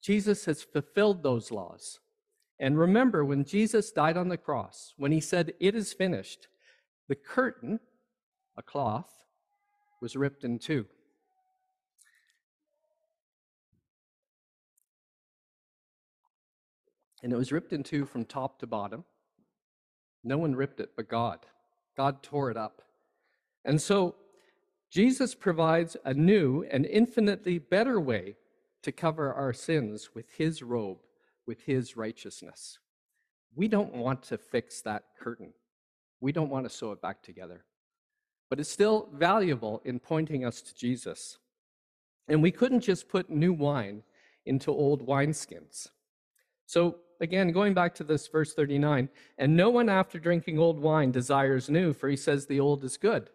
Jesus 0.00 0.46
has 0.46 0.62
fulfilled 0.62 1.22
those 1.22 1.50
laws. 1.50 2.00
And 2.58 2.78
remember, 2.78 3.24
when 3.24 3.44
Jesus 3.44 3.90
died 3.90 4.16
on 4.16 4.28
the 4.28 4.36
cross, 4.36 4.94
when 4.96 5.12
he 5.12 5.20
said, 5.20 5.54
It 5.60 5.74
is 5.74 5.92
finished, 5.92 6.48
the 7.10 7.16
curtain, 7.16 7.80
a 8.56 8.62
cloth, 8.62 9.10
was 10.00 10.14
ripped 10.14 10.44
in 10.44 10.60
two. 10.60 10.86
And 17.20 17.32
it 17.32 17.36
was 17.36 17.50
ripped 17.50 17.72
in 17.72 17.82
two 17.82 18.06
from 18.06 18.24
top 18.24 18.60
to 18.60 18.68
bottom. 18.68 19.04
No 20.22 20.38
one 20.38 20.54
ripped 20.54 20.78
it 20.78 20.90
but 20.96 21.08
God. 21.08 21.40
God 21.96 22.22
tore 22.22 22.48
it 22.48 22.56
up. 22.56 22.80
And 23.64 23.82
so 23.82 24.14
Jesus 24.88 25.34
provides 25.34 25.96
a 26.04 26.14
new 26.14 26.64
and 26.70 26.86
infinitely 26.86 27.58
better 27.58 27.98
way 27.98 28.36
to 28.84 28.92
cover 28.92 29.34
our 29.34 29.52
sins 29.52 30.10
with 30.14 30.30
his 30.38 30.62
robe, 30.62 30.98
with 31.44 31.62
his 31.62 31.96
righteousness. 31.96 32.78
We 33.56 33.66
don't 33.66 33.96
want 33.96 34.22
to 34.24 34.38
fix 34.38 34.80
that 34.82 35.06
curtain. 35.18 35.54
We 36.20 36.32
don't 36.32 36.50
want 36.50 36.66
to 36.66 36.70
sew 36.70 36.92
it 36.92 37.00
back 37.00 37.22
together. 37.22 37.64
But 38.48 38.60
it's 38.60 38.70
still 38.70 39.08
valuable 39.12 39.80
in 39.84 40.00
pointing 40.00 40.44
us 40.44 40.60
to 40.62 40.74
Jesus. 40.74 41.38
And 42.28 42.42
we 42.42 42.50
couldn't 42.50 42.80
just 42.80 43.08
put 43.08 43.30
new 43.30 43.52
wine 43.52 44.02
into 44.44 44.70
old 44.70 45.06
wineskins. 45.06 45.88
So, 46.66 46.96
again, 47.20 47.52
going 47.52 47.74
back 47.74 47.94
to 47.96 48.04
this 48.04 48.26
verse 48.28 48.54
39, 48.54 49.08
and 49.38 49.56
no 49.56 49.70
one 49.70 49.88
after 49.88 50.18
drinking 50.18 50.58
old 50.58 50.80
wine 50.80 51.10
desires 51.10 51.68
new, 51.68 51.92
for 51.92 52.08
he 52.08 52.16
says 52.16 52.46
the 52.46 52.60
old 52.60 52.84
is 52.84 52.96
good. 52.96 53.30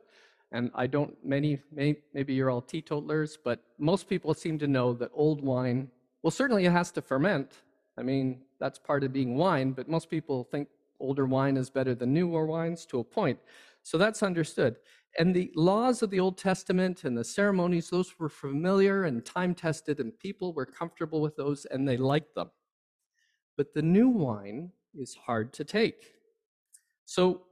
And 0.51 0.71
I 0.73 0.87
don't, 0.87 1.13
many, 1.23 1.59
may, 1.71 1.97
maybe 2.13 2.33
you're 2.33 2.49
all 2.49 2.61
teetotalers, 2.61 3.37
but 3.43 3.61
most 3.77 4.07
people 4.07 4.33
seem 4.33 4.57
to 4.59 4.67
know 4.67 4.93
that 4.93 5.11
old 5.13 5.41
wine, 5.41 5.89
well, 6.23 6.31
certainly 6.31 6.65
it 6.65 6.71
has 6.71 6.91
to 6.93 7.01
ferment. 7.01 7.51
I 7.97 8.03
mean, 8.03 8.41
that's 8.59 8.79
part 8.79 9.03
of 9.03 9.11
being 9.11 9.35
wine, 9.35 9.71
but 9.71 9.89
most 9.89 10.09
people 10.09 10.43
think 10.45 10.67
older 10.99 11.25
wine 11.25 11.57
is 11.57 11.69
better 11.69 11.95
than 11.95 12.13
newer 12.13 12.45
wines 12.45 12.85
to 12.87 12.99
a 12.99 13.03
point. 13.03 13.39
So 13.83 13.97
that's 13.97 14.23
understood. 14.23 14.77
And 15.17 15.33
the 15.33 15.51
laws 15.55 16.01
of 16.01 16.09
the 16.09 16.19
Old 16.19 16.37
Testament 16.37 17.05
and 17.05 17.17
the 17.17 17.23
ceremonies, 17.23 17.89
those 17.89 18.19
were 18.19 18.29
familiar 18.29 19.05
and 19.05 19.23
time 19.23 19.55
tested, 19.55 19.99
and 19.99 20.17
people 20.19 20.53
were 20.53 20.65
comfortable 20.65 21.21
with 21.21 21.35
those 21.37 21.65
and 21.65 21.87
they 21.87 21.97
liked 21.97 22.35
them. 22.35 22.49
But 23.57 23.73
the 23.73 23.81
new 23.81 24.09
wine 24.09 24.71
is 24.93 25.15
hard 25.15 25.53
to 25.53 25.63
take. 25.63 26.15
So, 27.05 27.43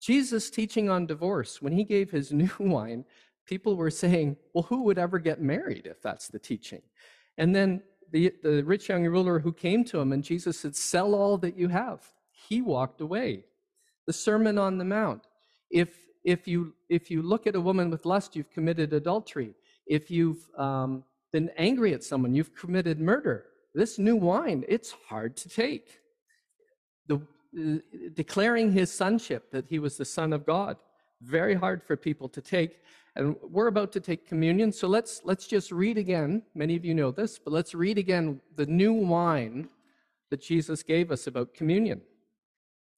Jesus 0.00 0.50
teaching 0.50 0.90
on 0.90 1.06
divorce, 1.06 1.62
when 1.62 1.72
he 1.72 1.84
gave 1.84 2.10
his 2.10 2.32
new 2.32 2.50
wine, 2.58 3.04
people 3.46 3.76
were 3.76 3.90
saying, 3.90 4.36
Well, 4.52 4.64
who 4.64 4.82
would 4.82 4.98
ever 4.98 5.18
get 5.18 5.40
married 5.40 5.86
if 5.86 6.02
that's 6.02 6.28
the 6.28 6.38
teaching? 6.38 6.82
And 7.38 7.54
then 7.54 7.82
the, 8.12 8.32
the 8.42 8.62
rich 8.62 8.88
young 8.88 9.04
ruler 9.06 9.38
who 9.38 9.52
came 9.52 9.84
to 9.86 9.98
him, 9.98 10.12
and 10.12 10.22
Jesus 10.22 10.60
said, 10.60 10.76
Sell 10.76 11.14
all 11.14 11.38
that 11.38 11.56
you 11.56 11.68
have 11.68 12.06
he 12.52 12.60
walked 12.76 13.00
away. 13.06 13.30
The 14.08 14.16
Sermon 14.26 14.56
on 14.66 14.72
the 14.80 14.88
Mount. 14.98 15.22
If, 15.82 15.90
if, 16.34 16.40
you, 16.52 16.60
if 16.96 17.04
you 17.12 17.18
look 17.32 17.44
at 17.46 17.56
a 17.60 17.64
woman 17.68 17.86
with 17.92 18.04
lust, 18.14 18.28
you've 18.36 18.54
committed 18.58 18.88
adultery. 18.92 19.50
If 19.98 20.10
you've 20.16 20.42
um, 20.66 20.90
been 21.36 21.48
angry 21.68 21.90
at 21.96 22.04
someone, 22.10 22.32
you've 22.36 22.54
committed 22.62 22.96
murder. 23.12 23.38
This 23.82 23.92
new 24.08 24.16
wine, 24.30 24.60
it's 24.74 24.90
hard 25.10 25.32
to 25.42 25.46
take. 25.48 25.86
the, 27.10 27.16
uh, 27.16 27.78
declaring 28.22 28.72
his 28.80 28.90
sonship, 29.02 29.42
that 29.54 29.66
he 29.72 29.78
was 29.78 29.94
the 29.96 30.04
Son 30.18 30.30
of 30.32 30.42
God. 30.54 30.76
Very 31.38 31.56
hard 31.64 31.78
for 31.86 31.96
people 32.08 32.28
to 32.36 32.40
take. 32.40 32.72
And 33.16 33.36
we're 33.54 33.72
about 33.74 33.90
to 33.92 34.00
take 34.00 34.26
communion, 34.32 34.72
so 34.72 34.86
let's, 34.96 35.12
let's 35.24 35.46
just 35.46 35.68
read 35.82 35.98
again. 35.98 36.30
Many 36.54 36.74
of 36.76 36.84
you 36.84 36.94
know 37.00 37.10
this, 37.10 37.38
but 37.38 37.52
let's 37.52 37.74
read 37.84 37.98
again 37.98 38.26
the 38.60 38.66
new 38.66 38.94
wine 38.94 39.68
that 40.30 40.40
Jesus 40.50 40.82
gave 40.82 41.06
us 41.14 41.26
about 41.26 41.54
communion. 41.60 42.00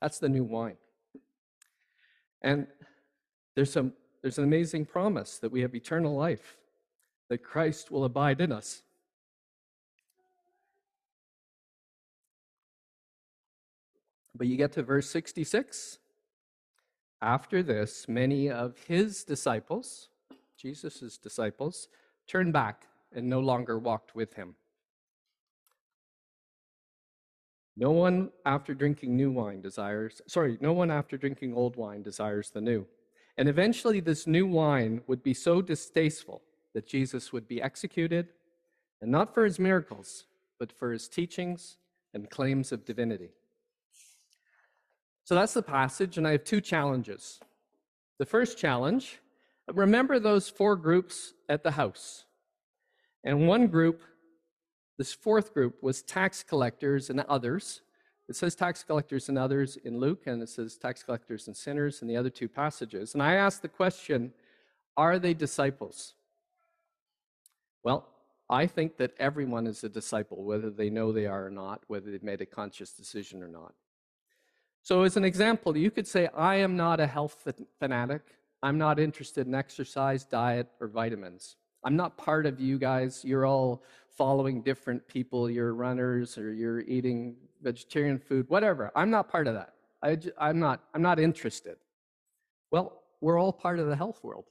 That's 0.00 0.18
the 0.18 0.28
new 0.28 0.44
wine. 0.44 0.76
And 2.42 2.66
there's, 3.54 3.72
some, 3.72 3.92
there's 4.22 4.38
an 4.38 4.44
amazing 4.44 4.86
promise 4.86 5.38
that 5.38 5.50
we 5.50 5.62
have 5.62 5.74
eternal 5.74 6.14
life, 6.14 6.56
that 7.28 7.42
Christ 7.42 7.90
will 7.90 8.04
abide 8.04 8.40
in 8.40 8.52
us. 8.52 8.82
But 14.36 14.46
you 14.46 14.56
get 14.56 14.72
to 14.72 14.84
verse 14.84 15.10
66. 15.10 15.98
After 17.20 17.64
this, 17.64 18.06
many 18.08 18.48
of 18.48 18.76
his 18.86 19.24
disciples, 19.24 20.08
Jesus' 20.56 21.18
disciples, 21.18 21.88
turned 22.28 22.52
back 22.52 22.86
and 23.12 23.28
no 23.28 23.40
longer 23.40 23.78
walked 23.78 24.14
with 24.14 24.34
him. 24.34 24.54
No 27.80 27.92
one 27.92 28.30
after 28.44 28.74
drinking 28.74 29.16
new 29.16 29.30
wine 29.30 29.60
desires, 29.60 30.20
sorry, 30.26 30.58
no 30.60 30.72
one 30.72 30.90
after 30.90 31.16
drinking 31.16 31.54
old 31.54 31.76
wine 31.76 32.02
desires 32.02 32.50
the 32.50 32.60
new. 32.60 32.84
And 33.36 33.48
eventually, 33.48 34.00
this 34.00 34.26
new 34.26 34.48
wine 34.48 35.00
would 35.06 35.22
be 35.22 35.32
so 35.32 35.62
distasteful 35.62 36.42
that 36.74 36.88
Jesus 36.88 37.32
would 37.32 37.46
be 37.46 37.62
executed, 37.62 38.30
and 39.00 39.12
not 39.12 39.32
for 39.32 39.44
his 39.44 39.60
miracles, 39.60 40.24
but 40.58 40.72
for 40.72 40.90
his 40.90 41.08
teachings 41.08 41.76
and 42.12 42.28
claims 42.28 42.72
of 42.72 42.84
divinity. 42.84 43.30
So 45.22 45.36
that's 45.36 45.54
the 45.54 45.62
passage, 45.62 46.18
and 46.18 46.26
I 46.26 46.32
have 46.32 46.42
two 46.42 46.60
challenges. 46.60 47.38
The 48.18 48.26
first 48.26 48.58
challenge 48.58 49.20
remember 49.72 50.18
those 50.18 50.48
four 50.48 50.74
groups 50.74 51.34
at 51.48 51.62
the 51.62 51.70
house. 51.70 52.24
And 53.22 53.46
one 53.46 53.68
group, 53.68 54.02
this 54.98 55.14
fourth 55.14 55.54
group, 55.54 55.82
was 55.82 56.02
tax 56.02 56.42
collectors 56.42 57.08
and 57.08 57.20
others. 57.20 57.80
It 58.28 58.36
says 58.36 58.54
tax 58.54 58.82
collectors 58.82 59.28
and 59.28 59.38
others 59.38 59.78
in 59.84 59.98
Luke, 59.98 60.26
and 60.26 60.42
it 60.42 60.48
says 60.50 60.76
tax 60.76 61.02
collectors 61.02 61.46
and 61.46 61.56
sinners 61.56 62.02
in 62.02 62.08
the 62.08 62.16
other 62.16 62.28
two 62.28 62.48
passages. 62.48 63.14
And 63.14 63.22
I 63.22 63.34
asked 63.34 63.62
the 63.62 63.68
question 63.68 64.32
are 64.96 65.20
they 65.20 65.32
disciples? 65.32 66.14
Well, 67.84 68.08
I 68.50 68.66
think 68.66 68.96
that 68.96 69.12
everyone 69.18 69.68
is 69.68 69.84
a 69.84 69.88
disciple, 69.88 70.42
whether 70.42 70.70
they 70.70 70.90
know 70.90 71.12
they 71.12 71.26
are 71.26 71.46
or 71.46 71.50
not, 71.50 71.82
whether 71.86 72.10
they've 72.10 72.22
made 72.22 72.40
a 72.40 72.46
conscious 72.46 72.90
decision 72.92 73.42
or 73.42 73.48
not. 73.48 73.74
So, 74.82 75.02
as 75.02 75.16
an 75.16 75.24
example, 75.24 75.76
you 75.76 75.90
could 75.90 76.08
say, 76.08 76.28
I 76.34 76.56
am 76.56 76.76
not 76.76 76.98
a 76.98 77.06
health 77.06 77.46
fanatic. 77.78 78.22
I'm 78.62 78.78
not 78.78 78.98
interested 78.98 79.46
in 79.46 79.54
exercise, 79.54 80.24
diet, 80.24 80.66
or 80.80 80.88
vitamins. 80.88 81.56
I'm 81.84 81.94
not 81.94 82.16
part 82.16 82.46
of 82.46 82.58
you 82.58 82.78
guys. 82.78 83.24
You're 83.24 83.46
all 83.46 83.84
following 84.18 84.60
different 84.60 85.06
people. 85.06 85.48
You're 85.48 85.72
runners 85.72 86.36
or 86.36 86.52
you're 86.52 86.80
eating 86.80 87.36
vegetarian 87.62 88.18
food, 88.18 88.46
whatever. 88.48 88.90
I'm 88.96 89.10
not 89.10 89.30
part 89.30 89.46
of 89.46 89.54
that. 89.54 89.74
I, 90.02 90.18
am 90.50 90.58
not, 90.58 90.82
I'm 90.92 91.02
not 91.02 91.20
interested. 91.20 91.76
Well, 92.72 93.00
we're 93.20 93.38
all 93.38 93.52
part 93.52 93.78
of 93.78 93.86
the 93.86 93.96
health 93.96 94.22
world, 94.22 94.44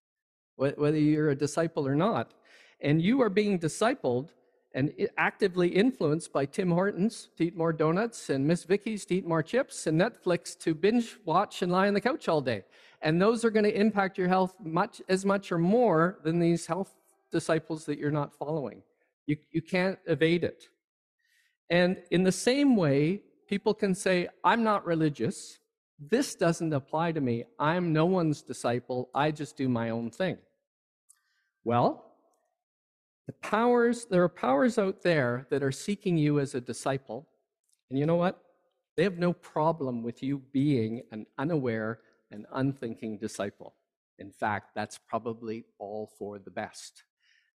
whether 0.56 0.98
you're 0.98 1.30
a 1.30 1.36
disciple 1.36 1.86
or 1.86 1.94
not. 1.94 2.34
And 2.80 3.00
you 3.00 3.22
are 3.22 3.30
being 3.30 3.58
discipled 3.58 4.30
and 4.74 4.92
actively 5.16 5.68
influenced 5.68 6.32
by 6.32 6.44
Tim 6.44 6.72
Hortons 6.72 7.28
to 7.36 7.44
eat 7.44 7.56
more 7.56 7.72
donuts 7.72 8.28
and 8.28 8.44
Miss 8.44 8.64
Vickie's 8.64 9.04
to 9.06 9.14
eat 9.14 9.26
more 9.26 9.42
chips 9.42 9.86
and 9.86 10.00
Netflix 10.00 10.58
to 10.58 10.74
binge 10.74 11.16
watch 11.24 11.62
and 11.62 11.70
lie 11.70 11.86
on 11.86 11.94
the 11.94 12.00
couch 12.00 12.28
all 12.28 12.40
day. 12.40 12.64
And 13.00 13.22
those 13.22 13.44
are 13.44 13.50
going 13.50 13.64
to 13.64 13.80
impact 13.80 14.18
your 14.18 14.28
health 14.28 14.54
much 14.60 15.00
as 15.08 15.24
much 15.24 15.52
or 15.52 15.58
more 15.58 16.18
than 16.24 16.40
these 16.40 16.66
health 16.66 16.92
disciples 17.30 17.84
that 17.86 17.98
you're 17.98 18.10
not 18.10 18.34
following. 18.34 18.82
You, 19.26 19.36
you 19.50 19.62
can't 19.62 19.98
evade 20.06 20.44
it. 20.44 20.68
And 21.70 21.96
in 22.10 22.22
the 22.24 22.32
same 22.32 22.76
way, 22.76 23.22
people 23.48 23.74
can 23.74 23.94
say, 23.94 24.28
I'm 24.42 24.62
not 24.62 24.84
religious. 24.84 25.58
This 25.98 26.34
doesn't 26.34 26.72
apply 26.72 27.12
to 27.12 27.20
me. 27.20 27.44
I'm 27.58 27.92
no 27.92 28.04
one's 28.04 28.42
disciple. 28.42 29.10
I 29.14 29.30
just 29.30 29.56
do 29.56 29.68
my 29.68 29.90
own 29.90 30.10
thing. 30.10 30.38
Well, 31.64 32.04
the 33.26 33.32
powers, 33.32 34.06
there 34.10 34.22
are 34.22 34.28
powers 34.28 34.78
out 34.78 35.02
there 35.02 35.46
that 35.50 35.62
are 35.62 35.72
seeking 35.72 36.18
you 36.18 36.40
as 36.40 36.54
a 36.54 36.60
disciple. 36.60 37.26
And 37.88 37.98
you 37.98 38.04
know 38.04 38.16
what? 38.16 38.42
They 38.96 39.02
have 39.02 39.18
no 39.18 39.32
problem 39.32 40.02
with 40.02 40.22
you 40.22 40.42
being 40.52 41.02
an 41.10 41.26
unaware 41.38 42.00
and 42.30 42.46
unthinking 42.52 43.18
disciple. 43.18 43.74
In 44.18 44.30
fact, 44.30 44.74
that's 44.74 44.98
probably 45.08 45.64
all 45.78 46.10
for 46.18 46.38
the 46.38 46.50
best. 46.50 47.04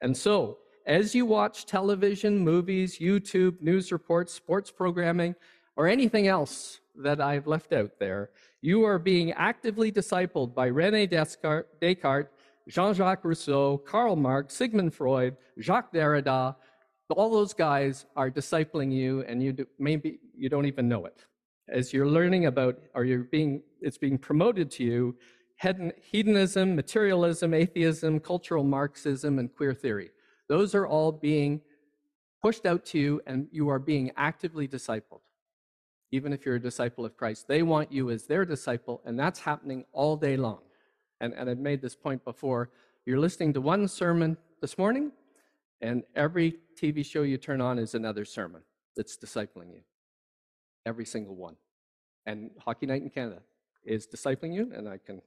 And 0.00 0.16
so, 0.16 0.58
as 0.88 1.14
you 1.14 1.26
watch 1.26 1.66
television, 1.66 2.38
movies, 2.38 2.98
YouTube, 2.98 3.60
news 3.60 3.92
reports, 3.92 4.32
sports 4.32 4.70
programming, 4.70 5.34
or 5.76 5.86
anything 5.86 6.26
else 6.26 6.80
that 6.96 7.20
I've 7.20 7.46
left 7.46 7.74
out 7.74 7.98
there, 8.00 8.30
you 8.62 8.84
are 8.84 8.98
being 8.98 9.32
actively 9.32 9.92
discipled 9.92 10.54
by 10.54 10.66
Rene 10.66 11.06
Descartes, 11.06 12.28
Jean 12.68 12.94
Jacques 12.94 13.24
Rousseau, 13.24 13.76
Karl 13.76 14.16
Marx, 14.16 14.54
Sigmund 14.54 14.94
Freud, 14.94 15.36
Jacques 15.60 15.92
Derrida, 15.92 16.56
all 17.10 17.30
those 17.30 17.54
guys 17.54 18.06
are 18.16 18.30
discipling 18.30 18.90
you, 18.90 19.22
and 19.28 19.42
you 19.42 19.52
do, 19.52 19.66
maybe 19.78 20.20
you 20.34 20.48
don't 20.48 20.66
even 20.66 20.88
know 20.88 21.04
it. 21.04 21.24
As 21.68 21.92
you're 21.92 22.08
learning 22.08 22.46
about, 22.46 22.78
or 22.94 23.04
you're 23.04 23.24
being, 23.24 23.62
it's 23.82 23.98
being 23.98 24.16
promoted 24.18 24.70
to 24.72 24.84
you, 24.84 25.16
hedonism, 26.02 26.74
materialism, 26.74 27.52
atheism, 27.52 28.20
cultural 28.20 28.64
Marxism, 28.64 29.38
and 29.38 29.54
queer 29.54 29.74
theory. 29.74 30.10
Those 30.48 30.74
are 30.74 30.86
all 30.86 31.12
being 31.12 31.60
pushed 32.42 32.66
out 32.66 32.84
to 32.86 32.98
you, 32.98 33.20
and 33.26 33.48
you 33.50 33.68
are 33.68 33.78
being 33.78 34.12
actively 34.16 34.68
discipled. 34.68 35.20
Even 36.10 36.32
if 36.32 36.46
you're 36.46 36.54
a 36.54 36.60
disciple 36.60 37.04
of 37.04 37.16
Christ, 37.16 37.48
they 37.48 37.62
want 37.62 37.92
you 37.92 38.10
as 38.10 38.26
their 38.26 38.44
disciple, 38.44 39.02
and 39.04 39.18
that's 39.18 39.40
happening 39.40 39.84
all 39.92 40.16
day 40.16 40.36
long 40.36 40.60
and, 41.20 41.34
and 41.34 41.48
I've 41.50 41.58
made 41.58 41.82
this 41.82 41.96
point 41.96 42.24
before, 42.24 42.70
you're 43.06 43.18
listening 43.18 43.52
to 43.54 43.60
one 43.60 43.88
sermon 43.88 44.36
this 44.60 44.78
morning, 44.78 45.12
and 45.80 46.02
every 46.14 46.56
TV 46.80 47.04
show 47.04 47.22
you 47.22 47.38
turn 47.38 47.60
on 47.60 47.78
is 47.78 47.94
another 47.94 48.24
sermon 48.24 48.62
that's 48.96 49.16
discipling 49.16 49.72
you. 49.72 49.80
Every 50.86 51.04
single 51.04 51.34
one. 51.34 51.56
And 52.26 52.50
Hockey 52.58 52.86
Night 52.86 53.02
in 53.02 53.10
Canada 53.10 53.40
is 53.84 54.06
discipling 54.06 54.54
you, 54.54 54.72
and 54.74 54.88
I 54.88 54.98
can 54.98 55.22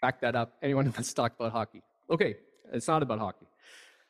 back 0.00 0.20
that 0.20 0.34
up. 0.34 0.54
Anyone 0.62 0.86
who 0.86 0.92
wants 0.92 1.10
to 1.10 1.14
talk 1.14 1.34
about 1.38 1.52
hockey. 1.52 1.82
Okay, 2.10 2.36
it's 2.72 2.88
not 2.88 3.02
about 3.02 3.18
hockey. 3.18 3.46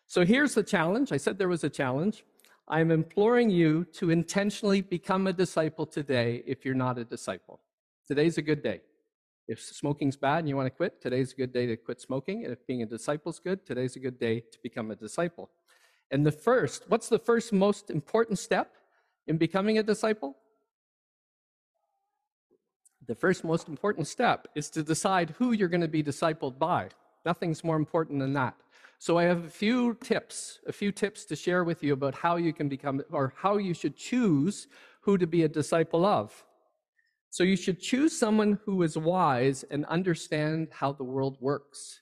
So 0.08 0.24
here's 0.24 0.54
the 0.54 0.62
challenge. 0.62 1.12
I 1.12 1.18
said 1.18 1.36
there 1.36 1.48
was 1.48 1.64
a 1.64 1.70
challenge. 1.70 2.24
I'm 2.66 2.90
imploring 2.90 3.50
you 3.50 3.84
to 3.92 4.10
intentionally 4.10 4.80
become 4.80 5.26
a 5.26 5.34
disciple 5.34 5.84
today 5.84 6.42
if 6.46 6.64
you're 6.64 6.74
not 6.74 6.96
a 6.96 7.04
disciple. 7.04 7.60
Today's 8.06 8.38
a 8.38 8.42
good 8.42 8.62
day. 8.62 8.80
If 9.48 9.60
smoking's 9.60 10.16
bad 10.16 10.40
and 10.40 10.48
you 10.48 10.56
want 10.56 10.66
to 10.66 10.70
quit, 10.70 11.02
today's 11.02 11.32
a 11.32 11.36
good 11.36 11.52
day 11.52 11.66
to 11.66 11.76
quit 11.76 12.00
smoking. 12.00 12.44
And 12.44 12.54
if 12.54 12.66
being 12.66 12.82
a 12.82 12.86
disciple's 12.86 13.38
good, 13.38 13.66
today's 13.66 13.96
a 13.96 13.98
good 13.98 14.18
day 14.18 14.40
to 14.40 14.58
become 14.62 14.90
a 14.90 14.96
disciple. 14.96 15.50
And 16.10 16.24
the 16.24 16.32
first, 16.32 16.84
what's 16.88 17.10
the 17.10 17.18
first 17.18 17.52
most 17.52 17.90
important 17.90 18.38
step 18.38 18.76
in 19.26 19.36
becoming 19.36 19.76
a 19.76 19.82
disciple? 19.82 20.38
The 23.06 23.14
first 23.14 23.44
most 23.44 23.68
important 23.68 24.06
step 24.06 24.48
is 24.54 24.70
to 24.70 24.82
decide 24.82 25.30
who 25.38 25.52
you're 25.52 25.68
going 25.68 25.82
to 25.82 25.88
be 25.88 26.02
discipled 26.02 26.58
by. 26.58 26.88
Nothing's 27.26 27.62
more 27.62 27.76
important 27.76 28.20
than 28.20 28.32
that. 28.34 28.54
So 28.98 29.16
I 29.16 29.24
have 29.24 29.44
a 29.44 29.50
few 29.50 29.94
tips, 29.94 30.58
a 30.66 30.72
few 30.72 30.90
tips 30.90 31.24
to 31.26 31.36
share 31.36 31.62
with 31.62 31.84
you 31.84 31.92
about 31.92 32.14
how 32.14 32.36
you 32.36 32.52
can 32.52 32.68
become 32.68 33.00
or 33.10 33.32
how 33.36 33.56
you 33.58 33.72
should 33.72 33.96
choose 33.96 34.66
who 35.02 35.16
to 35.18 35.26
be 35.26 35.44
a 35.44 35.48
disciple 35.48 36.04
of. 36.04 36.44
So 37.30 37.44
you 37.44 37.56
should 37.56 37.80
choose 37.80 38.18
someone 38.18 38.58
who 38.64 38.82
is 38.82 38.98
wise 38.98 39.64
and 39.70 39.84
understand 39.86 40.68
how 40.72 40.92
the 40.92 41.04
world 41.04 41.36
works. 41.40 42.00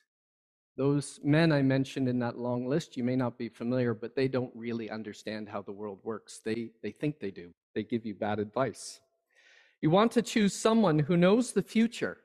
Those 0.77 1.21
men 1.23 1.53
I 1.53 1.63
mentioned 1.63 2.09
in 2.09 2.19
that 2.21 2.39
long 2.39 2.67
list, 2.67 2.97
you 2.97 3.05
may 3.05 3.17
not 3.17 3.37
be 3.37 3.49
familiar, 3.49 3.93
but 3.93 4.15
they 4.15 4.29
don't 4.29 4.53
really 4.55 4.91
understand 4.91 5.49
how 5.49 5.63
the 5.63 5.73
world 5.73 6.01
works. 6.03 6.41
They, 6.45 6.71
they 6.83 6.93
think 6.93 7.19
they 7.19 7.31
do, 7.31 7.51
they 7.75 7.83
give 7.83 8.07
you 8.07 8.15
bad 8.15 8.39
advice. 8.39 9.01
You 9.83 9.91
want 9.91 10.13
to 10.13 10.23
choose 10.23 10.55
someone 10.55 10.99
who 10.99 11.17
knows 11.17 11.53
the 11.53 11.63
future, 11.63 12.19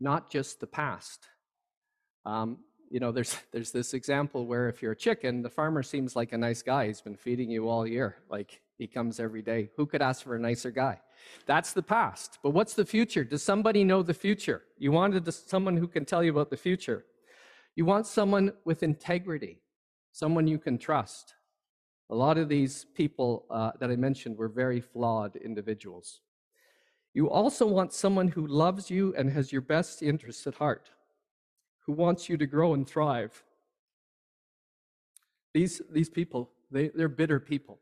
not 0.00 0.30
just 0.30 0.60
the 0.60 0.66
past. 0.66 1.28
Um, 2.24 2.58
you 2.92 3.00
know, 3.00 3.10
there's, 3.10 3.36
there's 3.52 3.72
this 3.72 3.94
example 3.94 4.46
where 4.46 4.68
if 4.68 4.82
you're 4.82 4.92
a 4.92 4.96
chicken, 4.96 5.42
the 5.42 5.50
farmer 5.50 5.82
seems 5.82 6.14
like 6.14 6.32
a 6.32 6.38
nice 6.38 6.62
guy. 6.62 6.86
He's 6.86 7.00
been 7.00 7.16
feeding 7.16 7.50
you 7.50 7.68
all 7.68 7.86
year. 7.86 8.16
Like 8.28 8.60
he 8.78 8.86
comes 8.86 9.18
every 9.18 9.42
day. 9.42 9.70
Who 9.76 9.86
could 9.86 10.02
ask 10.02 10.22
for 10.22 10.36
a 10.36 10.38
nicer 10.38 10.70
guy? 10.70 11.00
That's 11.46 11.72
the 11.72 11.82
past. 11.82 12.38
But 12.42 12.50
what's 12.50 12.74
the 12.74 12.84
future? 12.84 13.24
Does 13.24 13.42
somebody 13.42 13.82
know 13.82 14.02
the 14.02 14.14
future? 14.14 14.62
You 14.78 14.92
wanted 14.92 15.32
someone 15.32 15.76
who 15.76 15.88
can 15.88 16.04
tell 16.04 16.22
you 16.22 16.30
about 16.30 16.50
the 16.50 16.56
future. 16.56 17.06
You 17.74 17.86
want 17.86 18.06
someone 18.06 18.52
with 18.66 18.82
integrity, 18.82 19.62
someone 20.12 20.46
you 20.46 20.58
can 20.58 20.76
trust. 20.76 21.34
A 22.10 22.14
lot 22.14 22.36
of 22.36 22.50
these 22.50 22.84
people 22.94 23.46
uh, 23.50 23.70
that 23.80 23.90
I 23.90 23.96
mentioned 23.96 24.36
were 24.36 24.48
very 24.48 24.80
flawed 24.80 25.36
individuals. 25.36 26.20
You 27.14 27.30
also 27.30 27.66
want 27.66 27.94
someone 27.94 28.28
who 28.28 28.46
loves 28.46 28.90
you 28.90 29.14
and 29.16 29.30
has 29.30 29.50
your 29.52 29.62
best 29.62 30.02
interests 30.02 30.46
at 30.46 30.56
heart 30.56 30.90
who 31.86 31.92
wants 31.92 32.28
you 32.28 32.36
to 32.36 32.46
grow 32.46 32.74
and 32.74 32.88
thrive. 32.88 33.42
These, 35.54 35.82
these 35.90 36.08
people, 36.08 36.50
they, 36.70 36.88
they're 36.88 37.08
bitter 37.08 37.40
people. 37.40 37.78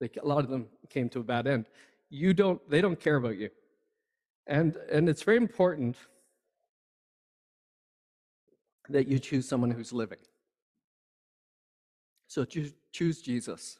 They, 0.00 0.10
a 0.22 0.26
lot 0.26 0.44
of 0.44 0.50
them 0.50 0.66
came 0.90 1.08
to 1.10 1.20
a 1.20 1.22
bad 1.24 1.46
end. 1.46 1.66
You 2.10 2.34
don't, 2.34 2.60
they 2.68 2.80
don't 2.80 2.98
care 2.98 3.16
about 3.16 3.36
you. 3.36 3.50
And, 4.46 4.76
and 4.90 5.08
it's 5.08 5.22
very 5.22 5.38
important 5.38 5.96
that 8.88 9.08
you 9.08 9.18
choose 9.18 9.48
someone 9.48 9.70
who's 9.70 9.92
living. 9.92 10.18
So 12.28 12.44
choose, 12.44 13.22
Jesus. 13.22 13.78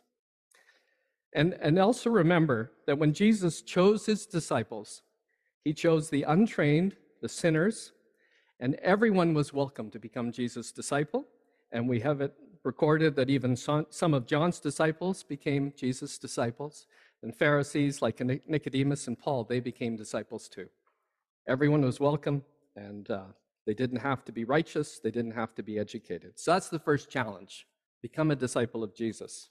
And, 1.33 1.57
and 1.61 1.79
also 1.79 2.11
remember 2.11 2.73
that 2.87 2.99
when 2.99 3.13
Jesus 3.13 3.63
chose 3.63 4.07
his 4.07 4.27
disciples, 4.27 5.03
he 5.65 5.73
chose 5.75 6.11
the 6.11 6.23
untrained, 6.23 6.97
the 7.21 7.29
sinners, 7.29 7.93
and 8.59 8.75
everyone 8.77 9.35
was 9.35 9.53
welcome 9.53 9.91
to 9.91 9.99
become 9.99 10.33
Jesus' 10.33 10.73
disciple. 10.73 11.27
And 11.73 11.89
we 11.89 12.01
have 12.01 12.21
it 12.21 12.35
recorded 12.65 13.15
that 13.17 13.29
even 13.29 13.55
some 13.57 14.15
of 14.15 14.27
John's 14.27 14.61
disciples 14.61 15.23
became 15.23 15.73
Jesus' 15.77 16.19
disciples. 16.19 16.87
And 17.23 17.37
Pharisees 17.37 18.01
like 18.01 18.21
Nicodemus 18.21 19.09
and 19.09 19.19
Paul, 19.19 19.45
they 19.45 19.61
became 19.61 19.97
disciples 19.97 20.49
too. 20.49 20.69
Everyone 21.47 21.83
was 21.83 22.01
welcome, 22.01 22.43
and 22.75 23.11
uh, 23.11 23.25
they 23.67 23.75
didn't 23.75 23.99
have 23.99 24.25
to 24.25 24.33
be 24.33 24.45
righteous, 24.45 24.99
they 24.99 25.11
didn't 25.11 25.33
have 25.33 25.55
to 25.55 25.63
be 25.63 25.79
educated. 25.79 26.33
So 26.37 26.53
that's 26.53 26.69
the 26.69 26.79
first 26.79 27.11
challenge 27.11 27.67
become 28.03 28.31
a 28.31 28.37
disciple 28.37 28.85
of 28.85 28.95
Jesus. 28.95 29.49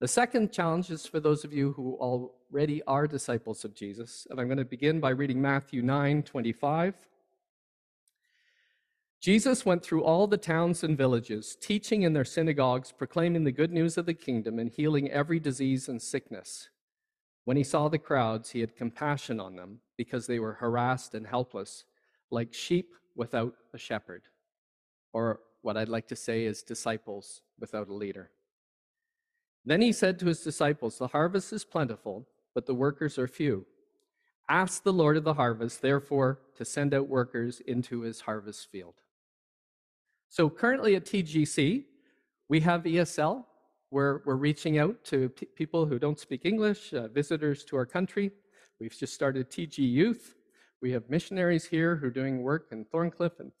The 0.00 0.08
second 0.08 0.52
challenge 0.52 0.90
is 0.90 1.06
for 1.06 1.20
those 1.20 1.44
of 1.44 1.52
you 1.52 1.72
who 1.72 1.94
already 1.94 2.82
are 2.82 3.06
disciples 3.06 3.64
of 3.64 3.74
Jesus. 3.74 4.26
And 4.28 4.40
I'm 4.40 4.48
going 4.48 4.58
to 4.58 4.64
begin 4.64 5.00
by 5.00 5.10
reading 5.10 5.40
Matthew 5.40 5.80
9 5.82 6.22
25. 6.24 6.94
Jesus 9.24 9.64
went 9.64 9.82
through 9.82 10.04
all 10.04 10.26
the 10.26 10.36
towns 10.36 10.84
and 10.84 10.98
villages, 10.98 11.56
teaching 11.58 12.02
in 12.02 12.12
their 12.12 12.26
synagogues, 12.26 12.92
proclaiming 12.92 13.42
the 13.42 13.52
good 13.52 13.72
news 13.72 13.96
of 13.96 14.04
the 14.04 14.12
kingdom, 14.12 14.58
and 14.58 14.70
healing 14.70 15.10
every 15.10 15.40
disease 15.40 15.88
and 15.88 16.02
sickness. 16.02 16.68
When 17.46 17.56
he 17.56 17.64
saw 17.64 17.88
the 17.88 17.96
crowds, 17.96 18.50
he 18.50 18.60
had 18.60 18.76
compassion 18.76 19.40
on 19.40 19.56
them 19.56 19.80
because 19.96 20.26
they 20.26 20.38
were 20.38 20.52
harassed 20.52 21.14
and 21.14 21.26
helpless, 21.26 21.84
like 22.30 22.52
sheep 22.52 22.90
without 23.16 23.54
a 23.72 23.78
shepherd, 23.78 24.24
or 25.14 25.40
what 25.62 25.78
I'd 25.78 25.88
like 25.88 26.08
to 26.08 26.16
say 26.16 26.44
is 26.44 26.62
disciples 26.62 27.40
without 27.58 27.88
a 27.88 27.94
leader. 27.94 28.30
Then 29.64 29.80
he 29.80 29.92
said 29.92 30.18
to 30.18 30.26
his 30.26 30.44
disciples, 30.44 30.98
The 30.98 31.08
harvest 31.08 31.50
is 31.50 31.64
plentiful, 31.64 32.28
but 32.54 32.66
the 32.66 32.74
workers 32.74 33.18
are 33.18 33.26
few. 33.26 33.64
Ask 34.50 34.82
the 34.82 34.92
Lord 34.92 35.16
of 35.16 35.24
the 35.24 35.32
harvest, 35.32 35.80
therefore, 35.80 36.40
to 36.56 36.64
send 36.66 36.92
out 36.92 37.08
workers 37.08 37.60
into 37.60 38.02
his 38.02 38.20
harvest 38.20 38.70
field. 38.70 38.96
So 40.28 40.50
currently 40.50 40.96
at 40.96 41.04
TGC, 41.04 41.84
we 42.48 42.60
have 42.60 42.82
ESL. 42.82 43.44
We're, 43.90 44.20
we're 44.24 44.36
reaching 44.36 44.78
out 44.78 45.04
to 45.04 45.28
people 45.28 45.86
who 45.86 45.98
don't 45.98 46.18
speak 46.18 46.44
English, 46.44 46.92
uh, 46.92 47.08
visitors 47.08 47.64
to 47.66 47.76
our 47.76 47.86
country. 47.86 48.32
We've 48.80 48.96
just 48.96 49.14
started 49.14 49.50
TG 49.50 49.78
Youth. 49.78 50.34
We 50.82 50.90
have 50.92 51.08
missionaries 51.08 51.64
here 51.64 51.96
who 51.96 52.08
are 52.08 52.10
doing 52.10 52.42
work 52.42 52.66
in 52.72 52.84
Thorncliffe 52.84 53.38
and 53.38 53.52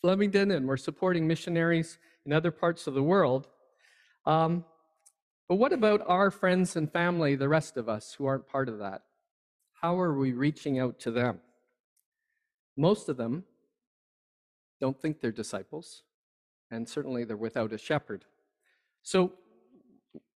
Flemingdon, 0.00 0.50
and 0.50 0.66
we're 0.66 0.76
supporting 0.76 1.26
missionaries 1.26 1.98
in 2.26 2.32
other 2.32 2.50
parts 2.50 2.86
of 2.86 2.94
the 2.94 3.02
world. 3.02 3.46
Um, 4.26 4.64
but 5.48 5.56
what 5.56 5.72
about 5.72 6.02
our 6.06 6.30
friends 6.30 6.76
and 6.76 6.92
family, 6.92 7.36
the 7.36 7.48
rest 7.48 7.76
of 7.76 7.88
us 7.88 8.14
who 8.14 8.26
aren't 8.26 8.48
part 8.48 8.68
of 8.68 8.78
that? 8.78 9.02
How 9.80 9.98
are 10.00 10.16
we 10.16 10.32
reaching 10.32 10.78
out 10.78 10.98
to 11.00 11.10
them? 11.10 11.40
Most 12.76 13.08
of 13.08 13.16
them 13.16 13.44
don't 14.82 15.00
think 15.00 15.20
they're 15.20 15.30
disciples, 15.30 16.02
and 16.68 16.88
certainly 16.88 17.22
they're 17.22 17.36
without 17.36 17.72
a 17.72 17.78
shepherd. 17.78 18.24
So, 19.04 19.34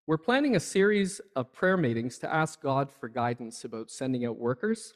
we're 0.06 0.18
planning 0.18 0.54
a 0.54 0.60
series 0.60 1.20
of 1.34 1.52
prayer 1.52 1.76
meetings 1.76 2.16
to 2.18 2.32
ask 2.32 2.62
God 2.62 2.92
for 2.92 3.08
guidance 3.08 3.64
about 3.64 3.90
sending 3.90 4.24
out 4.24 4.38
workers. 4.38 4.94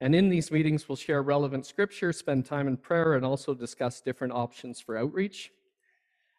And 0.00 0.14
in 0.14 0.28
these 0.28 0.52
meetings, 0.52 0.88
we'll 0.88 0.94
share 0.94 1.20
relevant 1.20 1.66
scripture, 1.66 2.12
spend 2.12 2.46
time 2.46 2.68
in 2.68 2.76
prayer, 2.76 3.14
and 3.14 3.26
also 3.26 3.54
discuss 3.54 4.00
different 4.00 4.32
options 4.32 4.80
for 4.80 4.96
outreach. 4.96 5.50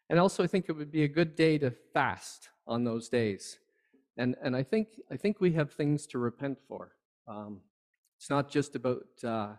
And 0.10 0.22
also, 0.22 0.42
I 0.42 0.48
think 0.48 0.68
it 0.70 0.78
would 0.78 0.90
be 0.90 1.04
a 1.04 1.10
good 1.10 1.36
day 1.36 1.58
to 1.58 1.72
fast 1.94 2.48
on 2.66 2.86
those 2.86 3.10
days. 3.10 3.60
And, 4.16 4.38
and 4.42 4.56
I, 4.56 4.64
think, 4.64 4.88
I 5.12 5.18
think 5.18 5.42
we 5.42 5.52
have 5.52 5.74
things 5.74 6.08
to 6.08 6.18
repent 6.18 6.60
for. 6.66 6.94
Um, 7.28 7.60
it's 8.18 8.30
not 8.30 8.50
just 8.50 8.78
about 8.78 9.04
uh, 9.22 9.56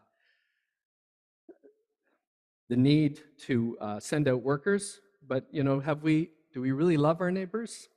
the 2.69 2.77
need 2.77 3.21
to 3.47 3.77
uh, 3.81 4.01
send 4.01 4.29
out 4.29 4.43
workers, 4.43 5.01
but 5.27 5.47
you 5.51 5.63
know, 5.63 5.81
have 5.81 6.03
we 6.03 6.31
do 6.53 6.61
we 6.61 6.73
really 6.73 6.97
love 6.97 7.21
our 7.21 7.31
neighbors? 7.31 7.89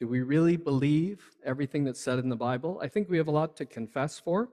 Do 0.00 0.06
we 0.08 0.20
really 0.20 0.56
believe 0.56 1.22
everything 1.44 1.84
that's 1.84 2.00
said 2.00 2.18
in 2.18 2.28
the 2.28 2.36
Bible? 2.36 2.78
I 2.82 2.88
think 2.88 3.08
we 3.08 3.16
have 3.16 3.28
a 3.28 3.32
lot 3.32 3.56
to 3.56 3.64
confess 3.64 4.18
for. 4.18 4.50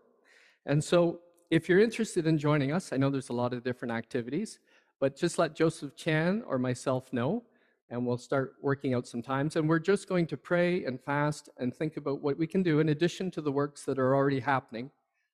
And 0.66 0.82
so, 0.82 1.20
if 1.52 1.68
you're 1.68 1.82
interested 1.82 2.26
in 2.26 2.38
joining 2.38 2.72
us, 2.72 2.94
I 2.94 2.98
know 2.98 3.10
there's 3.10 3.30
a 3.30 3.34
lot 3.34 3.54
of 3.54 3.64
different 3.64 3.92
activities, 3.92 4.60
but 5.00 5.16
just 5.16 5.38
let 5.38 5.54
Joseph 5.56 5.96
Chan 5.96 6.44
or 6.48 6.58
myself 6.58 7.12
know, 7.12 7.44
and 7.90 8.06
we'll 8.06 8.18
start 8.18 8.54
working 8.62 8.94
out 8.94 9.06
some 9.06 9.22
times. 9.22 9.56
And 9.56 9.68
we're 9.68 9.80
just 9.80 10.08
going 10.08 10.26
to 10.28 10.38
pray 10.38 10.86
and 10.86 11.00
fast 11.02 11.50
and 11.58 11.76
think 11.76 11.98
about 11.98 12.22
what 12.22 12.38
we 12.38 12.48
can 12.48 12.64
do 12.64 12.80
in 12.80 12.90
addition 12.90 13.30
to 13.32 13.42
the 13.42 13.52
works 13.52 13.84
that 13.84 14.00
are 14.00 14.16
already 14.16 14.40
happening. 14.40 14.90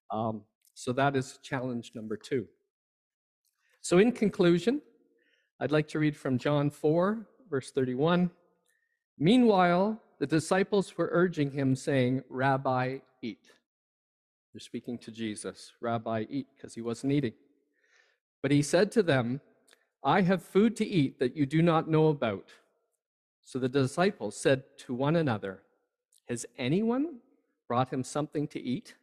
Um, 0.09 0.41
so, 0.73 0.91
that 0.93 1.15
is 1.15 1.37
challenge 1.43 1.91
number 1.93 2.17
two. 2.17 2.47
So, 3.81 3.97
in 3.97 4.11
conclusion, 4.11 4.81
I'd 5.59 5.71
like 5.71 5.87
to 5.89 5.99
read 5.99 6.15
from 6.15 6.37
John 6.37 6.69
4, 6.69 7.25
verse 7.49 7.71
31. 7.71 8.29
Meanwhile, 9.17 10.01
the 10.19 10.27
disciples 10.27 10.97
were 10.97 11.09
urging 11.11 11.51
him, 11.51 11.75
saying, 11.75 12.23
Rabbi, 12.29 12.99
eat. 13.21 13.51
They're 14.53 14.59
speaking 14.59 14.97
to 14.99 15.11
Jesus, 15.11 15.73
Rabbi, 15.81 16.25
eat, 16.29 16.47
because 16.55 16.73
he 16.73 16.81
wasn't 16.81 17.13
eating. 17.13 17.33
But 18.41 18.51
he 18.51 18.61
said 18.61 18.91
to 18.93 19.03
them, 19.03 19.41
I 20.03 20.21
have 20.21 20.43
food 20.43 20.75
to 20.77 20.85
eat 20.87 21.19
that 21.19 21.35
you 21.35 21.45
do 21.45 21.61
not 21.61 21.89
know 21.89 22.07
about. 22.07 22.49
So 23.41 23.59
the 23.59 23.69
disciples 23.69 24.35
said 24.35 24.63
to 24.79 24.93
one 24.93 25.15
another, 25.15 25.63
Has 26.27 26.45
anyone 26.57 27.17
brought 27.67 27.91
him 27.91 28.03
something 28.03 28.47
to 28.49 28.61
eat? 28.61 28.95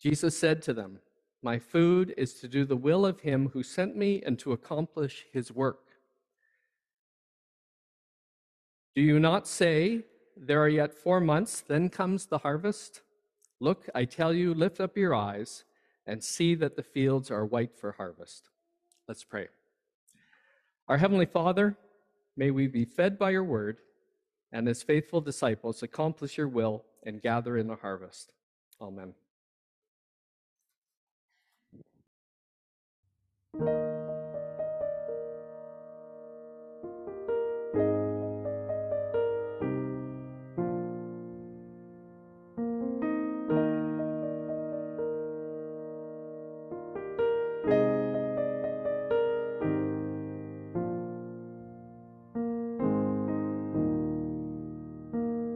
Jesus 0.00 0.38
said 0.38 0.62
to 0.62 0.72
them, 0.72 1.00
my 1.42 1.58
food 1.58 2.12
is 2.16 2.34
to 2.34 2.48
do 2.48 2.64
the 2.64 2.76
will 2.76 3.06
of 3.06 3.20
him 3.20 3.50
who 3.52 3.62
sent 3.62 3.96
me 3.96 4.22
and 4.24 4.38
to 4.40 4.52
accomplish 4.52 5.26
his 5.32 5.52
work. 5.52 5.86
Do 8.94 9.02
you 9.02 9.20
not 9.20 9.46
say, 9.46 10.02
There 10.36 10.60
are 10.60 10.68
yet 10.68 10.94
four 10.94 11.20
months, 11.20 11.60
then 11.60 11.88
comes 11.88 12.26
the 12.26 12.38
harvest? 12.38 13.02
Look, 13.60 13.88
I 13.94 14.04
tell 14.04 14.32
you, 14.32 14.54
lift 14.54 14.80
up 14.80 14.96
your 14.96 15.14
eyes 15.14 15.64
and 16.06 16.22
see 16.22 16.54
that 16.56 16.76
the 16.76 16.82
fields 16.82 17.30
are 17.30 17.44
white 17.44 17.76
for 17.76 17.92
harvest. 17.92 18.48
Let's 19.06 19.24
pray. 19.24 19.48
Our 20.88 20.98
Heavenly 20.98 21.26
Father, 21.26 21.76
may 22.36 22.50
we 22.50 22.66
be 22.66 22.84
fed 22.84 23.18
by 23.18 23.30
your 23.30 23.44
word 23.44 23.78
and 24.50 24.68
as 24.68 24.82
faithful 24.82 25.20
disciples 25.20 25.82
accomplish 25.82 26.38
your 26.38 26.48
will 26.48 26.84
and 27.04 27.20
gather 27.20 27.56
in 27.56 27.66
the 27.66 27.76
harvest. 27.76 28.32
Amen. 28.80 29.14
You 33.54 33.87